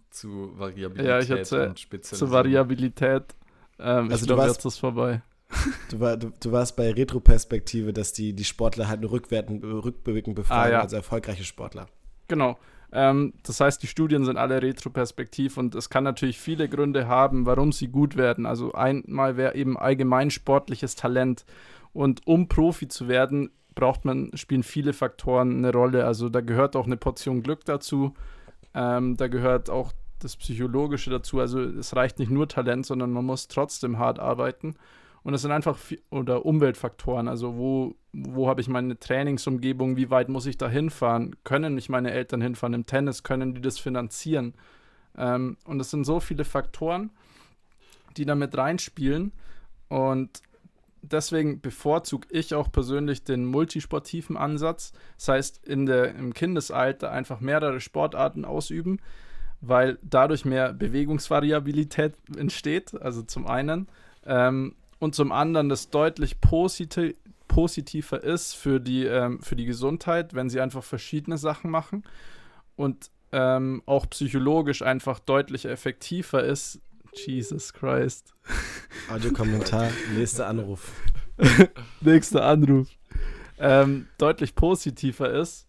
zu 0.09 0.53
Variabilität 0.57 1.07
ja, 1.07 1.19
ich 1.19 1.51
und 1.51 1.79
Spezialisierung. 1.79 2.29
Zu 2.29 2.31
Variabilität. 2.31 3.23
Ähm, 3.79 4.09
also 4.09 4.23
ich 4.23 4.27
glaube, 4.27 4.47
jetzt 4.47 4.65
ist 4.65 4.77
vorbei. 4.77 5.21
Du, 5.91 5.99
war, 5.99 6.17
du, 6.17 6.33
du, 6.41 6.51
warst 6.51 6.75
bei 6.75 6.91
Retroperspektive, 6.91 7.93
dass 7.93 8.11
die, 8.13 8.33
die 8.33 8.43
Sportler 8.43 8.87
halt 8.87 9.01
nur 9.01 9.11
rückwirkend 9.11 10.35
befragen, 10.35 10.73
ah, 10.73 10.77
ja. 10.77 10.81
also 10.81 10.95
erfolgreiche 10.95 11.43
Sportler. 11.43 11.85
Genau. 12.27 12.57
Ähm, 12.91 13.33
das 13.43 13.59
heißt, 13.59 13.81
die 13.81 13.87
Studien 13.87 14.25
sind 14.25 14.37
alle 14.37 14.61
retroperspektiv 14.61 15.57
und 15.57 15.75
es 15.75 15.89
kann 15.89 16.03
natürlich 16.03 16.39
viele 16.39 16.69
Gründe 16.69 17.07
haben, 17.07 17.45
warum 17.45 17.71
sie 17.71 17.87
gut 17.87 18.15
werden. 18.15 18.45
Also 18.45 18.73
einmal 18.73 19.37
wäre 19.37 19.55
eben 19.55 19.77
allgemein 19.77 20.31
sportliches 20.31 20.95
Talent. 20.95 21.45
Und 21.93 22.27
um 22.27 22.47
Profi 22.47 22.87
zu 22.87 23.07
werden, 23.07 23.51
braucht 23.73 24.05
man, 24.05 24.31
spielen 24.35 24.63
viele 24.63 24.93
Faktoren 24.93 25.57
eine 25.57 25.71
Rolle. 25.71 26.05
Also 26.05 26.29
da 26.29 26.41
gehört 26.41 26.75
auch 26.75 26.85
eine 26.85 26.97
Portion 26.97 27.43
Glück 27.43 27.65
dazu. 27.65 28.13
Ähm, 28.73 29.17
da 29.17 29.27
gehört 29.27 29.69
auch 29.69 29.91
das 30.19 30.35
Psychologische 30.37 31.09
dazu. 31.09 31.39
Also 31.39 31.61
es 31.61 31.95
reicht 31.95 32.19
nicht 32.19 32.31
nur 32.31 32.47
Talent, 32.47 32.85
sondern 32.85 33.11
man 33.11 33.25
muss 33.25 33.47
trotzdem 33.47 33.99
hart 33.99 34.19
arbeiten. 34.19 34.75
Und 35.25 35.31
das 35.31 35.41
sind 35.41 35.51
einfach 35.51 35.79
oder 36.11 36.45
Umweltfaktoren. 36.45 37.27
Also 37.27 37.57
wo, 37.57 37.95
wo 38.13 38.47
habe 38.47 38.61
ich 38.61 38.67
meine 38.67 38.99
Trainingsumgebung, 38.99 39.97
wie 39.97 40.11
weit 40.11 40.29
muss 40.29 40.45
ich 40.45 40.55
da 40.55 40.69
hinfahren? 40.69 41.35
Können 41.43 41.73
mich 41.73 41.89
meine 41.89 42.11
Eltern 42.11 42.41
hinfahren 42.41 42.75
im 42.75 42.85
Tennis? 42.85 43.23
Können 43.23 43.55
die 43.55 43.61
das 43.61 43.79
finanzieren? 43.79 44.53
Ähm, 45.17 45.57
und 45.65 45.79
es 45.79 45.89
sind 45.89 46.03
so 46.03 46.19
viele 46.19 46.45
Faktoren, 46.45 47.09
die 48.17 48.25
da 48.25 48.35
mit 48.35 48.55
reinspielen. 48.55 49.31
Und 49.87 50.43
deswegen 51.01 51.59
bevorzuge 51.59 52.27
ich 52.29 52.53
auch 52.53 52.71
persönlich 52.71 53.23
den 53.23 53.45
multisportiven 53.45 54.37
Ansatz. 54.37 54.93
Das 55.17 55.27
heißt, 55.29 55.65
in 55.65 55.87
der, 55.87 56.13
im 56.13 56.35
Kindesalter 56.35 57.11
einfach 57.11 57.39
mehrere 57.39 57.79
Sportarten 57.79 58.45
ausüben, 58.45 58.99
weil 59.59 59.97
dadurch 60.03 60.45
mehr 60.45 60.71
Bewegungsvariabilität 60.71 62.13
entsteht. 62.37 62.93
Also 63.01 63.23
zum 63.23 63.47
einen. 63.47 63.87
Ähm, 64.27 64.75
und 64.99 65.15
zum 65.15 65.31
anderen 65.31 65.69
das 65.69 65.89
deutlich 65.89 66.41
posit 66.41 67.15
positiver 67.47 68.21
ist 68.23 68.53
für 68.53 68.79
die, 68.79 69.05
ähm, 69.05 69.41
für 69.41 69.55
die 69.55 69.65
Gesundheit, 69.65 70.33
wenn 70.33 70.49
sie 70.49 70.59
einfach 70.59 70.83
verschiedene 70.83 71.37
Sachen 71.37 71.69
machen 71.69 72.03
und 72.75 73.11
ähm, 73.31 73.81
auch 73.85 74.09
psychologisch 74.09 74.81
einfach 74.81 75.19
deutlich 75.19 75.65
effektiver 75.65 76.43
ist. 76.43 76.81
Jesus 77.13 77.71
Christ. 77.71 78.33
Audiokommentar, 79.09 79.89
nächster 80.17 80.47
Anruf. 80.47 80.91
nächster 82.01 82.43
Anruf. 82.43 82.89
Ähm, 83.57 84.07
deutlich 84.17 84.55
positiver 84.55 85.31
ist 85.31 85.64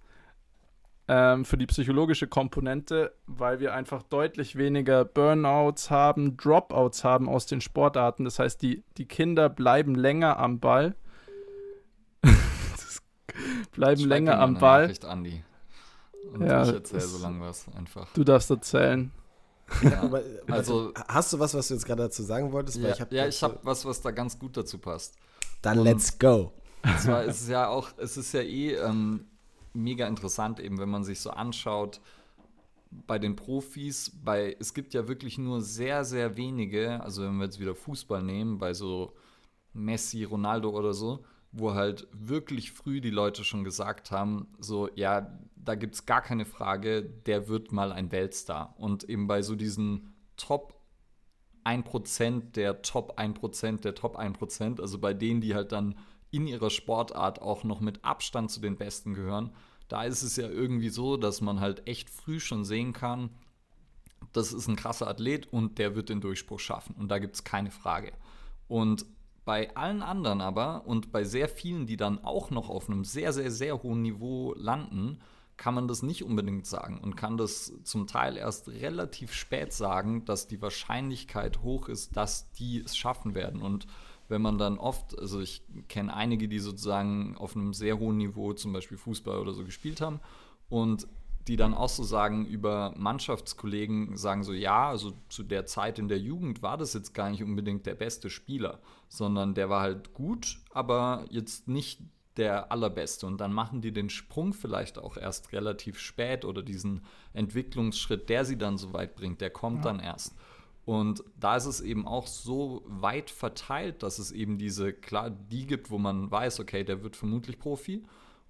ähm, 1.09 1.45
für 1.45 1.57
die 1.57 1.67
psychologische 1.67 2.27
Komponente, 2.27 3.13
weil 3.27 3.61
wir 3.61 3.75
einfach 3.75 4.03
deutlich 4.03 4.57
weniger 4.57 5.05
Burnouts 5.05 5.91
haben, 5.91 6.37
Dropouts 6.37 7.05
haben 7.05 7.29
aus 7.29 7.47
den 7.47 7.61
Sportarten. 7.61 8.25
Das 8.25 8.39
heißt, 8.39 8.61
die, 8.61 8.83
die 8.97 9.07
Kinder 9.07 9.49
bleiben 9.49 9.95
länger 9.95 10.39
am 10.39 10.59
Ball. 10.59 10.97
bleiben 13.73 14.01
Schreib 14.01 14.09
länger 14.09 14.41
am 14.41 14.59
Ball. 14.59 14.83
Nachricht, 14.83 15.05
Andi. 15.05 15.45
Und 16.33 16.45
ja, 16.45 16.65
ich 16.65 16.73
erzähle 16.73 17.03
so 17.03 17.23
lange 17.23 17.41
was 17.41 17.67
einfach. 17.77 18.13
Du 18.15 18.25
darfst 18.25 18.51
erzählen. 18.51 19.13
Ja, 19.83 20.11
also, 20.51 20.93
hast 21.07 21.33
du 21.33 21.39
was, 21.39 21.55
was 21.55 21.69
du 21.69 21.75
jetzt 21.75 21.87
gerade 21.87 22.03
dazu 22.03 22.25
sagen 22.25 22.51
wolltest? 22.53 22.79
Ja, 22.79 22.91
ich 22.91 23.01
habe 23.01 23.15
ja, 23.15 23.25
habe 23.25 23.61
was, 23.63 23.85
was 23.85 24.01
da 24.01 24.11
ganz 24.11 24.39
gut 24.39 24.57
dazu 24.57 24.79
passt. 24.79 25.15
Dann 25.63 25.79
Und 25.79 25.85
let's 25.85 26.19
go. 26.19 26.53
Und 26.83 27.01
zwar 27.01 27.25
ist 27.25 27.43
es 27.43 27.49
ja 27.49 27.69
auch, 27.69 27.91
es 27.97 28.17
ist 28.17 28.33
ja 28.33 28.43
eh 28.43 28.75
ähm, 28.75 29.27
mega 29.77 30.07
interessant, 30.07 30.61
eben 30.61 30.79
wenn 30.79 30.89
man 30.89 31.05
sich 31.05 31.21
so 31.21 31.31
anschaut, 31.31 32.01
bei 32.91 33.19
den 33.19 33.37
Profis, 33.37 34.13
bei, 34.25 34.57
es 34.59 34.73
gibt 34.73 34.95
ja 34.95 35.09
wirklich 35.09 35.39
nur 35.39 35.61
sehr, 35.61 36.05
sehr 36.05 36.37
wenige, 36.37 37.03
also 37.03 37.23
wenn 37.23 37.37
wir 37.37 37.45
jetzt 37.45 37.61
wieder 37.61 37.75
Fußball 37.75 38.23
nehmen, 38.23 38.59
bei 38.59 38.75
so 38.75 39.15
Messi, 39.73 40.25
Ronaldo 40.25 40.71
oder 40.71 40.95
so, 40.95 41.25
wo 41.53 41.75
halt 41.75 42.07
wirklich 42.13 42.73
früh 42.73 43.01
die 43.01 43.11
Leute 43.11 43.45
schon 43.45 43.65
gesagt 43.65 44.11
haben, 44.11 44.49
so, 44.59 44.89
ja, 44.95 45.39
da 45.57 45.75
gibt 45.75 45.95
es 45.95 46.07
gar 46.07 46.23
keine 46.23 46.45
Frage, 46.45 47.03
der 47.03 47.49
wird 47.49 47.73
mal 47.73 47.93
ein 47.93 48.13
Weltstar. 48.13 48.75
Und 48.79 49.05
eben 49.05 49.27
bei 49.27 49.43
so 49.43 49.57
diesen 49.57 50.15
Top 50.37 50.81
1% 51.65 52.53
der 52.53 52.83
Top 52.83 53.19
1% 53.19 53.81
der 53.81 53.95
Top 53.95 54.19
1%, 54.19 54.81
also 54.81 54.99
bei 54.99 55.13
denen, 55.13 55.41
die 55.41 55.55
halt 55.55 55.73
dann 55.73 55.97
in 56.31 56.47
ihrer 56.47 56.71
Sportart 56.71 57.41
auch 57.41 57.65
noch 57.65 57.81
mit 57.81 58.05
Abstand 58.05 58.51
zu 58.51 58.61
den 58.61 58.77
Besten 58.77 59.15
gehören, 59.15 59.51
da 59.89 60.05
ist 60.05 60.23
es 60.23 60.37
ja 60.37 60.49
irgendwie 60.49 60.89
so, 60.89 61.17
dass 61.17 61.41
man 61.41 61.61
halt 61.61 61.87
echt 61.87 62.11
früh 62.11 62.41
schon 62.41 62.65
sehen 62.65 62.93
kann, 62.93 63.31
das 64.33 64.53
ist 64.53 64.69
ein 64.69 64.77
krasser 64.77 65.09
Athlet 65.09 65.53
und 65.53 65.79
der 65.79 65.95
wird 65.95 66.09
den 66.09 66.21
Durchbruch 66.21 66.61
schaffen. 66.61 66.95
Und 66.99 67.09
da 67.09 67.19
gibt 67.19 67.37
es 67.37 67.45
keine 67.45 67.71
Frage. 67.71 68.13
Und 68.69 69.07
bei 69.45 69.75
allen 69.77 70.03
anderen 70.03 70.41
aber 70.41 70.87
und 70.87 71.13
bei 71.13 71.25
sehr 71.25 71.49
vielen, 71.49 71.87
die 71.87 71.97
dann 71.97 72.25
auch 72.25 72.51
noch 72.51 72.69
auf 72.69 72.89
einem 72.89 73.05
sehr, 73.05 73.33
sehr, 73.33 73.51
sehr 73.51 73.83
hohen 73.83 74.03
Niveau 74.03 74.55
landen, 74.57 75.21
kann 75.57 75.75
man 75.75 75.89
das 75.89 76.03
nicht 76.03 76.23
unbedingt 76.25 76.67
sagen 76.67 76.99
und 76.99 77.17
kann 77.17 77.39
das 77.39 77.73
zum 77.85 78.07
Teil 78.07 78.37
erst 78.37 78.69
relativ 78.69 79.33
spät 79.33 79.73
sagen, 79.73 80.25
dass 80.25 80.49
die 80.49 80.61
Wahrscheinlichkeit 80.61 81.63
hoch 81.63 81.89
ist, 81.89 82.17
dass 82.17 82.51
die 82.53 82.81
es 82.81 82.97
schaffen 82.97 83.35
werden. 83.35 83.63
Und 83.63 83.87
wenn 84.29 84.43
man 84.43 84.59
dann 84.59 84.79
oft, 84.79 85.19
also 85.19 85.41
ich 85.41 85.63
kenne 85.89 86.15
einige, 86.15 86.49
die 86.49 86.59
sozusagen 86.59 87.37
auf 87.37 87.57
einem 87.57 87.73
sehr 87.73 87.99
hohen 87.99 88.17
Niveau 88.17 88.53
zum 88.53 88.73
Beispiel 88.73 88.99
Fußball 88.99 89.39
oder 89.39 89.53
so 89.53 89.65
gespielt 89.65 90.01
haben 90.01 90.21
und 90.69 91.07
die 91.49 91.57
dann 91.57 91.75
auch 91.75 91.89
so 91.89 92.03
sagen 92.03 92.45
über 92.45 92.93
Mannschaftskollegen, 92.97 94.17
sagen 94.17 94.43
so, 94.43 94.53
ja, 94.53 94.89
also 94.89 95.13
zu 95.29 95.45
der 95.45 95.67
Zeit 95.67 95.99
in 95.99 96.09
der 96.09 96.19
Jugend 96.19 96.63
war 96.63 96.77
das 96.77 96.93
jetzt 96.93 97.15
gar 97.15 97.31
nicht 97.31 97.43
unbedingt 97.43 97.87
der 97.87 97.95
beste 97.95 98.31
Spieler, 98.31 98.81
sondern 99.09 99.55
der 99.55 99.71
war 99.71 99.83
halt 99.83 100.13
gut, 100.13 100.59
aber 100.73 101.25
jetzt 101.31 101.69
nicht 101.69 102.01
der 102.37 102.73
allerbeste. 102.73 103.27
Und 103.27 103.41
dann 103.41 103.53
machen 103.53 103.81
die 103.81 103.93
den 103.93 104.11
Sprung 104.11 104.53
vielleicht 104.53 104.99
auch 104.99 105.17
erst 105.17 105.53
relativ 105.53 105.99
spät 105.99 106.45
oder 106.45 106.63
diesen 106.63 107.03
Entwicklungsschritt, 107.33 108.29
der 108.29 108.45
sie 108.45 108.59
dann 108.59 108.77
so 108.77 108.93
weit 108.93 109.15
bringt, 109.15 109.41
der 109.41 109.51
kommt 109.51 109.85
ja. 109.85 109.93
dann 109.93 110.01
erst. 110.01 110.35
Und 110.87 111.25
da 111.39 111.57
ist 111.57 111.67
es 111.67 111.81
eben 111.81 112.07
auch 112.07 112.29
so 112.29 112.85
weit 112.87 113.29
verteilt, 113.29 114.05
dass 114.05 114.21
es 114.21 114.31
eben 114.31 114.57
diese, 114.57 114.93
klar, 114.93 115.31
die 115.31 115.67
gibt, 115.67 115.91
wo 115.91 115.99
man 115.99 116.31
weiß, 116.31 116.61
okay, 116.61 116.85
der 116.85 117.03
wird 117.03 117.17
vermutlich 117.17 117.59
Profi. 117.59 118.05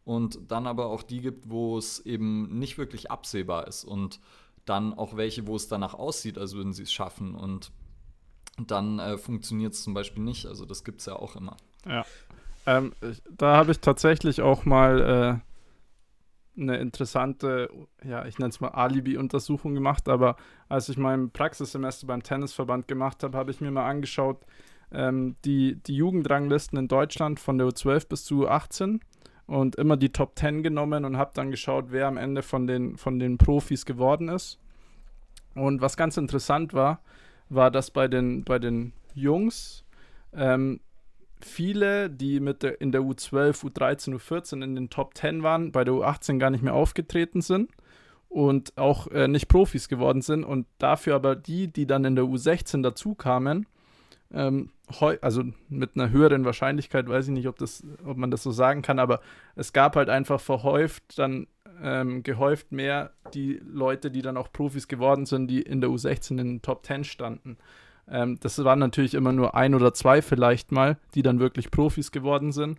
Und 0.05 0.39
dann 0.49 0.67
aber 0.67 0.87
auch 0.87 1.03
die 1.03 1.23
gibt, 1.23 1.49
wo 1.49 1.79
es 1.79 1.99
eben 2.05 2.59
nicht 2.59 2.77
wirklich 2.77 3.11
absehbar 3.11 3.67
ist. 3.67 3.85
Und 3.85 4.21
dann 4.67 4.93
auch 4.93 5.17
welche, 5.17 5.47
wo 5.47 5.57
es 5.57 5.67
danach 5.67 5.95
aussieht, 5.95 6.37
als 6.37 6.55
würden 6.55 6.75
sie 6.75 6.83
es 6.83 6.93
schaffen. 6.93 7.35
Und 7.35 7.73
dann 8.59 8.99
äh, 8.99 9.17
funktioniert 9.17 9.73
es 9.73 9.83
zum 9.83 9.95
Beispiel 9.95 10.23
nicht. 10.23 10.45
Also 10.45 10.67
das 10.67 10.85
gibt 10.85 11.01
es 11.01 11.07
ja 11.07 11.17
auch 11.17 11.37
immer. 11.37 11.57
Ja. 11.87 12.05
Ähm, 12.67 12.93
da 13.31 13.57
habe 13.57 13.73
ich 13.73 13.81
tatsächlich 13.81 14.43
auch 14.43 14.67
mal 14.67 15.41
äh, 15.43 15.56
eine 16.59 16.79
interessante, 16.79 17.69
ja, 18.05 18.25
ich 18.27 18.39
nenne 18.39 18.51
es 18.51 18.61
mal 18.61 18.69
Alibi-Untersuchung 18.69 19.75
gemacht, 19.75 20.09
aber 20.09 20.37
als 20.69 20.89
ich 20.89 20.97
mein 20.97 21.31
Praxissemester 21.31 22.07
beim 22.07 22.23
Tennisverband 22.23 22.89
gemacht 22.89 23.23
habe, 23.23 23.37
habe 23.37 23.51
ich 23.51 23.61
mir 23.61 23.71
mal 23.71 23.89
angeschaut, 23.89 24.45
ähm, 24.93 25.37
die, 25.45 25.77
die 25.83 25.97
Jugendranglisten 25.97 26.79
in 26.79 26.89
Deutschland 26.89 27.41
von 27.41 27.59
der 27.59 27.67
U12 27.67 28.09
bis 28.09 28.25
zu 28.25 28.47
U18 28.47 29.01
und 29.47 29.77
immer 29.77 29.97
die 29.97 30.11
Top 30.11 30.39
10 30.39 30.63
genommen 30.63 31.05
und 31.05 31.17
habe 31.17 31.33
dann 31.35 31.51
geschaut, 31.51 31.87
wer 31.91 32.07
am 32.07 32.17
Ende 32.17 32.43
von 32.43 32.67
den, 32.67 32.97
von 32.97 33.19
den 33.19 33.39
Profis 33.39 33.85
geworden 33.85 34.29
ist. 34.29 34.59
Und 35.55 35.81
was 35.81 35.97
ganz 35.97 36.17
interessant 36.17 36.75
war, 36.75 37.01
war, 37.49 37.71
dass 37.71 37.91
bei 37.91 38.09
den, 38.09 38.45
bei 38.45 38.59
den 38.59 38.93
Jungs 39.15 39.85
ähm, 40.33 40.81
viele, 41.41 42.11
die 42.11 42.41
mit 42.41 42.63
der, 42.63 42.81
in 42.81 42.93
der 42.93 43.03
U12, 43.03 43.65
U13, 43.65 44.15
U14 44.15 44.63
in 44.63 44.75
den 44.75 44.91
Top 44.91 45.17
10 45.17 45.43
waren, 45.43 45.73
bei 45.73 45.85
der 45.85 45.95
U18 45.95 46.39
gar 46.39 46.51
nicht 46.51 46.63
mehr 46.63 46.75
aufgetreten 46.75 47.41
sind 47.41 47.71
und 48.29 48.77
auch 48.77 49.09
äh, 49.09 49.29
nicht 49.29 49.49
Profis 49.49 49.89
geworden 49.89 50.23
sind 50.23 50.45
und 50.45 50.67
dafür 50.79 51.15
aber 51.15 51.37
die, 51.37 51.69
die 51.69 51.87
dann 51.87 52.05
in 52.05 52.17
der 52.17 52.25
U16 52.25 52.83
dazu 52.83 53.15
kamen, 53.15 53.67
ähm, 54.33 54.71
also 55.21 55.43
mit 55.69 55.91
einer 55.95 56.11
höheren 56.11 56.45
Wahrscheinlichkeit, 56.45 57.09
weiß 57.09 57.27
ich 57.29 57.35
nicht, 57.35 57.49
ob, 57.49 57.59
das, 57.59 57.85
ob 58.05 58.17
man 58.17 58.31
das 58.31 58.43
so 58.43 58.51
sagen 58.51 58.83
kann, 58.83 58.99
aber 58.99 59.21
es 59.57 59.73
gab 59.73 59.97
halt 59.97 60.09
einfach 60.09 60.41
verhäuft 60.41 61.19
dann 61.19 61.47
ähm, 61.83 62.23
gehäuft 62.23 62.73
mehr 62.73 63.13
die 63.35 63.61
Leute, 63.65 64.11
die 64.11 64.23
dann 64.23 64.37
auch 64.37 64.53
Profis 64.53 64.89
geworden 64.89 65.27
sind, 65.27 65.49
die 65.49 65.63
in 65.63 65.81
der 65.81 65.91
U16 65.91 66.33
in 66.33 66.37
den 66.37 66.63
Top 66.63 66.87
10 66.87 67.05
standen. 67.05 67.59
Ähm, 68.09 68.39
das 68.41 68.63
waren 68.63 68.79
natürlich 68.79 69.15
immer 69.15 69.33
nur 69.33 69.55
ein 69.55 69.75
oder 69.75 69.93
zwei 69.95 70.23
vielleicht 70.23 70.73
mal, 70.73 70.99
die 71.15 71.23
dann 71.23 71.41
wirklich 71.41 71.71
Profis 71.71 72.13
geworden 72.13 72.53
sind, 72.53 72.79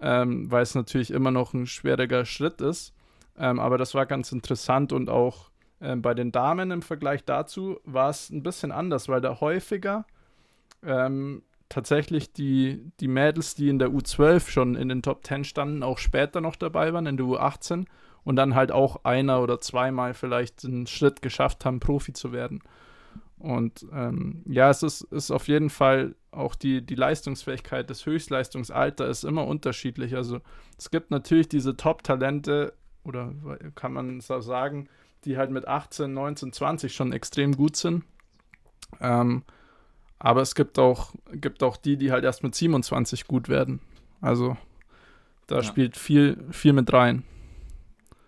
ähm, 0.00 0.50
weil 0.50 0.62
es 0.62 0.74
natürlich 0.74 1.10
immer 1.10 1.30
noch 1.30 1.54
ein 1.54 1.66
schwieriger 1.66 2.24
Schritt 2.24 2.60
ist. 2.60 2.94
Ähm, 3.38 3.60
aber 3.60 3.78
das 3.78 3.94
war 3.94 4.06
ganz 4.06 4.32
interessant 4.32 4.92
und 4.92 5.08
auch 5.08 5.50
ähm, 5.80 6.02
bei 6.02 6.14
den 6.14 6.32
Damen 6.32 6.70
im 6.70 6.82
Vergleich 6.82 7.24
dazu 7.24 7.78
war 7.84 8.10
es 8.10 8.30
ein 8.30 8.42
bisschen 8.42 8.72
anders, 8.72 9.08
weil 9.08 9.20
da 9.20 9.40
häufiger 9.40 10.04
ähm, 10.82 11.42
tatsächlich 11.68 12.32
die, 12.32 12.90
die 13.00 13.08
Mädels, 13.08 13.54
die 13.54 13.68
in 13.68 13.78
der 13.78 13.88
U12 13.88 14.48
schon 14.48 14.74
in 14.74 14.88
den 14.88 15.02
Top 15.02 15.24
10 15.24 15.44
standen, 15.44 15.82
auch 15.82 15.98
später 15.98 16.40
noch 16.40 16.56
dabei 16.56 16.92
waren, 16.92 17.06
in 17.06 17.16
der 17.16 17.26
U18 17.26 17.86
und 18.24 18.36
dann 18.36 18.54
halt 18.54 18.72
auch 18.72 19.04
einer 19.04 19.40
oder 19.42 19.60
zweimal 19.60 20.14
vielleicht 20.14 20.64
einen 20.64 20.86
Schritt 20.86 21.22
geschafft 21.22 21.64
haben, 21.64 21.80
Profi 21.80 22.12
zu 22.12 22.32
werden. 22.32 22.60
Und 23.38 23.86
ähm, 23.92 24.42
ja, 24.46 24.70
es 24.70 24.82
ist, 24.82 25.02
ist 25.02 25.30
auf 25.30 25.48
jeden 25.48 25.70
Fall 25.70 26.14
auch 26.30 26.54
die, 26.54 26.84
die 26.84 26.94
Leistungsfähigkeit, 26.94 27.88
das 27.88 28.04
Höchstleistungsalter 28.04 29.06
ist 29.06 29.24
immer 29.24 29.46
unterschiedlich. 29.46 30.16
Also 30.16 30.40
es 30.76 30.90
gibt 30.90 31.10
natürlich 31.10 31.48
diese 31.48 31.76
Top-Talente, 31.76 32.74
oder 33.04 33.32
kann 33.74 33.92
man 33.92 34.20
so 34.20 34.40
sagen, 34.40 34.88
die 35.24 35.36
halt 35.36 35.50
mit 35.50 35.66
18, 35.66 36.12
19, 36.12 36.52
20 36.52 36.94
schon 36.94 37.12
extrem 37.12 37.56
gut 37.56 37.76
sind. 37.76 38.04
Ähm, 39.00 39.42
aber 40.18 40.42
es 40.42 40.54
gibt 40.54 40.78
auch, 40.78 41.14
gibt 41.32 41.62
auch 41.62 41.76
die, 41.76 41.96
die 41.96 42.10
halt 42.10 42.24
erst 42.24 42.42
mit 42.42 42.54
27 42.54 43.26
gut 43.26 43.48
werden. 43.48 43.80
Also 44.20 44.56
da 45.46 45.56
ja. 45.56 45.62
spielt 45.62 45.96
viel, 45.96 46.44
viel 46.50 46.72
mit 46.72 46.92
rein. 46.92 47.24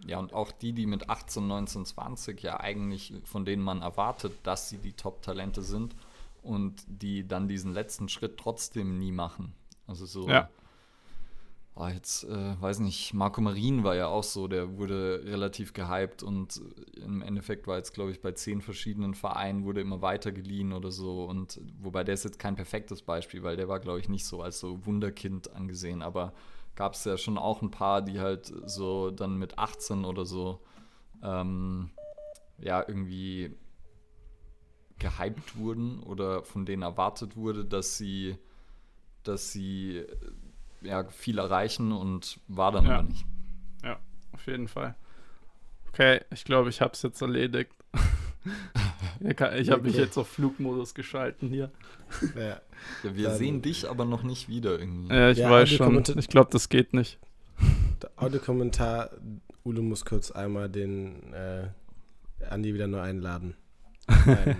Ja, 0.06 0.18
und 0.18 0.32
auch 0.32 0.50
die, 0.50 0.72
die 0.72 0.86
mit 0.86 1.10
18, 1.10 1.46
19, 1.46 1.84
20 1.84 2.42
ja 2.42 2.60
eigentlich, 2.60 3.14
von 3.24 3.44
denen 3.44 3.62
man 3.62 3.82
erwartet, 3.82 4.32
dass 4.42 4.68
sie 4.68 4.78
die 4.78 4.92
Top-Talente 4.92 5.62
sind 5.62 5.94
und 6.42 6.82
die 6.86 7.26
dann 7.26 7.48
diesen 7.48 7.72
letzten 7.72 8.08
Schritt 8.08 8.38
trotzdem 8.38 8.98
nie 8.98 9.12
machen. 9.12 9.52
Also 9.86 10.06
so, 10.06 10.28
ja. 10.28 10.48
oh, 11.74 11.86
jetzt 11.88 12.24
äh, 12.24 12.60
weiß 12.60 12.78
nicht, 12.78 13.12
Marco 13.12 13.40
Marin 13.40 13.84
war 13.84 13.94
ja 13.94 14.06
auch 14.06 14.22
so, 14.22 14.48
der 14.48 14.78
wurde 14.78 15.22
relativ 15.24 15.72
gehypt 15.72 16.22
und 16.22 16.60
im 16.96 17.22
Endeffekt 17.22 17.66
war 17.66 17.76
jetzt, 17.76 17.92
glaube 17.92 18.12
ich, 18.12 18.20
bei 18.20 18.32
zehn 18.32 18.62
verschiedenen 18.62 19.14
Vereinen 19.14 19.64
wurde 19.64 19.80
immer 19.80 20.00
weiter 20.00 20.32
geliehen 20.32 20.72
oder 20.72 20.90
so. 20.92 21.24
Und 21.24 21.60
wobei 21.80 22.04
der 22.04 22.14
ist 22.14 22.24
jetzt 22.24 22.38
kein 22.38 22.56
perfektes 22.56 23.02
Beispiel, 23.02 23.42
weil 23.42 23.56
der 23.56 23.68
war, 23.68 23.80
glaube 23.80 24.00
ich, 24.00 24.08
nicht 24.08 24.24
so 24.24 24.40
als 24.40 24.60
so 24.60 24.86
Wunderkind 24.86 25.54
angesehen, 25.54 26.00
aber 26.02 26.32
gab 26.80 26.94
es 26.94 27.04
ja 27.04 27.18
schon 27.18 27.36
auch 27.36 27.60
ein 27.60 27.70
paar, 27.70 28.00
die 28.00 28.20
halt 28.20 28.50
so 28.64 29.10
dann 29.10 29.36
mit 29.36 29.58
18 29.58 30.06
oder 30.06 30.24
so 30.24 30.62
ähm, 31.22 31.90
ja 32.56 32.82
irgendwie 32.88 33.54
gehypt 34.98 35.58
wurden 35.58 36.02
oder 36.02 36.42
von 36.42 36.64
denen 36.64 36.80
erwartet 36.80 37.36
wurde, 37.36 37.66
dass 37.66 37.98
sie, 37.98 38.38
dass 39.24 39.52
sie 39.52 40.06
ja, 40.80 41.06
viel 41.10 41.36
erreichen 41.36 41.92
und 41.92 42.40
war 42.48 42.72
dann 42.72 42.86
ja. 42.86 42.94
aber 42.94 43.02
nicht. 43.02 43.26
Ja, 43.84 43.98
auf 44.32 44.46
jeden 44.46 44.66
Fall. 44.66 44.94
Okay, 45.88 46.22
ich 46.32 46.44
glaube, 46.44 46.70
ich 46.70 46.80
habe 46.80 46.94
es 46.94 47.02
jetzt 47.02 47.20
erledigt. 47.20 47.74
ich 49.20 49.70
habe 49.70 49.82
mich 49.82 49.96
jetzt 49.96 50.16
auf 50.16 50.28
Flugmodus 50.28 50.94
geschalten 50.94 51.48
hier. 51.48 51.70
Ja, 52.34 52.60
ja 53.04 53.16
wir 53.16 53.28
dann, 53.28 53.38
sehen 53.38 53.62
dich 53.62 53.88
aber 53.88 54.04
noch 54.04 54.22
nicht 54.22 54.48
wieder 54.48 54.78
irgendwie. 54.78 55.14
Ja, 55.14 55.30
ich 55.30 55.38
ja, 55.38 55.50
weiß 55.50 55.68
schon. 55.68 56.02
Ich 56.16 56.28
glaube, 56.28 56.50
das 56.50 56.68
geht 56.68 56.94
nicht. 56.94 57.18
Der 58.02 58.10
Audiokommentar, 58.16 59.10
Ulo 59.64 59.82
muss 59.82 60.04
kurz 60.04 60.30
einmal 60.30 60.70
den 60.70 61.32
äh, 61.34 61.68
Andi 62.48 62.72
wieder 62.72 62.86
neu 62.86 63.00
einladen. 63.00 63.54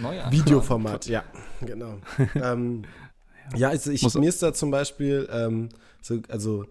Neuer 0.00 0.30
Videoformat, 0.30 1.06
ja, 1.06 1.24
genau. 1.60 1.98
ähm, 2.34 2.84
ja, 3.56 3.68
also 3.68 3.90
ich, 3.90 4.14
mir 4.14 4.28
ist 4.28 4.42
da 4.42 4.54
zum 4.54 4.70
Beispiel, 4.70 5.28
ähm, 5.30 5.70
so, 6.00 6.20
also 6.28 6.66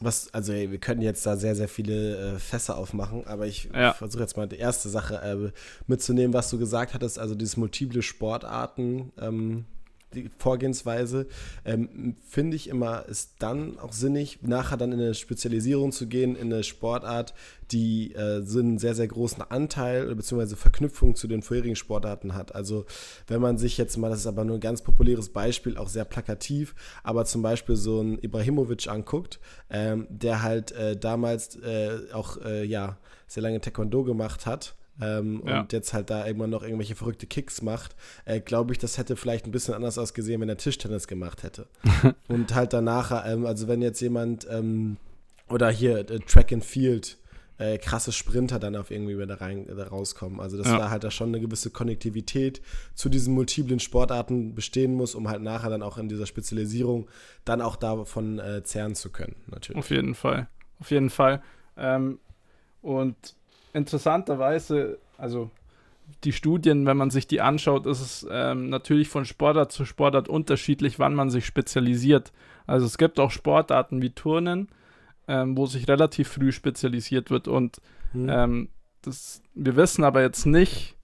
was, 0.00 0.32
also 0.32 0.52
ey, 0.52 0.70
wir 0.70 0.78
können 0.78 1.02
jetzt 1.02 1.26
da 1.26 1.36
sehr, 1.36 1.54
sehr 1.56 1.68
viele 1.68 2.34
äh, 2.34 2.38
Fässer 2.38 2.76
aufmachen, 2.76 3.26
aber 3.26 3.46
ich 3.46 3.68
ja. 3.74 3.92
versuche 3.92 4.22
jetzt 4.22 4.36
mal 4.36 4.46
die 4.46 4.58
erste 4.58 4.88
Sache 4.88 5.16
äh, 5.16 5.50
mitzunehmen, 5.86 6.34
was 6.34 6.50
du 6.50 6.58
gesagt 6.58 6.94
hattest, 6.94 7.18
also 7.18 7.34
dieses 7.34 7.56
multiple 7.56 8.02
Sportarten. 8.02 9.12
Ähm, 9.20 9.64
die 10.14 10.30
Vorgehensweise, 10.38 11.26
ähm, 11.64 12.16
finde 12.26 12.56
ich 12.56 12.68
immer, 12.68 13.06
ist 13.06 13.34
dann 13.38 13.78
auch 13.78 13.92
sinnig, 13.92 14.38
nachher 14.42 14.76
dann 14.76 14.92
in 14.92 15.00
eine 15.00 15.14
Spezialisierung 15.14 15.92
zu 15.92 16.06
gehen, 16.06 16.36
in 16.36 16.52
eine 16.52 16.64
Sportart, 16.64 17.34
die 17.70 18.14
äh, 18.14 18.42
so 18.42 18.60
einen 18.60 18.78
sehr, 18.78 18.94
sehr 18.94 19.08
großen 19.08 19.42
Anteil 19.42 20.14
bzw. 20.14 20.56
Verknüpfung 20.56 21.14
zu 21.14 21.28
den 21.28 21.42
vorherigen 21.42 21.76
Sportarten 21.76 22.34
hat. 22.34 22.54
Also 22.54 22.86
wenn 23.26 23.40
man 23.40 23.58
sich 23.58 23.76
jetzt 23.76 23.96
mal, 23.98 24.08
das 24.08 24.20
ist 24.20 24.26
aber 24.26 24.44
nur 24.44 24.56
ein 24.56 24.60
ganz 24.60 24.82
populäres 24.82 25.28
Beispiel, 25.28 25.76
auch 25.76 25.88
sehr 25.88 26.04
plakativ, 26.04 26.74
aber 27.02 27.24
zum 27.26 27.42
Beispiel 27.42 27.76
so 27.76 28.00
ein 28.00 28.18
Ibrahimovic 28.18 28.88
anguckt, 28.88 29.40
ähm, 29.68 30.06
der 30.08 30.42
halt 30.42 30.72
äh, 30.72 30.96
damals 30.96 31.56
äh, 31.56 31.98
auch, 32.12 32.38
äh, 32.44 32.64
ja, 32.64 32.96
sehr 33.26 33.42
lange 33.42 33.60
Taekwondo 33.60 34.04
gemacht 34.04 34.46
hat 34.46 34.77
ähm, 35.00 35.42
ja. 35.46 35.60
und 35.60 35.72
jetzt 35.72 35.92
halt 35.92 36.10
da 36.10 36.26
irgendwann 36.26 36.50
noch 36.50 36.62
irgendwelche 36.62 36.94
verrückte 36.94 37.26
Kicks 37.26 37.62
macht, 37.62 37.96
äh, 38.24 38.40
glaube 38.40 38.72
ich, 38.72 38.78
das 38.78 38.98
hätte 38.98 39.16
vielleicht 39.16 39.46
ein 39.46 39.52
bisschen 39.52 39.74
anders 39.74 39.98
ausgesehen, 39.98 40.40
wenn 40.40 40.48
er 40.48 40.56
Tischtennis 40.56 41.06
gemacht 41.06 41.42
hätte. 41.42 41.66
und 42.28 42.54
halt 42.54 42.72
danach, 42.72 43.24
ähm, 43.26 43.46
also 43.46 43.68
wenn 43.68 43.82
jetzt 43.82 44.00
jemand 44.00 44.46
ähm, 44.50 44.96
oder 45.48 45.70
hier 45.70 45.98
äh, 45.98 46.18
Track 46.20 46.52
and 46.52 46.64
Field, 46.64 47.18
äh, 47.58 47.78
krasse 47.78 48.12
Sprinter 48.12 48.58
dann 48.58 48.76
auf 48.76 48.90
irgendwie 48.90 49.18
wieder 49.18 49.40
rein, 49.40 49.66
da 49.66 49.88
rauskommen. 49.88 50.40
Also 50.40 50.56
dass 50.56 50.68
ja. 50.68 50.78
da 50.78 50.90
halt 50.90 51.04
da 51.04 51.10
schon 51.10 51.28
eine 51.28 51.40
gewisse 51.40 51.70
Konnektivität 51.70 52.62
zu 52.94 53.08
diesen 53.08 53.34
multiplen 53.34 53.80
Sportarten 53.80 54.54
bestehen 54.54 54.94
muss, 54.94 55.14
um 55.14 55.28
halt 55.28 55.42
nachher 55.42 55.70
dann 55.70 55.82
auch 55.82 55.98
in 55.98 56.08
dieser 56.08 56.26
Spezialisierung 56.26 57.08
dann 57.44 57.60
auch 57.60 57.76
davon 57.76 58.38
äh, 58.38 58.62
zehren 58.62 58.94
zu 58.94 59.10
können, 59.10 59.34
natürlich. 59.46 59.78
Auf 59.78 59.90
jeden 59.90 60.14
Fall. 60.14 60.48
Auf 60.78 60.90
jeden 60.90 61.10
Fall. 61.10 61.42
Ähm, 61.76 62.20
und 62.80 63.34
interessanterweise, 63.72 64.98
also 65.16 65.50
die 66.24 66.32
Studien, 66.32 66.86
wenn 66.86 66.96
man 66.96 67.10
sich 67.10 67.26
die 67.26 67.40
anschaut, 67.40 67.86
ist 67.86 68.00
es 68.00 68.26
ähm, 68.30 68.68
natürlich 68.70 69.08
von 69.08 69.24
Sportart 69.24 69.72
zu 69.72 69.84
Sportart 69.84 70.28
unterschiedlich, 70.28 70.98
wann 70.98 71.14
man 71.14 71.30
sich 71.30 71.46
spezialisiert. 71.46 72.32
Also 72.66 72.86
es 72.86 72.98
gibt 72.98 73.20
auch 73.20 73.30
Sportarten 73.30 74.02
wie 74.02 74.10
Turnen, 74.10 74.68
ähm, 75.26 75.56
wo 75.56 75.66
sich 75.66 75.86
relativ 75.88 76.28
früh 76.28 76.52
spezialisiert 76.52 77.30
wird. 77.30 77.46
Und 77.46 77.80
mhm. 78.12 78.28
ähm, 78.30 78.68
das, 79.02 79.42
wir 79.54 79.76
wissen 79.76 80.04
aber 80.04 80.22
jetzt 80.22 80.46
nicht, 80.46 80.96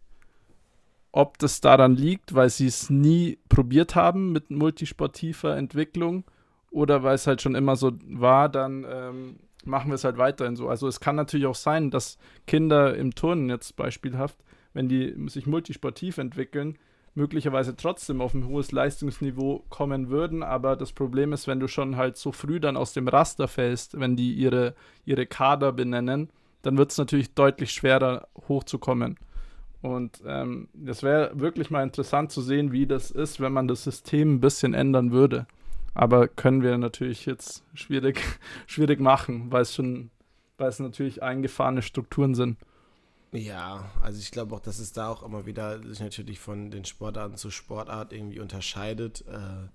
ob 1.12 1.38
das 1.38 1.60
daran 1.60 1.94
liegt, 1.94 2.34
weil 2.34 2.50
sie 2.50 2.66
es 2.66 2.90
nie 2.90 3.38
probiert 3.48 3.94
haben 3.94 4.32
mit 4.32 4.50
multisportiver 4.50 5.56
Entwicklung 5.56 6.24
oder 6.72 7.04
weil 7.04 7.14
es 7.14 7.28
halt 7.28 7.40
schon 7.40 7.54
immer 7.54 7.76
so 7.76 7.92
war, 8.08 8.48
dann 8.48 8.84
ähm, 8.88 9.36
machen 9.66 9.90
wir 9.90 9.94
es 9.94 10.04
halt 10.04 10.18
weiterhin 10.18 10.56
so. 10.56 10.68
Also 10.68 10.88
es 10.88 11.00
kann 11.00 11.16
natürlich 11.16 11.46
auch 11.46 11.54
sein, 11.54 11.90
dass 11.90 12.18
Kinder 12.46 12.96
im 12.96 13.14
Turnen 13.14 13.48
jetzt 13.48 13.76
beispielhaft, 13.76 14.36
wenn 14.72 14.88
die 14.88 15.14
sich 15.28 15.46
multisportiv 15.46 16.18
entwickeln, 16.18 16.78
möglicherweise 17.14 17.76
trotzdem 17.76 18.20
auf 18.20 18.34
ein 18.34 18.46
hohes 18.48 18.72
Leistungsniveau 18.72 19.64
kommen 19.68 20.08
würden. 20.08 20.42
Aber 20.42 20.76
das 20.76 20.92
Problem 20.92 21.32
ist, 21.32 21.46
wenn 21.46 21.60
du 21.60 21.68
schon 21.68 21.96
halt 21.96 22.16
so 22.16 22.32
früh 22.32 22.60
dann 22.60 22.76
aus 22.76 22.92
dem 22.92 23.08
Raster 23.08 23.48
fällst, 23.48 23.98
wenn 23.98 24.16
die 24.16 24.34
ihre, 24.34 24.74
ihre 25.04 25.26
Kader 25.26 25.72
benennen, 25.72 26.30
dann 26.62 26.76
wird 26.76 26.90
es 26.90 26.98
natürlich 26.98 27.34
deutlich 27.34 27.72
schwerer 27.72 28.28
hochzukommen. 28.48 29.18
Und 29.82 30.22
ähm, 30.26 30.68
das 30.72 31.02
wäre 31.02 31.30
wirklich 31.34 31.70
mal 31.70 31.82
interessant 31.82 32.32
zu 32.32 32.40
sehen, 32.40 32.72
wie 32.72 32.86
das 32.86 33.10
ist, 33.10 33.38
wenn 33.38 33.52
man 33.52 33.68
das 33.68 33.84
System 33.84 34.36
ein 34.36 34.40
bisschen 34.40 34.72
ändern 34.72 35.12
würde. 35.12 35.46
Aber 35.94 36.26
können 36.26 36.62
wir 36.62 36.76
natürlich 36.76 37.24
jetzt 37.24 37.62
schwierig, 37.72 38.20
schwierig 38.66 39.00
machen, 39.00 39.50
weil 39.50 39.62
es 39.62 39.74
schon, 39.74 40.10
weil 40.58 40.68
es 40.68 40.80
natürlich 40.80 41.22
eingefahrene 41.22 41.82
Strukturen 41.82 42.34
sind. 42.34 42.58
Ja, 43.32 43.90
also 44.02 44.18
ich 44.20 44.30
glaube 44.30 44.54
auch, 44.54 44.60
dass 44.60 44.78
es 44.78 44.92
da 44.92 45.08
auch 45.08 45.22
immer 45.22 45.46
wieder 45.46 45.82
sich 45.82 46.00
natürlich 46.00 46.38
von 46.38 46.70
den 46.70 46.84
Sportarten 46.84 47.36
zu 47.36 47.50
Sportart 47.50 48.12
irgendwie 48.12 48.40
unterscheidet. 48.40 49.24
Äh, 49.28 49.68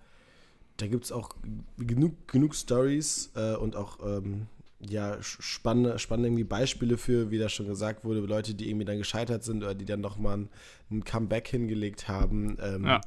da 0.77 0.87
gibt 0.87 1.05
es 1.05 1.11
auch 1.11 1.29
genug, 1.77 2.27
genug 2.27 2.55
Stories 2.55 3.31
äh, 3.35 3.55
und 3.55 3.75
auch 3.75 3.99
ähm, 4.01 4.47
ja, 4.79 5.21
spannende, 5.21 5.99
spannende 5.99 6.29
irgendwie 6.29 6.45
Beispiele 6.45 6.97
für, 6.97 7.31
wie 7.31 7.37
das 7.37 7.51
schon 7.51 7.67
gesagt 7.67 8.05
wurde, 8.05 8.21
Leute, 8.21 8.53
die 8.53 8.69
irgendwie 8.69 8.85
dann 8.85 8.97
gescheitert 8.97 9.43
sind 9.43 9.61
oder 9.61 9.75
die 9.75 9.83
dann 9.83 9.99
nochmal 9.99 10.37
ein, 10.37 10.49
ein 10.89 11.03
Comeback 11.03 11.49
hingelegt 11.49 12.07
haben. 12.07 12.57
Ähm, 12.61 12.85
ja 12.85 13.01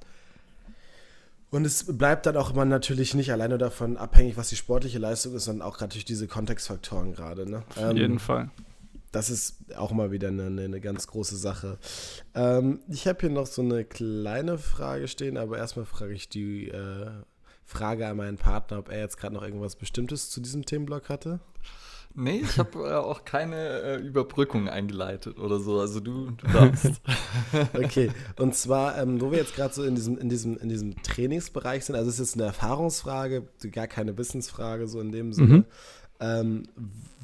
und 1.52 1.66
es 1.66 1.84
bleibt 1.98 2.24
dann 2.24 2.36
auch 2.38 2.54
immer 2.54 2.64
natürlich 2.64 3.14
nicht 3.14 3.30
alleine 3.30 3.58
davon 3.58 3.98
abhängig, 3.98 4.38
was 4.38 4.48
die 4.48 4.56
sportliche 4.56 4.98
Leistung 4.98 5.34
ist, 5.34 5.44
sondern 5.44 5.68
auch 5.68 5.76
gerade 5.76 5.92
durch 5.92 6.06
diese 6.06 6.26
Kontextfaktoren 6.26 7.12
gerade. 7.12 7.48
Ne? 7.48 7.62
Auf 7.76 7.90
ähm, 7.90 7.96
jeden 7.98 8.18
Fall. 8.18 8.50
Das 9.12 9.28
ist 9.28 9.76
auch 9.76 9.92
mal 9.92 10.10
wieder 10.10 10.28
eine, 10.28 10.46
eine 10.46 10.80
ganz 10.80 11.06
große 11.06 11.36
Sache. 11.36 11.78
Ähm, 12.34 12.80
ich 12.88 13.06
habe 13.06 13.20
hier 13.20 13.28
noch 13.28 13.46
so 13.46 13.60
eine 13.60 13.84
kleine 13.84 14.56
Frage 14.56 15.06
stehen, 15.08 15.36
aber 15.36 15.58
erstmal 15.58 15.84
frage 15.84 16.14
ich 16.14 16.30
die 16.30 16.68
äh, 16.68 17.10
Frage 17.66 18.08
an 18.08 18.16
meinen 18.16 18.38
Partner, 18.38 18.78
ob 18.78 18.88
er 18.88 19.00
jetzt 19.00 19.18
gerade 19.18 19.34
noch 19.34 19.42
irgendwas 19.42 19.76
Bestimmtes 19.76 20.30
zu 20.30 20.40
diesem 20.40 20.64
Themenblock 20.64 21.10
hatte. 21.10 21.40
Nee, 22.14 22.42
ich 22.42 22.58
habe 22.58 22.78
äh, 22.78 22.94
auch 22.94 23.24
keine 23.24 23.56
äh, 23.56 23.96
Überbrückung 23.96 24.68
eingeleitet 24.68 25.38
oder 25.38 25.58
so. 25.60 25.80
Also 25.80 26.00
du, 26.00 26.30
du 26.30 26.46
darfst. 26.46 27.00
okay, 27.74 28.10
und 28.38 28.54
zwar, 28.54 28.98
ähm, 28.98 29.20
wo 29.20 29.30
wir 29.30 29.38
jetzt 29.38 29.54
gerade 29.54 29.72
so 29.72 29.82
in 29.84 29.94
diesem, 29.94 30.18
in, 30.18 30.28
diesem, 30.28 30.58
in 30.58 30.68
diesem 30.68 31.02
Trainingsbereich 31.02 31.84
sind, 31.84 31.96
also 31.96 32.08
es 32.08 32.18
ist 32.18 32.30
jetzt 32.30 32.36
eine 32.36 32.46
Erfahrungsfrage, 32.46 33.48
gar 33.70 33.86
keine 33.86 34.16
Wissensfrage 34.18 34.86
so 34.88 35.00
in 35.00 35.12
dem 35.12 35.32
Sinne. 35.32 35.58
Mhm. 35.58 35.64
Ähm, 36.20 36.68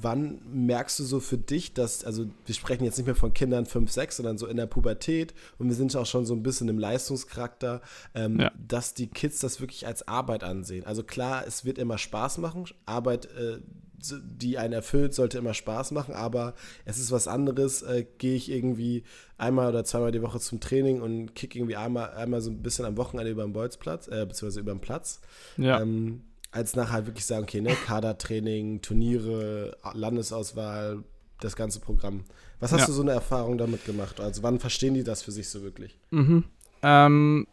wann 0.01 0.41
merkst 0.53 0.99
du 0.99 1.05
so 1.05 1.21
für 1.21 1.39
dich, 1.39 1.73
dass, 1.73 2.05
also 2.05 2.27
wir 2.47 2.55
sprechen 2.55 2.85
jetzt 2.85 2.97
nicht 2.97 3.07
mehr 3.07 3.15
von 3.15 3.33
Kindern 3.33 3.65
5, 3.65 3.93
6, 3.93 4.17
sondern 4.17 4.39
so 4.39 4.49
in 4.49 4.57
der 4.57 4.67
Pubertät 4.67 5.35
und 5.59 5.69
wir 5.69 5.77
sind 5.77 5.95
auch 5.95 6.07
schon 6.07 6.27
so 6.27 6.35
ein 6.35 6.43
bisschen 6.43 6.69
im 6.69 6.79
Leistungscharakter, 6.79 7.81
ähm, 8.15 8.41
ja. 8.41 8.51
dass 8.67 8.95
die 8.95 9.07
Kids 9.07 9.39
das 9.39 9.61
wirklich 9.61 9.87
als 9.87 10.09
Arbeit 10.09 10.43
ansehen. 10.43 10.85
Also 10.85 11.05
klar, 11.05 11.45
es 11.47 11.65
wird 11.65 11.79
immer 11.79 11.97
Spaß 11.97 12.39
machen, 12.39 12.65
Arbeit 12.87 13.27
äh, 13.27 13.59
die 14.01 14.59
einen 14.59 14.73
erfüllt, 14.73 15.15
sollte 15.15 15.39
immer 15.39 15.55
Spaß 15.55 15.91
machen, 15.91 16.15
aber 16.15 16.55
es 16.85 16.99
ist 16.99 17.11
was 17.11 17.29
anderes, 17.29 17.83
äh, 17.83 18.07
gehe 18.19 18.37
ich 18.37 18.51
irgendwie 18.51 19.05
einmal 19.37 19.69
oder 19.69 19.85
zweimal 19.85 20.13
die 20.13 20.23
Woche 20.23 20.41
zum 20.41 20.61
Training 20.61 21.01
und 21.01 21.35
kick 21.35 21.57
irgendwie 21.57 21.77
einmal, 21.77 22.13
einmal 22.13 22.41
so 22.41 22.51
ein 22.51 22.63
bisschen 22.63 22.85
am 22.85 22.97
Wochenende 22.97 23.31
über 23.31 23.43
den 23.43 23.53
Bolzplatz, 23.53 24.09
äh, 24.09 24.25
beziehungsweise 24.27 24.61
über 24.61 24.73
den 24.73 24.81
Platz. 24.81 25.21
Ja. 25.57 25.81
Ähm, 25.81 26.23
als 26.51 26.77
nachher 26.77 27.07
wirklich 27.07 27.27
sagen, 27.27 27.43
okay, 27.43 27.61
ne, 27.61 27.75
Kadertraining, 27.87 28.81
Turniere, 28.81 29.77
Landesauswahl, 29.93 31.05
das 31.41 31.57
ganze 31.57 31.81
Programm. 31.81 32.25
Was 32.61 32.73
hast 32.73 32.81
ja. 32.81 32.87
du 32.87 32.93
so 32.93 33.03
eine 33.03 33.13
Erfahrung 33.13 33.59
damit 33.59 33.85
gemacht? 33.85 34.21
Also 34.21 34.43
wann 34.43 34.59
verstehen 34.59 34.95
die 34.95 35.05
das 35.05 35.23
für 35.23 35.31
sich 35.31 35.49
so 35.49 35.63
wirklich? 35.63 35.99
Mhm. 36.11 36.45
Ähm, 36.83 37.47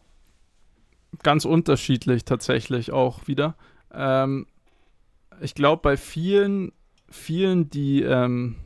ganz 1.22 1.44
unterschiedlich 1.44 2.24
tatsächlich 2.24 2.90
auch 2.90 3.26
wieder. 3.28 3.56
Ähm, 3.92 4.46
ich 5.40 5.54
glaube, 5.54 5.82
bei 5.82 5.96
vielen, 5.96 6.72
vielen, 7.08 7.70
die, 7.70 8.02
ähm, 8.02 8.56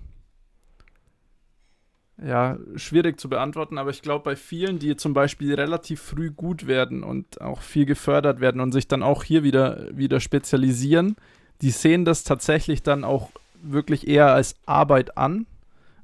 ja, 2.23 2.59
schwierig 2.77 3.19
zu 3.19 3.29
beantworten, 3.29 3.79
aber 3.79 3.91
ich 3.91 4.03
glaube, 4.03 4.25
bei 4.25 4.37
vielen, 4.37 4.79
die 4.79 4.97
zum 4.97 5.15
Beispiel 5.15 5.55
relativ 5.55 6.03
früh 6.03 6.31
gut 6.31 6.67
werden 6.67 7.03
und 7.03 7.41
auch 7.41 7.63
viel 7.63 7.87
gefördert 7.87 8.41
werden 8.41 8.61
und 8.61 8.73
sich 8.73 8.89
dann 8.89 9.03
auch 9.03 9.25
hier 9.25 9.43
wieder, 9.43 9.87
wieder 9.97 10.21
spezialisieren, 10.21 11.17
die 11.63 11.71
sehen 11.71 12.05
das 12.05 12.25
tatsächlich 12.25 12.83
dann 12.83 13.05
auch 13.05 13.31
wirklich 13.63 14.07
eher 14.07 14.33
als 14.33 14.57
Arbeit 14.67 15.17
an. 15.17 15.47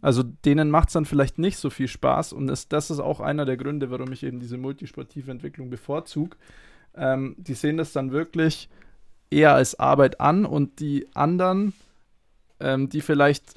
Also 0.01 0.23
denen 0.23 0.71
macht 0.71 0.89
es 0.89 0.95
dann 0.95 1.05
vielleicht 1.05 1.39
nicht 1.39 1.59
so 1.59 1.71
viel 1.71 1.89
Spaß 1.89 2.33
und 2.33 2.49
ist, 2.49 2.73
das 2.73 2.91
ist 2.91 3.01
auch 3.01 3.21
einer 3.21 3.45
der 3.45 3.57
Gründe, 3.57 3.91
warum 3.91 4.13
ich 4.13 4.23
eben 4.23 4.41
diese 4.41 4.59
multisportive 4.59 5.31
Entwicklung 5.31 5.69
bevorzuge. 5.69 6.37
Ähm, 6.95 7.35
die 7.39 7.55
sehen 7.55 7.77
das 7.77 7.93
dann 7.93 8.13
wirklich 8.13 8.69
eher 9.31 9.55
als 9.55 9.79
Arbeit 9.79 10.21
an 10.21 10.45
und 10.45 10.81
die 10.81 11.07
anderen, 11.15 11.73
ähm, 12.61 12.89
die 12.89 13.01
vielleicht 13.01 13.55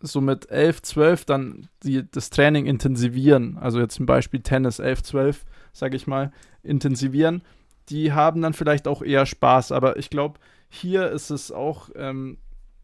so 0.00 0.20
mit 0.20 0.50
11, 0.50 0.82
12 0.82 1.24
dann 1.24 1.68
die, 1.82 2.08
das 2.10 2.30
Training 2.30 2.66
intensivieren, 2.66 3.58
also 3.58 3.80
jetzt 3.80 3.94
zum 3.94 4.06
Beispiel 4.06 4.40
Tennis 4.40 4.78
11, 4.78 5.02
12, 5.02 5.44
sage 5.72 5.96
ich 5.96 6.06
mal, 6.06 6.32
intensivieren, 6.62 7.42
die 7.88 8.12
haben 8.12 8.42
dann 8.42 8.52
vielleicht 8.52 8.86
auch 8.86 9.02
eher 9.02 9.26
Spaß. 9.26 9.72
Aber 9.72 9.96
ich 9.96 10.10
glaube, 10.10 10.38
hier 10.68 11.10
ist 11.10 11.30
es 11.30 11.50
auch 11.50 11.88
ähm, 11.96 12.38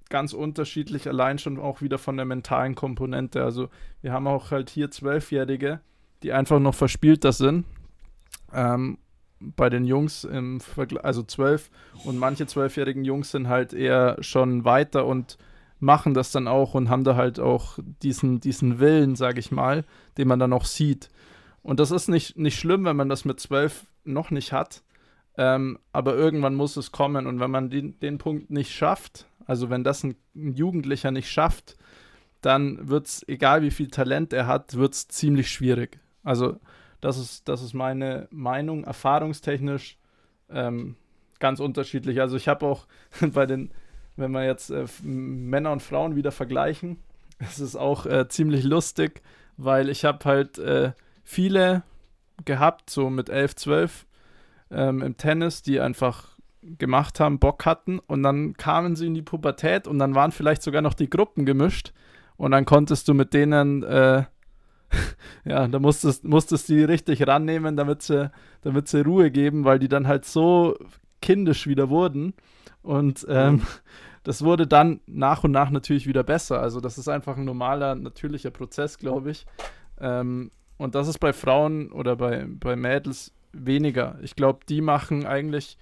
ganz 0.09 0.33
unterschiedlich, 0.33 1.09
allein 1.09 1.39
schon 1.39 1.59
auch 1.59 1.83
wieder 1.83 1.99
von 1.99 2.17
der 2.17 2.27
mentalen 2.27 2.75
Komponente. 2.75 3.45
Also 3.45 3.69
wir 4.01 4.13
haben 4.13 4.27
auch 4.27 4.51
halt 4.51 4.71
hier 4.71 4.91
Zwölfjährige, 4.91 5.81
die 6.23 6.33
einfach 6.33 6.59
noch 6.59 6.75
verspielter 6.75 7.33
sind. 7.33 7.65
Ähm, 8.53 8.99
bei 9.57 9.69
den 9.71 9.85
Jungs 9.85 10.25
im 10.25 10.61
Vergleich, 10.61 11.05
also 11.05 11.23
zwölf 11.23 11.71
und 12.05 12.19
manche 12.19 12.47
zwölfjährigen 12.47 13.05
Jungs 13.05 13.31
sind 13.31 13.49
halt 13.49 13.73
eher 13.73 14.17
schon 14.21 14.65
weiter 14.65 15.07
und 15.07 15.39
machen 15.81 16.15
das 16.15 16.33
dann 16.33 16.49
auch 16.49 16.75
und 16.75 16.89
haben 16.89 17.05
da 17.05 17.17
halt 17.17 17.39
auch 17.41 17.79
diesen, 18.03 18.41
diesen 18.41 18.79
Willen, 18.79 19.17
sage 19.17 19.41
ich 19.41 19.51
mal, 19.51 19.85
den 20.17 20.29
man 20.29 20.39
dann 20.39 20.53
auch 20.53 20.65
sieht. 20.65 21.11
Und 21.63 21.81
das 21.81 21.91
ist 21.91 22.09
nicht, 22.09 22.39
nicht 22.39 22.59
schlimm, 22.59 22.85
wenn 22.85 22.97
man 22.97 23.09
das 23.09 23.25
mit 23.25 23.41
zwölf 23.41 23.87
noch 24.05 24.31
nicht 24.31 24.53
hat, 24.53 24.83
ähm, 25.37 25.79
aber 25.93 26.15
irgendwann 26.15 26.55
muss 26.55 26.77
es 26.77 26.93
kommen 26.93 27.27
und 27.27 27.41
wenn 27.41 27.51
man 27.51 27.71
den, 27.71 27.99
den 28.01 28.19
Punkt 28.19 28.51
nicht 28.51 28.73
schafft, 28.73 29.27
also 29.47 29.71
wenn 29.71 29.85
das 29.85 30.05
ein, 30.05 30.17
ein 30.35 30.53
Jugendlicher 30.53 31.11
nicht 31.11 31.31
schafft, 31.31 31.77
dann 32.41 32.89
wird 32.89 33.07
es, 33.07 33.29
egal 33.29 33.63
wie 33.63 33.71
viel 33.71 33.89
Talent 33.89 34.33
er 34.33 34.47
hat, 34.47 34.75
wird 34.77 34.95
es 34.95 35.09
ziemlich 35.09 35.51
schwierig. 35.51 35.99
Also 36.23 36.57
das 37.05 37.19
ist, 37.19 37.49
das 37.49 37.63
ist 37.63 37.75
meine 37.75 38.29
Meinung, 38.31 38.85
erfahrungstechnisch 38.85 39.99
ähm, 40.51 40.97
ganz 41.39 41.61
unterschiedlich. 41.61 42.21
Also 42.21 42.37
ich 42.37 42.49
habe 42.49 42.67
auch 42.67 42.87
bei 43.21 43.47
den 43.47 43.71
wenn 44.17 44.33
wir 44.33 44.45
jetzt 44.45 44.71
äh, 44.71 44.87
Männer 45.03 45.73
und 45.73 45.83
Frauen 45.83 46.17
wieder 46.17 46.33
vergleichen, 46.33 46.99
ist 47.41 47.59
es 47.59 47.77
auch 47.77 48.07
äh, 48.07 48.29
ziemlich 48.29 48.65
lustig, 48.65 49.23
weil 49.57 49.89
ich 49.89 50.05
habe 50.05 50.25
halt 50.25 50.59
äh, 50.59 50.93
viele 51.23 51.83
gehabt, 52.45 52.91
so 52.91 53.11
mit 53.11 53.29
11, 53.29 53.57
12 53.57 54.07
ähm, 54.71 55.03
im 55.03 55.17
Tennis, 55.17 55.63
die 55.63 55.81
einfach 55.81 56.35
gemacht 56.63 57.21
haben, 57.21 57.39
Bock 57.39 57.67
hatten 57.67 57.99
und 57.99 58.23
dann 58.23 58.55
kamen 58.55 58.97
sie 58.97 59.07
in 59.07 59.15
die 59.15 59.23
Pubertät 59.23 59.87
und 59.87 59.99
dann 59.99 60.15
waren 60.15 60.33
vielleicht 60.33 60.63
sogar 60.63 60.81
noch 60.81 60.95
die 60.95 61.11
Gruppen 61.11 61.45
gemischt 61.45 61.93
und 62.37 62.53
dann 62.53 62.65
konntest 62.65 63.07
du 63.07 63.15
mit 63.15 63.35
denen, 63.35 63.83
äh, 63.83 64.25
ja, 65.45 65.67
da 65.69 65.79
musstest, 65.79 66.25
musstest 66.25 66.69
du 66.69 66.75
die 66.75 66.85
richtig 66.85 67.27
rannehmen, 67.27 67.77
damit 67.77 68.03
sie, 68.03 68.31
damit 68.63 68.89
sie 68.89 69.03
Ruhe 69.03 69.31
geben, 69.31 69.65
weil 69.65 69.79
die 69.79 69.89
dann 69.89 70.07
halt 70.07 70.25
so 70.25 70.77
kindisch 71.21 71.67
wieder 71.67 71.89
wurden 71.89 72.35
und 72.83 73.27
ähm, 73.29 73.63
das 74.25 74.43
wurde 74.43 74.67
dann 74.67 75.01
nach 75.07 75.45
und 75.45 75.53
nach 75.53 75.71
natürlich 75.71 76.07
wieder 76.07 76.23
besser. 76.23 76.61
Also 76.61 76.81
das 76.81 76.99
ist 76.99 77.09
einfach 77.09 77.37
ein 77.37 77.45
normaler, 77.45 77.95
natürlicher 77.95 78.51
Prozess, 78.51 78.99
glaube 78.99 79.31
ich. 79.31 79.47
Ähm, 80.01 80.51
und 80.77 80.95
das 80.95 81.09
ist 81.09 81.19
bei 81.19 81.33
Frauen 81.33 81.93
oder 81.93 82.17
bei, 82.17 82.47
bei 82.49 82.75
Mädels 82.75 83.33
weniger. 83.53 84.19
Ich 84.23 84.35
glaube, 84.35 84.61
die 84.69 84.81
machen 84.81 85.27
eigentlich 85.27 85.79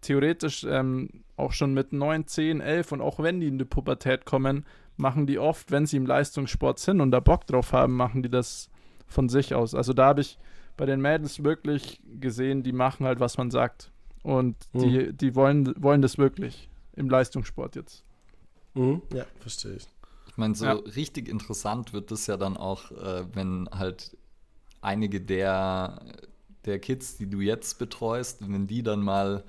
theoretisch 0.00 0.66
ähm, 0.68 1.24
auch 1.36 1.52
schon 1.52 1.74
mit 1.74 1.92
9, 1.92 2.26
10, 2.26 2.60
11 2.60 2.92
und 2.92 3.00
auch 3.00 3.20
wenn 3.20 3.40
die 3.40 3.48
in 3.48 3.58
die 3.58 3.64
Pubertät 3.64 4.24
kommen, 4.24 4.64
machen 4.96 5.26
die 5.26 5.38
oft, 5.38 5.70
wenn 5.70 5.86
sie 5.86 5.96
im 5.96 6.06
Leistungssport 6.06 6.78
sind 6.78 7.00
und 7.00 7.10
da 7.10 7.20
Bock 7.20 7.46
drauf 7.46 7.72
haben, 7.72 7.94
machen 7.94 8.22
die 8.22 8.30
das 8.30 8.70
von 9.06 9.28
sich 9.28 9.54
aus. 9.54 9.74
Also 9.74 9.92
da 9.92 10.06
habe 10.06 10.20
ich 10.20 10.38
bei 10.76 10.86
den 10.86 11.00
Mädels 11.00 11.42
wirklich 11.44 12.00
gesehen, 12.20 12.62
die 12.62 12.72
machen 12.72 13.06
halt, 13.06 13.20
was 13.20 13.38
man 13.38 13.50
sagt. 13.50 13.90
Und 14.22 14.56
mhm. 14.72 14.80
die, 14.80 15.12
die 15.12 15.34
wollen, 15.34 15.74
wollen 15.82 16.02
das 16.02 16.18
wirklich 16.18 16.68
im 16.96 17.10
Leistungssport 17.10 17.76
jetzt. 17.76 18.04
Mhm. 18.74 19.02
Ja, 19.12 19.24
verstehe 19.40 19.74
ich. 19.74 19.86
Ich 20.28 20.36
meine, 20.36 20.54
so 20.54 20.64
ja. 20.64 20.72
richtig 20.72 21.28
interessant 21.28 21.92
wird 21.92 22.10
es 22.10 22.26
ja 22.26 22.36
dann 22.36 22.56
auch, 22.56 22.90
äh, 22.90 23.24
wenn 23.34 23.68
halt 23.70 24.16
einige 24.80 25.20
der, 25.20 26.00
der 26.64 26.78
Kids, 26.80 27.16
die 27.16 27.28
du 27.28 27.40
jetzt 27.40 27.78
betreust, 27.78 28.40
wenn 28.48 28.66
die 28.66 28.82
dann 28.82 29.00
mal 29.00 29.44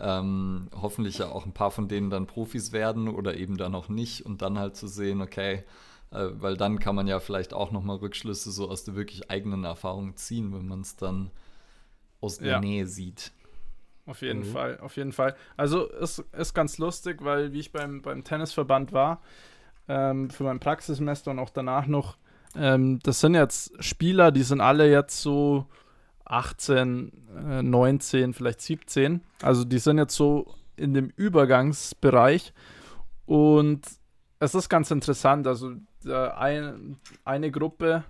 ähm, 0.00 0.68
hoffentlich 0.80 1.18
ja 1.18 1.28
auch 1.28 1.46
ein 1.46 1.52
paar 1.52 1.70
von 1.70 1.88
denen 1.88 2.10
dann 2.10 2.26
Profis 2.26 2.72
werden 2.72 3.08
oder 3.08 3.36
eben 3.36 3.56
dann 3.56 3.74
auch 3.74 3.88
nicht 3.88 4.26
und 4.26 4.42
dann 4.42 4.58
halt 4.58 4.76
zu 4.76 4.88
sehen, 4.88 5.20
okay, 5.20 5.64
äh, 6.10 6.28
weil 6.32 6.56
dann 6.56 6.78
kann 6.78 6.94
man 6.94 7.06
ja 7.06 7.20
vielleicht 7.20 7.54
auch 7.54 7.70
nochmal 7.70 7.96
Rückschlüsse 7.96 8.50
so 8.50 8.68
aus 8.68 8.84
der 8.84 8.94
wirklich 8.96 9.30
eigenen 9.30 9.64
Erfahrung 9.64 10.16
ziehen, 10.16 10.54
wenn 10.54 10.66
man 10.66 10.80
es 10.80 10.96
dann 10.96 11.30
aus 12.20 12.38
der 12.38 12.52
ja. 12.52 12.60
Nähe 12.60 12.86
sieht. 12.86 13.32
Auf 14.06 14.20
jeden 14.22 14.40
mhm. 14.40 14.52
Fall, 14.52 14.78
auf 14.80 14.96
jeden 14.96 15.12
Fall. 15.12 15.34
Also 15.56 15.90
es 15.90 16.18
ist 16.32 16.54
ganz 16.54 16.78
lustig, 16.78 17.24
weil 17.24 17.52
wie 17.52 17.60
ich 17.60 17.72
beim, 17.72 18.02
beim 18.02 18.22
Tennisverband 18.22 18.92
war, 18.92 19.22
ähm, 19.88 20.30
für 20.30 20.44
mein 20.44 20.60
Praxissemester 20.60 21.30
und 21.30 21.38
auch 21.38 21.50
danach 21.50 21.86
noch, 21.86 22.16
ähm, 22.56 23.00
das 23.02 23.20
sind 23.20 23.34
jetzt 23.34 23.82
Spieler, 23.82 24.30
die 24.30 24.42
sind 24.42 24.60
alle 24.60 24.90
jetzt 24.90 25.20
so 25.20 25.66
18, 26.24 27.12
äh, 27.36 27.62
19, 27.62 28.34
vielleicht 28.34 28.60
17. 28.60 29.20
Also 29.42 29.64
die 29.64 29.78
sind 29.78 29.98
jetzt 29.98 30.14
so 30.14 30.54
in 30.76 30.94
dem 30.94 31.10
Übergangsbereich 31.16 32.52
und 33.26 33.82
es 34.40 34.54
ist 34.54 34.68
ganz 34.68 34.90
interessant. 34.90 35.46
Also 35.46 35.72
ein, 36.06 36.96
eine 37.24 37.50
Gruppe, 37.50 38.04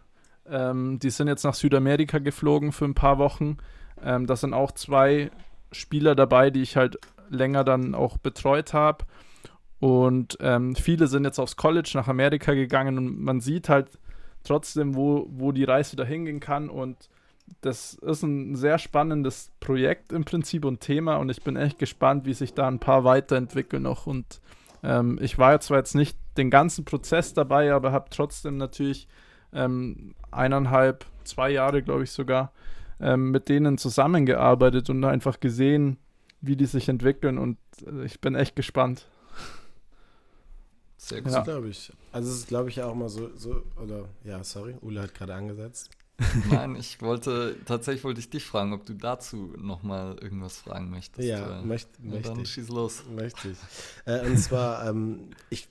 ähm, 0.47 0.99
die 0.99 1.11
sind 1.11 1.29
jetzt 1.29 1.45
nach 1.45 1.55
Südamerika 1.55 2.19
geflogen 2.19 2.73
für 2.73 2.85
ein 2.85 2.95
paar 2.95 3.19
Wochen. 3.19 3.59
Ähm, 4.03 4.27
das 4.27 4.41
sind 4.41 4.55
auch 4.55 4.73
zwei 4.73 5.31
Spieler 5.73 6.15
dabei, 6.15 6.51
die 6.51 6.62
ich 6.62 6.77
halt 6.77 6.99
länger 7.29 7.65
dann 7.65 7.95
auch 7.95 8.19
betreut 8.19 8.73
habe. 8.73 9.05
Und 9.81 10.39
ähm, 10.41 10.75
viele 10.77 11.09
sind 11.09 11.25
jetzt 11.25 11.39
aufs 11.39 11.57
College 11.57 11.91
nach 11.95 12.09
Amerika 12.09 12.55
gegangen 12.55 12.97
und 12.97 13.21
man 13.21 13.41
sieht 13.41 13.69
halt 13.69 13.99
trotzdem, 14.43 14.95
wo, 14.95 15.27
wo 15.31 15.53
die 15.53 15.65
Reise 15.65 15.97
dahin 15.97 16.25
gehen 16.25 16.41
kann. 16.41 16.69
Und 16.69 17.09
das 17.61 17.95
ist 17.95 18.22
ein 18.22 18.57
sehr 18.57 18.78
spannendes 18.78 19.51
Projekt 19.61 20.12
im 20.12 20.24
Prinzip 20.24 20.64
und 20.64 20.80
Thema. 20.80 21.16
Und 21.16 21.30
ich 21.30 21.42
bin 21.42 21.57
echt 21.57 21.78
gespannt, 21.78 22.26
wie 22.26 22.34
sich 22.34 22.55
da 22.55 22.68
ein 22.68 22.78
paar 22.78 23.05
weiterentwickeln 23.05 23.82
noch. 23.82 24.07
Und 24.07 24.40
ähm, 24.82 25.18
ich 25.20 25.38
war 25.38 25.59
zwar 25.61 25.78
jetzt 25.78 25.95
nicht 25.95 26.18
den 26.36 26.51
ganzen 26.51 26.84
Prozess 26.84 27.32
dabei, 27.34 27.72
aber 27.72 27.92
habe 27.92 28.11
trotzdem 28.11 28.57
natürlich 28.57 29.09
ähm, 29.53 30.14
eineinhalb, 30.30 31.07
zwei 31.24 31.51
Jahre, 31.51 31.82
glaube 31.82 32.05
ich 32.05 32.11
sogar, 32.11 32.53
ähm, 33.01 33.30
mit 33.30 33.49
denen 33.49 33.78
zusammengearbeitet 33.78 34.90
und 34.90 35.05
einfach 35.05 35.40
gesehen, 35.40 35.99
wie 36.40 36.57
die 36.57 36.66
sich 36.66 36.88
entwickeln 36.88 37.38
und 37.38 37.57
äh, 37.86 38.05
ich 38.05 38.20
bin 38.20 38.34
echt 38.34 38.57
gespannt. 38.57 39.07
Sehr 40.97 41.22
gut, 41.22 41.32
ja. 41.32 41.42
glaube 41.42 41.68
ich. 41.68 41.92
Also 42.12 42.30
es 42.30 42.36
ist, 42.38 42.49
glaube 42.49 42.70
ich, 42.70 42.82
auch 42.82 42.95
mal 42.95 43.09
so, 43.09 43.30
so, 43.36 43.62
oder, 43.82 44.09
ja, 44.24 44.42
sorry, 44.42 44.74
Ule 44.80 45.03
hat 45.03 45.14
gerade 45.14 45.34
angesetzt. 45.34 45.90
Nein, 46.51 46.77
ich 46.77 47.03
wollte, 47.03 47.57
tatsächlich 47.65 48.05
wollte 48.05 48.21
ich 48.21 48.31
dich 48.31 48.45
fragen, 48.45 48.73
ob 48.73 48.87
du 48.87 48.95
dazu 48.95 49.53
nochmal 49.59 50.17
irgendwas 50.21 50.59
fragen 50.59 50.91
möchtest. 50.91 51.27
Ja, 51.27 51.61
möcht, 51.62 51.89
möchte 52.03 52.29
dann 52.29 52.41
ich. 52.41 52.51
schieß 52.51 52.69
los. 52.69 53.03
Möchte 53.15 53.51
ich. 53.51 53.59
Äh, 54.05 54.25
und 54.27 54.39
zwar, 54.39 54.87
ähm, 54.89 55.31
ich 55.51 55.69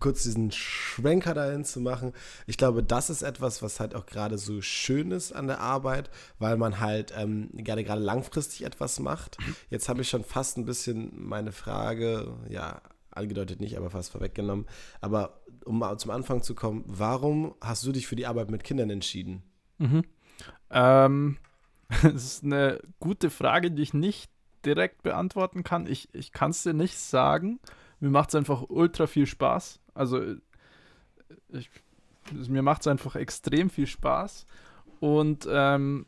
kurz 0.00 0.22
diesen 0.22 0.50
Schwenker 0.52 1.34
dahin 1.34 1.64
zu 1.64 1.80
machen. 1.80 2.12
Ich 2.46 2.56
glaube, 2.56 2.82
das 2.82 3.10
ist 3.10 3.22
etwas, 3.22 3.62
was 3.62 3.80
halt 3.80 3.94
auch 3.94 4.06
gerade 4.06 4.38
so 4.38 4.60
schön 4.60 5.10
ist 5.10 5.32
an 5.32 5.46
der 5.46 5.60
Arbeit, 5.60 6.10
weil 6.38 6.56
man 6.56 6.80
halt 6.80 7.12
ähm, 7.16 7.50
gerne 7.52 7.84
gerade 7.84 8.00
langfristig 8.00 8.64
etwas 8.64 9.00
macht. 9.00 9.38
Jetzt 9.70 9.88
habe 9.88 10.02
ich 10.02 10.08
schon 10.08 10.24
fast 10.24 10.56
ein 10.56 10.64
bisschen 10.64 11.12
meine 11.16 11.52
Frage, 11.52 12.36
ja, 12.48 12.80
angedeutet 13.10 13.60
nicht, 13.60 13.76
aber 13.76 13.90
fast 13.90 14.12
vorweggenommen. 14.12 14.66
Aber 15.00 15.40
um 15.64 15.80
mal 15.80 15.98
zum 15.98 16.12
Anfang 16.12 16.42
zu 16.42 16.54
kommen, 16.54 16.84
warum 16.86 17.54
hast 17.60 17.84
du 17.84 17.92
dich 17.92 18.06
für 18.06 18.16
die 18.16 18.26
Arbeit 18.26 18.50
mit 18.50 18.64
Kindern 18.64 18.90
entschieden? 18.90 19.42
Mhm. 19.78 20.04
Ähm, 20.70 21.36
das 22.02 22.24
ist 22.24 22.44
eine 22.44 22.80
gute 23.00 23.30
Frage, 23.30 23.70
die 23.70 23.82
ich 23.82 23.94
nicht 23.94 24.30
direkt 24.64 25.02
beantworten 25.02 25.64
kann. 25.64 25.86
Ich, 25.86 26.08
ich 26.12 26.32
kann 26.32 26.50
es 26.50 26.62
dir 26.62 26.74
nicht 26.74 26.98
sagen. 26.98 27.60
Mir 28.00 28.10
macht 28.10 28.30
es 28.30 28.34
einfach 28.34 28.64
ultra 28.68 29.06
viel 29.06 29.26
Spaß. 29.26 29.80
Also 29.94 30.20
ich, 31.48 31.70
mir 32.32 32.62
macht 32.62 32.82
es 32.82 32.86
einfach 32.86 33.16
extrem 33.16 33.70
viel 33.70 33.86
Spaß. 33.86 34.46
Und 35.00 35.48
ähm, 35.50 36.06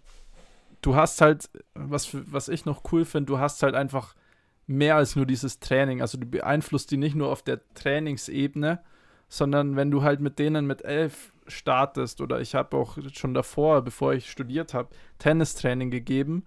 du 0.82 0.94
hast 0.94 1.20
halt, 1.20 1.48
was, 1.74 2.08
was 2.12 2.48
ich 2.48 2.64
noch 2.64 2.92
cool 2.92 3.04
finde, 3.04 3.26
du 3.26 3.38
hast 3.38 3.62
halt 3.62 3.74
einfach 3.74 4.14
mehr 4.66 4.96
als 4.96 5.16
nur 5.16 5.26
dieses 5.26 5.60
Training. 5.60 6.00
Also 6.00 6.18
du 6.18 6.26
beeinflusst 6.26 6.90
die 6.90 6.96
nicht 6.96 7.14
nur 7.14 7.28
auf 7.28 7.42
der 7.42 7.60
Trainingsebene, 7.74 8.80
sondern 9.28 9.76
wenn 9.76 9.90
du 9.90 10.02
halt 10.02 10.20
mit 10.20 10.38
denen 10.38 10.66
mit 10.66 10.82
elf 10.82 11.32
startest 11.50 12.20
oder 12.20 12.40
ich 12.40 12.54
habe 12.54 12.76
auch 12.76 12.98
schon 13.12 13.34
davor, 13.34 13.82
bevor 13.82 14.14
ich 14.14 14.30
studiert 14.30 14.74
habe, 14.74 14.90
Tennistraining 15.18 15.90
gegeben 15.90 16.44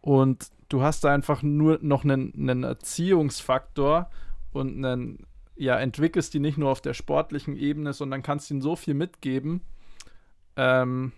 und 0.00 0.50
du 0.68 0.82
hast 0.82 1.04
da 1.04 1.12
einfach 1.12 1.42
nur 1.42 1.78
noch 1.82 2.04
einen, 2.04 2.32
einen 2.34 2.64
Erziehungsfaktor 2.64 4.10
und 4.52 4.84
einen, 4.84 5.26
ja, 5.56 5.78
entwickelst 5.78 6.34
die 6.34 6.40
nicht 6.40 6.58
nur 6.58 6.70
auf 6.70 6.80
der 6.80 6.94
sportlichen 6.94 7.56
Ebene, 7.56 7.92
sondern 7.92 8.22
kannst 8.22 8.50
ihnen 8.50 8.60
so 8.60 8.76
viel 8.76 8.94
mitgeben. 8.94 9.62
Ähm, 10.56 11.12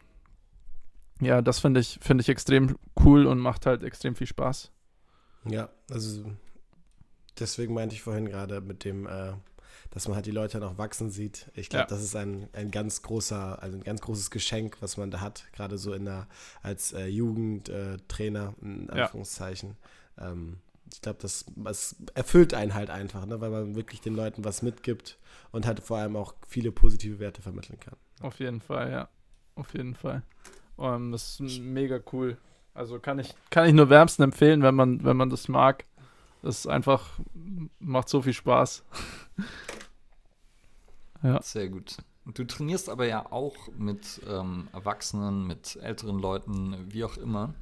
ja, 1.21 1.43
das 1.43 1.59
finde 1.59 1.81
ich, 1.81 1.99
find 2.01 2.21
ich 2.21 2.29
extrem 2.29 2.77
cool 3.05 3.27
und 3.27 3.39
macht 3.39 3.67
halt 3.67 3.83
extrem 3.83 4.15
viel 4.15 4.27
Spaß. 4.27 4.71
Ja, 5.45 5.69
also 5.91 6.25
deswegen 7.39 7.75
meinte 7.75 7.95
ich 7.95 8.03
vorhin 8.03 8.29
gerade 8.29 8.61
mit 8.61 8.85
dem, 8.85 9.07
äh, 9.07 9.33
dass 9.91 10.07
man 10.07 10.17
halt 10.17 10.27
die 10.27 10.31
Leute 10.33 10.59
noch 10.59 10.79
wachsen 10.79 11.11
sieht. 11.11 11.51
Ich 11.55 11.69
glaube, 11.69 11.85
ja. 11.85 11.89
das 11.89 12.03
ist 12.03 12.15
ein, 12.15 12.49
ein 12.53 12.71
ganz 12.71 13.03
großer, 13.03 13.63
also 13.63 13.77
ein 13.77 13.85
ganz 13.85 14.01
großes 14.01 14.31
Geschenk, 14.31 14.77
was 14.81 14.97
man 14.97 15.11
da 15.11 15.21
hat, 15.21 15.45
gerade 15.53 15.79
so 15.79 15.93
in 15.93 16.05
der, 16.05 16.27
als 16.63 16.93
äh, 16.93 17.07
Jugendtrainer, 17.07 18.55
äh, 18.61 18.65
in 18.65 18.91
Anführungszeichen. 18.91 19.77
Ja. 20.19 20.33
Ähm, 20.33 20.59
ich 20.93 21.03
glaube, 21.03 21.19
das, 21.21 21.45
das 21.57 21.97
erfüllt 22.15 22.55
einen 22.55 22.75
halt 22.75 22.91
einfach, 22.91 23.27
ne, 23.27 23.41
weil 23.41 23.51
man 23.51 23.75
wirklich 23.75 24.01
den 24.01 24.15
Leuten 24.15 24.45
was 24.45 24.63
mitgibt 24.63 25.19
und 25.53 25.67
halt 25.67 25.81
vor 25.81 25.99
allem 25.99 26.17
auch 26.17 26.35
viele 26.47 26.73
positive 26.73 27.19
Werte 27.19 27.43
vermitteln 27.43 27.79
kann. 27.79 27.97
Auf 28.21 28.41
jeden 28.41 28.61
Fall, 28.61 28.91
ja. 28.91 29.09
Auf 29.55 29.75
jeden 29.75 29.95
Fall. 29.95 30.23
Um, 30.77 30.87
ähm, 30.87 31.13
das 31.13 31.41
ist 31.41 31.59
mega 31.61 32.01
cool. 32.13 32.39
Also 32.75 33.01
kann 33.01 33.19
ich, 33.19 33.35
kann 33.51 33.67
ich 33.67 33.75
nur 33.75 33.91
wärmsten 33.91 34.23
empfehlen, 34.23 34.63
wenn 34.63 34.75
man, 34.75 35.05
wenn 35.05 35.17
man 35.17 35.31
das 35.31 35.49
mag. 35.49 35.85
Das 36.43 36.61
ist 36.61 36.67
einfach, 36.67 37.19
macht 37.79 38.09
so 38.09 38.23
viel 38.23 38.33
Spaß. 38.33 38.85
ja. 41.23 41.43
Sehr 41.43 41.69
gut. 41.69 41.97
Du 42.35 42.45
trainierst 42.45 42.89
aber 42.91 43.07
ja 43.07 43.33
auch 43.33 43.57
mit 43.77 44.21
ähm, 44.29 44.69
Erwachsenen, 44.73 45.47
mit 45.47 45.77
älteren 45.77 46.19
Leuten, 46.19 46.77
wie 46.93 47.05
auch 47.05 47.17
immer. 47.17 47.55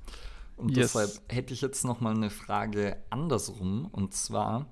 Und 0.56 0.76
yes. 0.76 0.92
deshalb 0.92 1.10
hätte 1.28 1.54
ich 1.54 1.60
jetzt 1.60 1.84
noch 1.84 2.00
mal 2.00 2.14
eine 2.14 2.30
Frage 2.30 2.96
andersrum. 3.10 3.86
Und 3.92 4.14
zwar, 4.14 4.66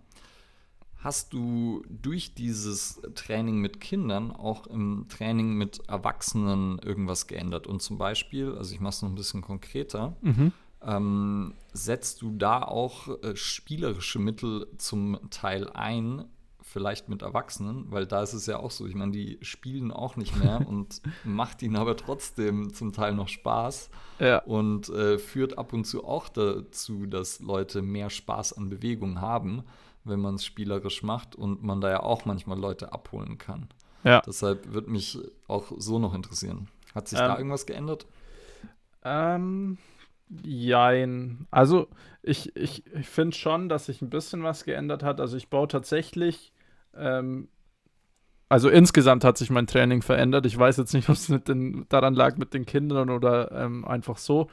hast 0.96 1.32
du 1.32 1.84
durch 1.88 2.34
dieses 2.34 3.00
Training 3.14 3.60
mit 3.60 3.80
Kindern 3.80 4.32
auch 4.32 4.66
im 4.66 5.06
Training 5.08 5.54
mit 5.54 5.86
Erwachsenen 5.88 6.78
irgendwas 6.80 7.26
geändert? 7.26 7.66
Und 7.66 7.80
zum 7.80 7.98
Beispiel, 7.98 8.54
also 8.56 8.74
ich 8.74 8.80
mache 8.80 8.94
es 8.94 9.02
noch 9.02 9.10
ein 9.10 9.14
bisschen 9.14 9.42
konkreter, 9.42 10.16
mhm. 10.22 10.52
Ähm, 10.86 11.54
setzt 11.72 12.22
du 12.22 12.30
da 12.32 12.62
auch 12.62 13.08
äh, 13.22 13.36
spielerische 13.36 14.18
Mittel 14.18 14.66
zum 14.78 15.18
Teil 15.30 15.70
ein, 15.70 16.24
vielleicht 16.62 17.08
mit 17.08 17.22
Erwachsenen, 17.22 17.90
weil 17.90 18.06
da 18.06 18.22
ist 18.22 18.32
es 18.32 18.46
ja 18.46 18.58
auch 18.58 18.70
so, 18.70 18.86
ich 18.86 18.94
meine, 18.94 19.12
die 19.12 19.38
spielen 19.42 19.92
auch 19.92 20.16
nicht 20.16 20.36
mehr 20.36 20.60
und 20.68 21.02
macht 21.22 21.62
ihnen 21.62 21.76
aber 21.76 21.96
trotzdem 21.96 22.72
zum 22.72 22.92
Teil 22.92 23.14
noch 23.14 23.28
Spaß 23.28 23.90
ja. 24.18 24.38
und 24.38 24.88
äh, 24.88 25.18
führt 25.18 25.58
ab 25.58 25.72
und 25.72 25.84
zu 25.84 26.04
auch 26.04 26.28
dazu, 26.28 27.06
dass 27.06 27.40
Leute 27.40 27.82
mehr 27.82 28.10
Spaß 28.10 28.54
an 28.54 28.70
Bewegung 28.70 29.20
haben, 29.20 29.62
wenn 30.04 30.20
man 30.20 30.34
es 30.34 30.44
spielerisch 30.44 31.02
macht 31.02 31.36
und 31.36 31.62
man 31.62 31.80
da 31.80 31.90
ja 31.90 32.02
auch 32.02 32.24
manchmal 32.24 32.58
Leute 32.58 32.92
abholen 32.92 33.38
kann. 33.38 33.68
Ja. 34.02 34.20
Deshalb 34.20 34.72
würde 34.72 34.90
mich 34.90 35.18
auch 35.48 35.72
so 35.78 35.98
noch 35.98 36.14
interessieren. 36.14 36.68
Hat 36.94 37.08
sich 37.08 37.18
ähm, 37.18 37.26
da 37.26 37.38
irgendwas 37.38 37.66
geändert? 37.66 38.06
Ähm, 39.02 39.78
jein. 40.42 41.46
Also 41.50 41.88
ich, 42.22 42.54
ich, 42.56 42.84
ich 42.94 43.08
finde 43.08 43.36
schon, 43.36 43.68
dass 43.68 43.86
sich 43.86 44.02
ein 44.02 44.10
bisschen 44.10 44.42
was 44.42 44.64
geändert 44.64 45.02
hat. 45.02 45.20
Also 45.20 45.36
ich 45.36 45.48
baue 45.48 45.68
tatsächlich 45.68 46.52
ähm, 46.96 47.48
also 48.48 48.68
insgesamt 48.68 49.24
hat 49.24 49.38
sich 49.38 49.50
mein 49.50 49.66
Training 49.66 50.02
verändert. 50.02 50.46
Ich 50.46 50.56
weiß 50.58 50.76
jetzt 50.76 50.94
nicht, 50.94 51.08
ob 51.08 51.16
es 51.16 51.32
daran 51.88 52.14
lag 52.14 52.36
mit 52.36 52.54
den 52.54 52.66
Kindern 52.66 53.10
oder 53.10 53.50
ähm, 53.52 53.84
einfach 53.84 54.18
so. 54.18 54.48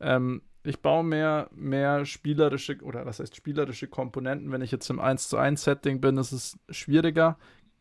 Ähm, 0.00 0.42
ich 0.62 0.80
baue 0.80 1.04
mehr, 1.04 1.48
mehr 1.54 2.04
spielerische, 2.04 2.78
oder 2.82 3.06
was 3.06 3.20
heißt 3.20 3.36
spielerische 3.36 3.86
Komponenten. 3.86 4.50
Wenn 4.50 4.62
ich 4.62 4.72
jetzt 4.72 4.90
im 4.90 4.98
1 4.98 5.28
zu 5.28 5.36
1 5.36 5.62
Setting 5.62 6.00
bin, 6.00 6.18
ist 6.18 6.32
es 6.32 6.58
schwieriger. 6.70 7.38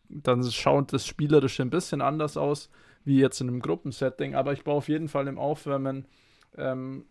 Dann 0.07 0.43
schaut 0.51 0.93
das 0.93 1.07
Spielerische 1.07 1.63
ein 1.63 1.71
bisschen 1.71 2.01
anders 2.01 2.37
aus, 2.37 2.69
wie 3.03 3.19
jetzt 3.19 3.41
in 3.41 3.47
einem 3.47 3.59
Gruppensetting. 3.59 4.35
Aber 4.35 4.53
ich 4.53 4.63
baue 4.63 4.75
auf 4.75 4.87
jeden 4.87 5.09
Fall 5.09 5.27
im 5.27 5.39
Aufwärmen 5.39 6.05
ähm, 6.57 7.05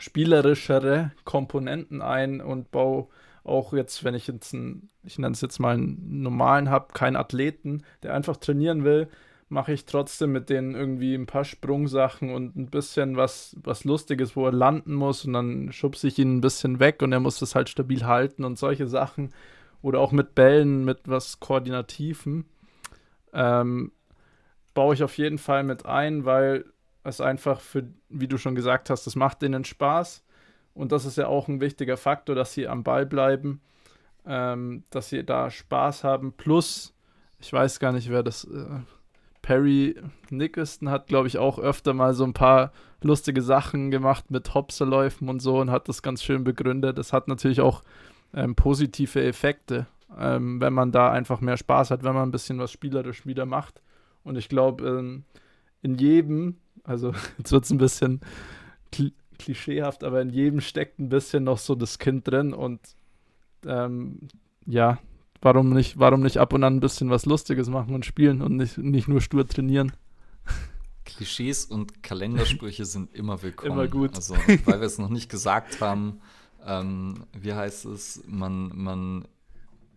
spielerischere 0.00 1.12
Komponenten 1.24 2.02
ein 2.02 2.40
und 2.40 2.70
baue 2.70 3.08
auch 3.44 3.72
jetzt, 3.72 4.04
wenn 4.04 4.14
ich 4.14 4.26
jetzt 4.26 4.54
einen, 4.54 4.90
ich 5.02 5.18
nenne 5.18 5.32
es 5.32 5.40
jetzt 5.40 5.58
mal 5.58 5.74
einen 5.74 6.22
normalen 6.22 6.70
habe, 6.70 6.92
keinen 6.92 7.16
Athleten, 7.16 7.82
der 8.02 8.14
einfach 8.14 8.36
trainieren 8.36 8.84
will, 8.84 9.08
mache 9.48 9.72
ich 9.72 9.86
trotzdem 9.86 10.32
mit 10.32 10.50
denen 10.50 10.74
irgendwie 10.74 11.14
ein 11.14 11.26
paar 11.26 11.44
Sprungsachen 11.44 12.30
und 12.30 12.56
ein 12.56 12.66
bisschen 12.66 13.16
was, 13.16 13.56
was 13.62 13.84
Lustiges, 13.84 14.36
wo 14.36 14.44
er 14.44 14.52
landen 14.52 14.94
muss 14.94 15.24
und 15.24 15.32
dann 15.32 15.72
schubse 15.72 16.08
ich 16.08 16.18
ihn 16.18 16.36
ein 16.36 16.40
bisschen 16.42 16.80
weg 16.80 17.02
und 17.02 17.12
er 17.12 17.20
muss 17.20 17.38
das 17.38 17.54
halt 17.54 17.68
stabil 17.70 18.04
halten 18.04 18.44
und 18.44 18.58
solche 18.58 18.86
Sachen. 18.86 19.32
Oder 19.80 20.00
auch 20.00 20.12
mit 20.12 20.34
Bällen, 20.34 20.84
mit 20.84 21.02
was 21.06 21.40
Koordinativen. 21.40 22.46
Ähm, 23.32 23.92
baue 24.74 24.94
ich 24.94 25.02
auf 25.02 25.16
jeden 25.16 25.38
Fall 25.38 25.62
mit 25.62 25.86
ein, 25.86 26.24
weil 26.24 26.64
es 27.04 27.20
einfach 27.20 27.60
für, 27.60 27.84
wie 28.08 28.28
du 28.28 28.38
schon 28.38 28.54
gesagt 28.54 28.90
hast, 28.90 29.06
das 29.06 29.16
macht 29.16 29.42
denen 29.42 29.64
Spaß. 29.64 30.24
Und 30.74 30.92
das 30.92 31.04
ist 31.04 31.18
ja 31.18 31.26
auch 31.26 31.48
ein 31.48 31.60
wichtiger 31.60 31.96
Faktor, 31.96 32.34
dass 32.34 32.52
sie 32.52 32.68
am 32.68 32.84
Ball 32.84 33.06
bleiben, 33.06 33.60
ähm, 34.26 34.84
dass 34.90 35.08
sie 35.08 35.24
da 35.24 35.50
Spaß 35.50 36.04
haben. 36.04 36.32
Plus, 36.32 36.94
ich 37.40 37.52
weiß 37.52 37.80
gar 37.80 37.92
nicht, 37.92 38.10
wer 38.10 38.22
das. 38.22 38.44
Äh, 38.44 38.80
Perry 39.42 39.96
Nicholson 40.30 40.90
hat, 40.90 41.06
glaube 41.06 41.26
ich, 41.26 41.38
auch 41.38 41.58
öfter 41.58 41.94
mal 41.94 42.12
so 42.12 42.24
ein 42.24 42.34
paar 42.34 42.72
lustige 43.02 43.40
Sachen 43.40 43.90
gemacht 43.90 44.30
mit 44.30 44.52
Hopserläufen 44.52 45.28
und 45.28 45.40
so 45.40 45.58
und 45.58 45.70
hat 45.70 45.88
das 45.88 46.02
ganz 46.02 46.22
schön 46.22 46.44
begründet. 46.44 46.98
Das 46.98 47.12
hat 47.12 47.28
natürlich 47.28 47.60
auch 47.60 47.82
ähm, 48.34 48.54
positive 48.54 49.22
Effekte, 49.22 49.86
ähm, 50.18 50.60
wenn 50.60 50.74
man 50.74 50.92
da 50.92 51.10
einfach 51.10 51.40
mehr 51.40 51.56
Spaß 51.56 51.90
hat, 51.90 52.02
wenn 52.02 52.14
man 52.14 52.28
ein 52.28 52.32
bisschen 52.32 52.58
was 52.58 52.70
spielerisch 52.70 53.24
wieder 53.24 53.46
macht. 53.46 53.80
Und 54.22 54.36
ich 54.36 54.48
glaube, 54.48 54.86
ähm, 54.86 55.24
in 55.80 55.94
jedem, 55.94 56.58
also 56.84 57.12
jetzt 57.38 57.52
wird 57.52 57.64
es 57.64 57.70
ein 57.70 57.78
bisschen 57.78 58.20
klischeehaft, 59.38 60.04
aber 60.04 60.20
in 60.20 60.30
jedem 60.30 60.60
steckt 60.60 60.98
ein 60.98 61.08
bisschen 61.08 61.44
noch 61.44 61.58
so 61.58 61.74
das 61.74 61.98
Kind 61.98 62.26
drin 62.26 62.52
und 62.52 62.80
ähm, 63.64 64.20
ja, 64.66 64.98
warum 65.40 65.70
nicht, 65.70 65.98
warum 65.98 66.22
nicht 66.22 66.38
ab 66.38 66.52
und 66.52 66.64
an 66.64 66.76
ein 66.76 66.80
bisschen 66.80 67.10
was 67.10 67.26
Lustiges 67.26 67.68
machen 67.68 67.94
und 67.94 68.04
spielen 68.04 68.42
und 68.42 68.56
nicht, 68.56 68.78
nicht 68.78 69.08
nur 69.08 69.20
stur 69.20 69.46
trainieren. 69.46 69.92
Klischees 71.04 71.64
und 71.64 72.02
Kalendersprüche 72.02 72.84
sind 72.84 73.14
immer 73.14 73.42
willkommen. 73.42 73.72
Immer 73.72 73.88
gut. 73.88 74.14
Also, 74.14 74.34
weil 74.64 74.80
wir 74.80 74.86
es 74.86 74.98
noch 74.98 75.08
nicht 75.08 75.30
gesagt 75.30 75.80
haben, 75.80 76.20
ähm, 76.66 77.24
wie 77.32 77.54
heißt 77.54 77.86
es, 77.86 78.22
man, 78.26 78.70
man 78.74 79.26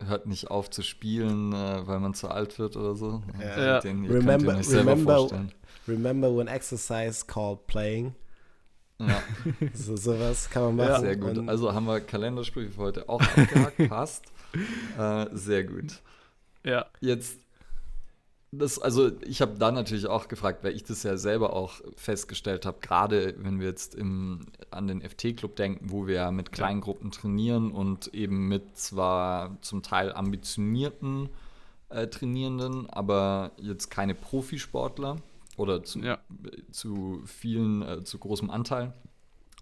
hört 0.06 0.26
nicht 0.26 0.50
auf 0.50 0.70
zu 0.70 0.82
spielen, 0.82 1.52
äh, 1.52 1.86
weil 1.86 2.00
man 2.00 2.14
zu 2.14 2.28
alt 2.28 2.58
wird 2.58 2.76
oder 2.76 2.94
so. 2.94 3.22
Ja. 3.38 3.80
Den, 3.80 4.06
remember, 4.06 4.58
remember, 4.58 5.28
remember 5.86 6.34
when 6.34 6.48
exercise 6.48 7.24
called 7.26 7.66
playing? 7.66 8.14
Ja. 8.98 9.22
so, 9.74 9.96
sowas 9.96 10.48
kann 10.50 10.62
man 10.62 10.76
machen. 10.76 10.90
Ja, 10.90 11.00
sehr 11.00 11.16
gut. 11.16 11.48
Also 11.48 11.72
haben 11.72 11.86
wir 11.86 12.00
Kalendersprüche 12.00 12.70
für 12.70 12.80
heute 12.80 13.08
auch 13.08 13.20
abgehakt. 13.20 13.76
Passt. 13.88 14.24
Äh, 14.98 15.26
sehr 15.32 15.64
gut. 15.64 16.00
Ja. 16.64 16.86
Jetzt, 17.00 17.38
das, 18.52 18.78
also 18.78 19.10
ich 19.22 19.40
habe 19.40 19.58
da 19.58 19.72
natürlich 19.72 20.06
auch 20.06 20.28
gefragt, 20.28 20.62
weil 20.62 20.76
ich 20.76 20.84
das 20.84 21.02
ja 21.02 21.16
selber 21.16 21.54
auch 21.54 21.80
festgestellt 21.96 22.66
habe, 22.66 22.78
gerade 22.80 23.34
wenn 23.38 23.60
wir 23.60 23.66
jetzt 23.66 23.94
im, 23.94 24.46
an 24.70 24.86
den 24.86 25.00
FT-Club 25.00 25.56
denken, 25.56 25.86
wo 25.90 26.06
wir 26.06 26.14
ja 26.16 26.30
mit 26.30 26.52
Kleingruppen 26.52 27.10
trainieren 27.10 27.72
und 27.72 28.14
eben 28.14 28.48
mit 28.48 28.76
zwar 28.76 29.56
zum 29.62 29.82
Teil 29.82 30.12
ambitionierten 30.12 31.30
äh, 31.88 32.06
Trainierenden, 32.06 32.88
aber 32.90 33.52
jetzt 33.56 33.90
keine 33.90 34.14
Profisportler 34.14 35.16
oder 35.56 35.82
zu, 35.82 36.00
ja. 36.00 36.18
zu 36.70 37.22
vielen, 37.26 37.82
äh, 37.82 38.04
zu 38.04 38.18
großem 38.18 38.50
Anteil. 38.50 38.92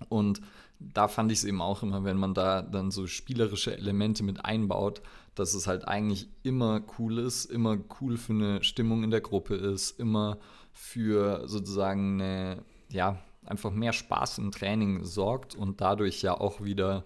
Und 0.08 0.40
da 0.78 1.08
fand 1.08 1.30
ich 1.30 1.38
es 1.38 1.44
eben 1.44 1.60
auch 1.60 1.82
immer, 1.82 2.04
wenn 2.04 2.16
man 2.16 2.32
da 2.32 2.62
dann 2.62 2.90
so 2.90 3.06
spielerische 3.06 3.76
Elemente 3.76 4.22
mit 4.22 4.44
einbaut, 4.44 5.02
dass 5.34 5.54
es 5.54 5.66
halt 5.66 5.86
eigentlich 5.86 6.28
immer 6.42 6.80
cool 6.98 7.18
ist, 7.18 7.44
immer 7.44 7.78
cool 8.00 8.16
für 8.16 8.32
eine 8.32 8.64
Stimmung 8.64 9.04
in 9.04 9.10
der 9.10 9.20
Gruppe 9.20 9.54
ist, 9.54 9.98
immer 10.00 10.38
für 10.72 11.46
sozusagen 11.46 12.20
eine, 12.20 12.62
ja, 12.90 13.18
einfach 13.44 13.70
mehr 13.70 13.92
Spaß 13.92 14.38
im 14.38 14.52
Training 14.52 15.04
sorgt 15.04 15.54
und 15.54 15.80
dadurch 15.80 16.22
ja 16.22 16.34
auch 16.38 16.62
wieder 16.62 17.04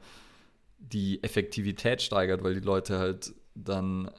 die 0.78 1.22
Effektivität 1.22 2.02
steigert, 2.02 2.42
weil 2.42 2.54
die 2.54 2.60
Leute 2.60 2.98
halt 2.98 3.34
dann 3.54 4.10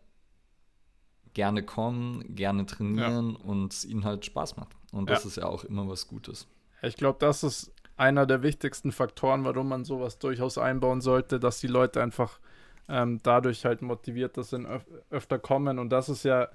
gerne 1.35 1.61
kommen, 1.61 2.35
gerne 2.35 2.65
trainieren 2.65 3.37
ja. 3.37 3.45
und 3.45 3.73
es 3.73 3.85
ihnen 3.85 4.03
halt 4.03 4.25
Spaß 4.25 4.57
macht. 4.57 4.75
Und 4.91 5.09
das 5.11 5.23
ja. 5.23 5.27
ist 5.27 5.37
ja 5.37 5.45
auch 5.45 5.63
immer 5.63 5.87
was 5.87 6.07
Gutes. 6.07 6.47
Ich 6.81 6.95
glaube, 6.95 7.19
das 7.19 7.43
ist 7.43 7.71
einer 7.97 8.25
der 8.25 8.41
wichtigsten 8.41 8.91
Faktoren, 8.91 9.43
warum 9.45 9.69
man 9.69 9.85
sowas 9.85 10.17
durchaus 10.17 10.57
einbauen 10.57 11.01
sollte, 11.01 11.39
dass 11.39 11.59
die 11.59 11.67
Leute 11.67 12.01
einfach 12.01 12.39
ähm, 12.87 13.19
dadurch 13.21 13.65
halt 13.65 13.81
motiviert 13.81 14.35
sind, 14.43 14.65
öf 14.65 14.85
öfter 15.09 15.37
kommen. 15.37 15.77
Und 15.77 15.89
das 15.89 16.09
ist 16.09 16.23
ja, 16.23 16.47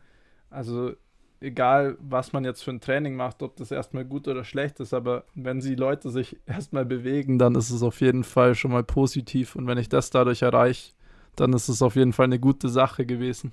also 0.49 0.93
egal 1.41 1.97
was 2.01 2.33
man 2.33 2.45
jetzt 2.45 2.63
für 2.63 2.71
ein 2.71 2.81
Training 2.81 3.17
macht, 3.17 3.43
ob 3.43 3.57
das 3.57 3.71
erstmal 3.71 4.05
gut 4.05 4.29
oder 4.29 4.45
schlecht 4.45 4.81
ist, 4.81 4.93
aber 4.93 5.25
wenn 5.35 5.61
sie 5.61 5.75
Leute 5.75 6.11
sich 6.11 6.37
erstmal 6.47 6.85
bewegen, 6.85 7.39
dann 7.39 7.55
ist 7.55 7.71
es 7.71 7.83
auf 7.83 8.01
jeden 8.01 8.25
Fall 8.25 8.55
schon 8.55 8.73
mal 8.73 8.85
positiv. 8.85 9.57
Und 9.57 9.67
wenn 9.67 9.79
ich 9.79 9.89
das 9.89 10.11
dadurch 10.11 10.43
erreiche, 10.43 10.93
dann 11.37 11.53
ist 11.53 11.69
es 11.69 11.83
auf 11.83 11.97
jeden 11.97 12.13
Fall 12.13 12.25
eine 12.25 12.41
gute 12.41 12.69
Sache 12.69 13.07
gewesen. 13.07 13.53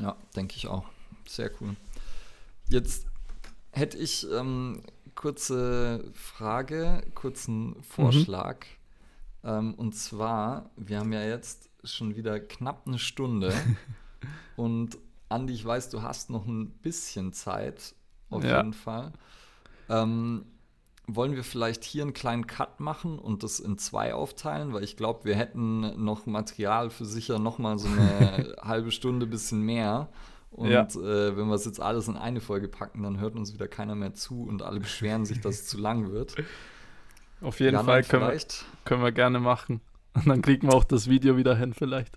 Ja, 0.00 0.16
denke 0.36 0.56
ich 0.56 0.66
auch. 0.66 0.84
Sehr 1.26 1.50
cool. 1.60 1.76
Jetzt 2.68 3.06
hätte 3.70 3.98
ich 3.98 4.26
ähm, 4.30 4.82
kurze 5.14 6.10
Frage, 6.14 7.02
kurzen 7.14 7.82
Vorschlag. 7.82 8.66
Mhm. 9.42 9.48
Ähm, 9.48 9.74
und 9.74 9.94
zwar, 9.94 10.70
wir 10.76 10.98
haben 10.98 11.12
ja 11.12 11.22
jetzt 11.24 11.70
schon 11.84 12.16
wieder 12.16 12.40
knapp 12.40 12.86
eine 12.86 12.98
Stunde. 12.98 13.52
und 14.56 14.98
Andi, 15.28 15.52
ich 15.52 15.64
weiß, 15.64 15.90
du 15.90 16.02
hast 16.02 16.30
noch 16.30 16.46
ein 16.46 16.70
bisschen 16.70 17.32
Zeit, 17.32 17.94
auf 18.30 18.44
ja. 18.44 18.58
jeden 18.58 18.72
Fall. 18.72 19.12
Ähm, 19.88 20.46
wollen 21.06 21.34
wir 21.36 21.44
vielleicht 21.44 21.84
hier 21.84 22.02
einen 22.02 22.14
kleinen 22.14 22.46
Cut 22.46 22.80
machen 22.80 23.18
und 23.18 23.42
das 23.42 23.60
in 23.60 23.78
zwei 23.78 24.14
aufteilen? 24.14 24.72
Weil 24.72 24.84
ich 24.84 24.96
glaube, 24.96 25.24
wir 25.24 25.36
hätten 25.36 26.02
noch 26.02 26.26
Material 26.26 26.90
für 26.90 27.04
sicher 27.04 27.38
noch 27.38 27.58
mal 27.58 27.78
so 27.78 27.88
eine 27.88 28.56
halbe 28.62 28.90
Stunde, 28.90 29.26
bisschen 29.26 29.60
mehr. 29.60 30.08
Und 30.50 30.70
ja. 30.70 30.82
äh, 30.82 31.36
wenn 31.36 31.48
wir 31.48 31.54
es 31.54 31.64
jetzt 31.64 31.80
alles 31.80 32.08
in 32.08 32.16
eine 32.16 32.40
Folge 32.40 32.68
packen, 32.68 33.02
dann 33.02 33.18
hört 33.18 33.34
uns 33.34 33.52
wieder 33.52 33.68
keiner 33.68 33.94
mehr 33.94 34.14
zu 34.14 34.44
und 34.44 34.62
alle 34.62 34.80
beschweren 34.80 35.26
sich, 35.26 35.40
dass 35.40 35.56
es 35.56 35.66
zu 35.66 35.78
lang 35.78 36.10
wird. 36.12 36.36
Auf 37.40 37.60
jeden 37.60 37.74
Jan, 37.74 37.84
Fall 37.84 38.04
können 38.04 38.30
wir, 38.30 38.40
können 38.84 39.02
wir 39.02 39.12
gerne 39.12 39.40
machen. 39.40 39.80
Und 40.14 40.28
dann 40.28 40.42
kriegen 40.42 40.68
wir 40.68 40.74
auch 40.74 40.84
das 40.84 41.08
Video 41.08 41.36
wieder 41.36 41.56
hin, 41.56 41.74
vielleicht. 41.74 42.16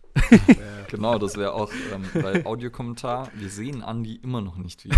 genau, 0.87 1.17
das 1.17 1.35
wäre 1.35 1.53
auch 1.53 1.71
ähm, 1.91 2.03
bei 2.13 2.45
Audiokommentar. 2.45 3.31
Wir 3.33 3.49
sehen 3.49 3.81
Andi 3.81 4.17
immer 4.17 4.39
noch 4.39 4.55
nicht 4.57 4.85
wieder. 4.85 4.97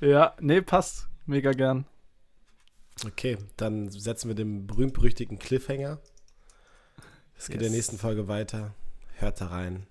ja. 0.00 0.08
ja, 0.08 0.34
nee, 0.40 0.60
passt. 0.60 1.08
Mega 1.26 1.52
gern. 1.52 1.86
Okay, 3.06 3.38
dann 3.56 3.90
setzen 3.90 4.28
wir 4.28 4.34
den 4.34 4.66
berühmt-berüchtigten 4.66 5.38
Cliffhanger. 5.38 6.00
Es 7.36 7.46
geht 7.46 7.56
yes. 7.56 7.66
in 7.66 7.70
der 7.70 7.70
nächsten 7.70 7.98
Folge 7.98 8.28
weiter. 8.28 8.74
Hört 9.14 9.40
da 9.40 9.46
rein. 9.46 9.86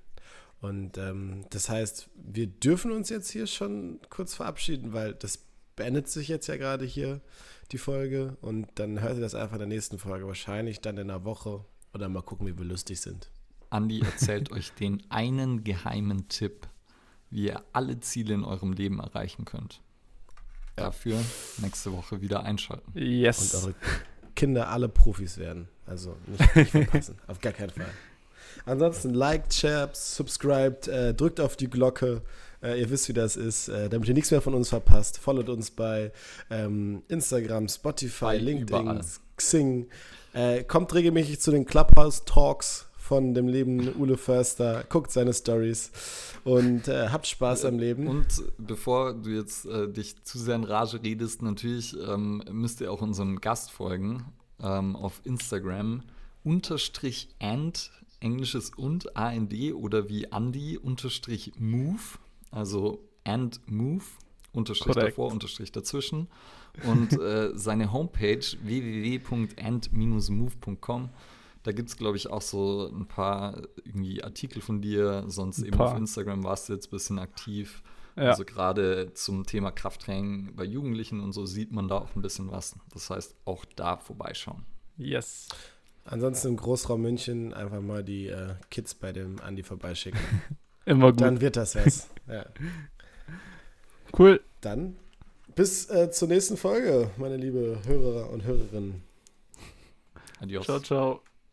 Und 0.61 0.97
ähm, 0.97 1.45
das 1.49 1.69
heißt, 1.69 2.09
wir 2.15 2.47
dürfen 2.47 2.91
uns 2.91 3.09
jetzt 3.09 3.31
hier 3.31 3.47
schon 3.47 3.99
kurz 4.09 4.35
verabschieden, 4.35 4.93
weil 4.93 5.13
das 5.15 5.39
beendet 5.75 6.07
sich 6.07 6.27
jetzt 6.27 6.47
ja 6.47 6.57
gerade 6.57 6.85
hier 6.85 7.21
die 7.71 7.77
Folge 7.77 8.37
und 8.41 8.67
dann 8.75 9.01
hört 9.01 9.15
ihr 9.15 9.21
das 9.21 9.33
einfach 9.33 9.53
in 9.53 9.59
der 9.59 9.67
nächsten 9.67 9.97
Folge. 9.97 10.27
Wahrscheinlich 10.27 10.81
dann 10.81 10.97
in 10.97 11.09
einer 11.09 11.25
Woche 11.25 11.65
oder 11.93 12.09
mal 12.09 12.21
gucken, 12.21 12.45
wie 12.47 12.57
wir 12.57 12.65
lustig 12.65 13.01
sind. 13.01 13.31
Andi 13.69 14.01
erzählt 14.01 14.51
euch 14.51 14.71
den 14.73 15.01
einen 15.09 15.63
geheimen 15.63 16.27
Tipp, 16.27 16.67
wie 17.29 17.47
ihr 17.47 17.63
alle 17.73 17.99
Ziele 17.99 18.35
in 18.35 18.43
eurem 18.43 18.73
Leben 18.73 18.99
erreichen 18.99 19.45
könnt. 19.45 19.81
Dafür 20.81 21.17
nächste 21.57 21.91
Woche 21.93 22.21
wieder 22.21 22.43
einschalten. 22.43 22.91
Yes. 22.93 23.53
Und 23.53 23.63
eure 23.63 23.75
Kinder 24.35 24.69
alle 24.69 24.89
Profis 24.89 25.37
werden. 25.37 25.67
Also 25.85 26.15
nicht, 26.27 26.55
nicht 26.55 26.71
verpassen. 26.71 27.17
auf 27.27 27.39
gar 27.39 27.53
keinen 27.53 27.69
Fall. 27.69 27.91
Ansonsten 28.65 29.13
liked, 29.13 29.53
shared, 29.53 29.95
subscribed, 29.95 30.87
äh, 30.87 31.13
drückt 31.13 31.39
auf 31.39 31.55
die 31.55 31.69
Glocke. 31.69 32.21
Äh, 32.61 32.79
ihr 32.79 32.89
wisst, 32.89 33.09
wie 33.09 33.13
das 33.13 33.35
ist, 33.35 33.69
äh, 33.69 33.89
damit 33.89 34.07
ihr 34.07 34.13
nichts 34.13 34.31
mehr 34.31 34.41
von 34.41 34.53
uns 34.53 34.69
verpasst. 34.69 35.17
Followt 35.17 35.49
uns 35.49 35.71
bei 35.71 36.11
ähm, 36.49 37.03
Instagram, 37.07 37.67
Spotify, 37.67 38.25
bei 38.25 38.37
LinkedIn, 38.37 38.81
überall. 38.81 39.01
Xing. 39.35 39.87
Äh, 40.33 40.63
kommt 40.63 40.93
regelmäßig 40.93 41.39
zu 41.41 41.51
den 41.51 41.65
Clubhouse 41.65 42.23
Talks 42.25 42.87
von 43.11 43.33
dem 43.33 43.49
Leben 43.49 43.93
Ule 43.99 44.15
Förster. 44.15 44.85
Guckt 44.87 45.11
seine 45.11 45.33
Stories 45.33 45.91
und 46.45 46.87
äh, 46.87 47.09
habt 47.09 47.27
Spaß 47.27 47.65
am 47.65 47.77
Leben. 47.77 48.07
Und 48.07 48.41
bevor 48.57 49.13
du 49.13 49.31
jetzt 49.31 49.65
äh, 49.65 49.91
dich 49.91 50.23
zu 50.23 50.39
sehr 50.39 50.55
in 50.55 50.63
Rage 50.63 51.03
redest, 51.03 51.41
natürlich 51.41 51.93
ähm, 52.07 52.41
müsst 52.49 52.79
ihr 52.79 52.89
auch 52.89 53.01
unserem 53.01 53.41
Gast 53.41 53.69
folgen 53.69 54.23
ähm, 54.63 54.95
auf 54.95 55.19
Instagram 55.25 56.03
unterstrich 56.45 57.27
and 57.41 57.91
englisches 58.21 58.71
und 58.77 59.17
AND 59.17 59.53
oder 59.73 60.07
wie 60.07 60.27
Andy 60.31 60.77
unterstrich 60.77 61.51
move 61.59 61.99
also 62.49 63.03
and 63.25 63.59
move, 63.69 64.05
Unterstrich 64.53 64.93
Correct. 64.93 65.17
davor, 65.17 65.33
Unterstrich 65.33 65.73
dazwischen. 65.73 66.29
Und 66.85 67.11
äh, 67.19 67.49
seine 67.55 67.91
Homepage 67.91 68.39
www.and-move.com. 68.63 71.09
Da 71.63 71.71
gibt 71.71 71.89
es, 71.89 71.97
glaube 71.97 72.17
ich, 72.17 72.29
auch 72.29 72.41
so 72.41 72.89
ein 72.91 73.07
paar 73.07 73.61
irgendwie 73.83 74.23
Artikel 74.23 74.61
von 74.61 74.81
dir. 74.81 75.25
Sonst 75.27 75.59
ein 75.59 75.65
eben 75.65 75.77
paar. 75.77 75.91
auf 75.91 75.97
Instagram 75.97 76.43
warst 76.43 76.69
du 76.69 76.73
jetzt 76.73 76.87
ein 76.87 76.91
bisschen 76.91 77.19
aktiv. 77.19 77.83
Ja. 78.15 78.31
Also 78.31 78.43
gerade 78.45 79.13
zum 79.13 79.45
Thema 79.45 79.71
Krafttraining 79.71 80.55
bei 80.55 80.63
Jugendlichen 80.63 81.21
und 81.21 81.33
so 81.33 81.45
sieht 81.45 81.71
man 81.71 81.87
da 81.87 81.99
auch 81.99 82.15
ein 82.15 82.21
bisschen 82.21 82.51
was. 82.51 82.75
Das 82.93 83.09
heißt, 83.09 83.35
auch 83.45 83.63
da 83.75 83.97
vorbeischauen. 83.97 84.65
Yes. 84.97 85.47
Ansonsten 86.03 86.49
im 86.49 86.57
Großraum 86.57 87.01
München 87.01 87.53
einfach 87.53 87.81
mal 87.81 88.03
die 88.03 88.27
äh, 88.27 88.55
Kids 88.69 88.95
bei 88.95 89.13
dem 89.13 89.39
Andi 89.39 89.63
vorbeischicken. 89.63 90.19
Immer 90.85 91.11
gut. 91.11 91.21
Dann 91.21 91.41
wird 91.41 91.55
das 91.55 91.75
was. 91.75 92.09
Ja. 92.27 92.45
Cool. 94.17 94.41
Dann 94.59 94.97
bis 95.55 95.89
äh, 95.89 96.11
zur 96.11 96.27
nächsten 96.27 96.57
Folge, 96.57 97.11
meine 97.15 97.37
liebe 97.37 97.79
Hörer 97.85 98.29
und 98.29 98.43
Hörerinnen. 98.43 99.01
Adios. 100.41 100.65
Ciao, 100.65 100.79
ciao. 100.81 101.21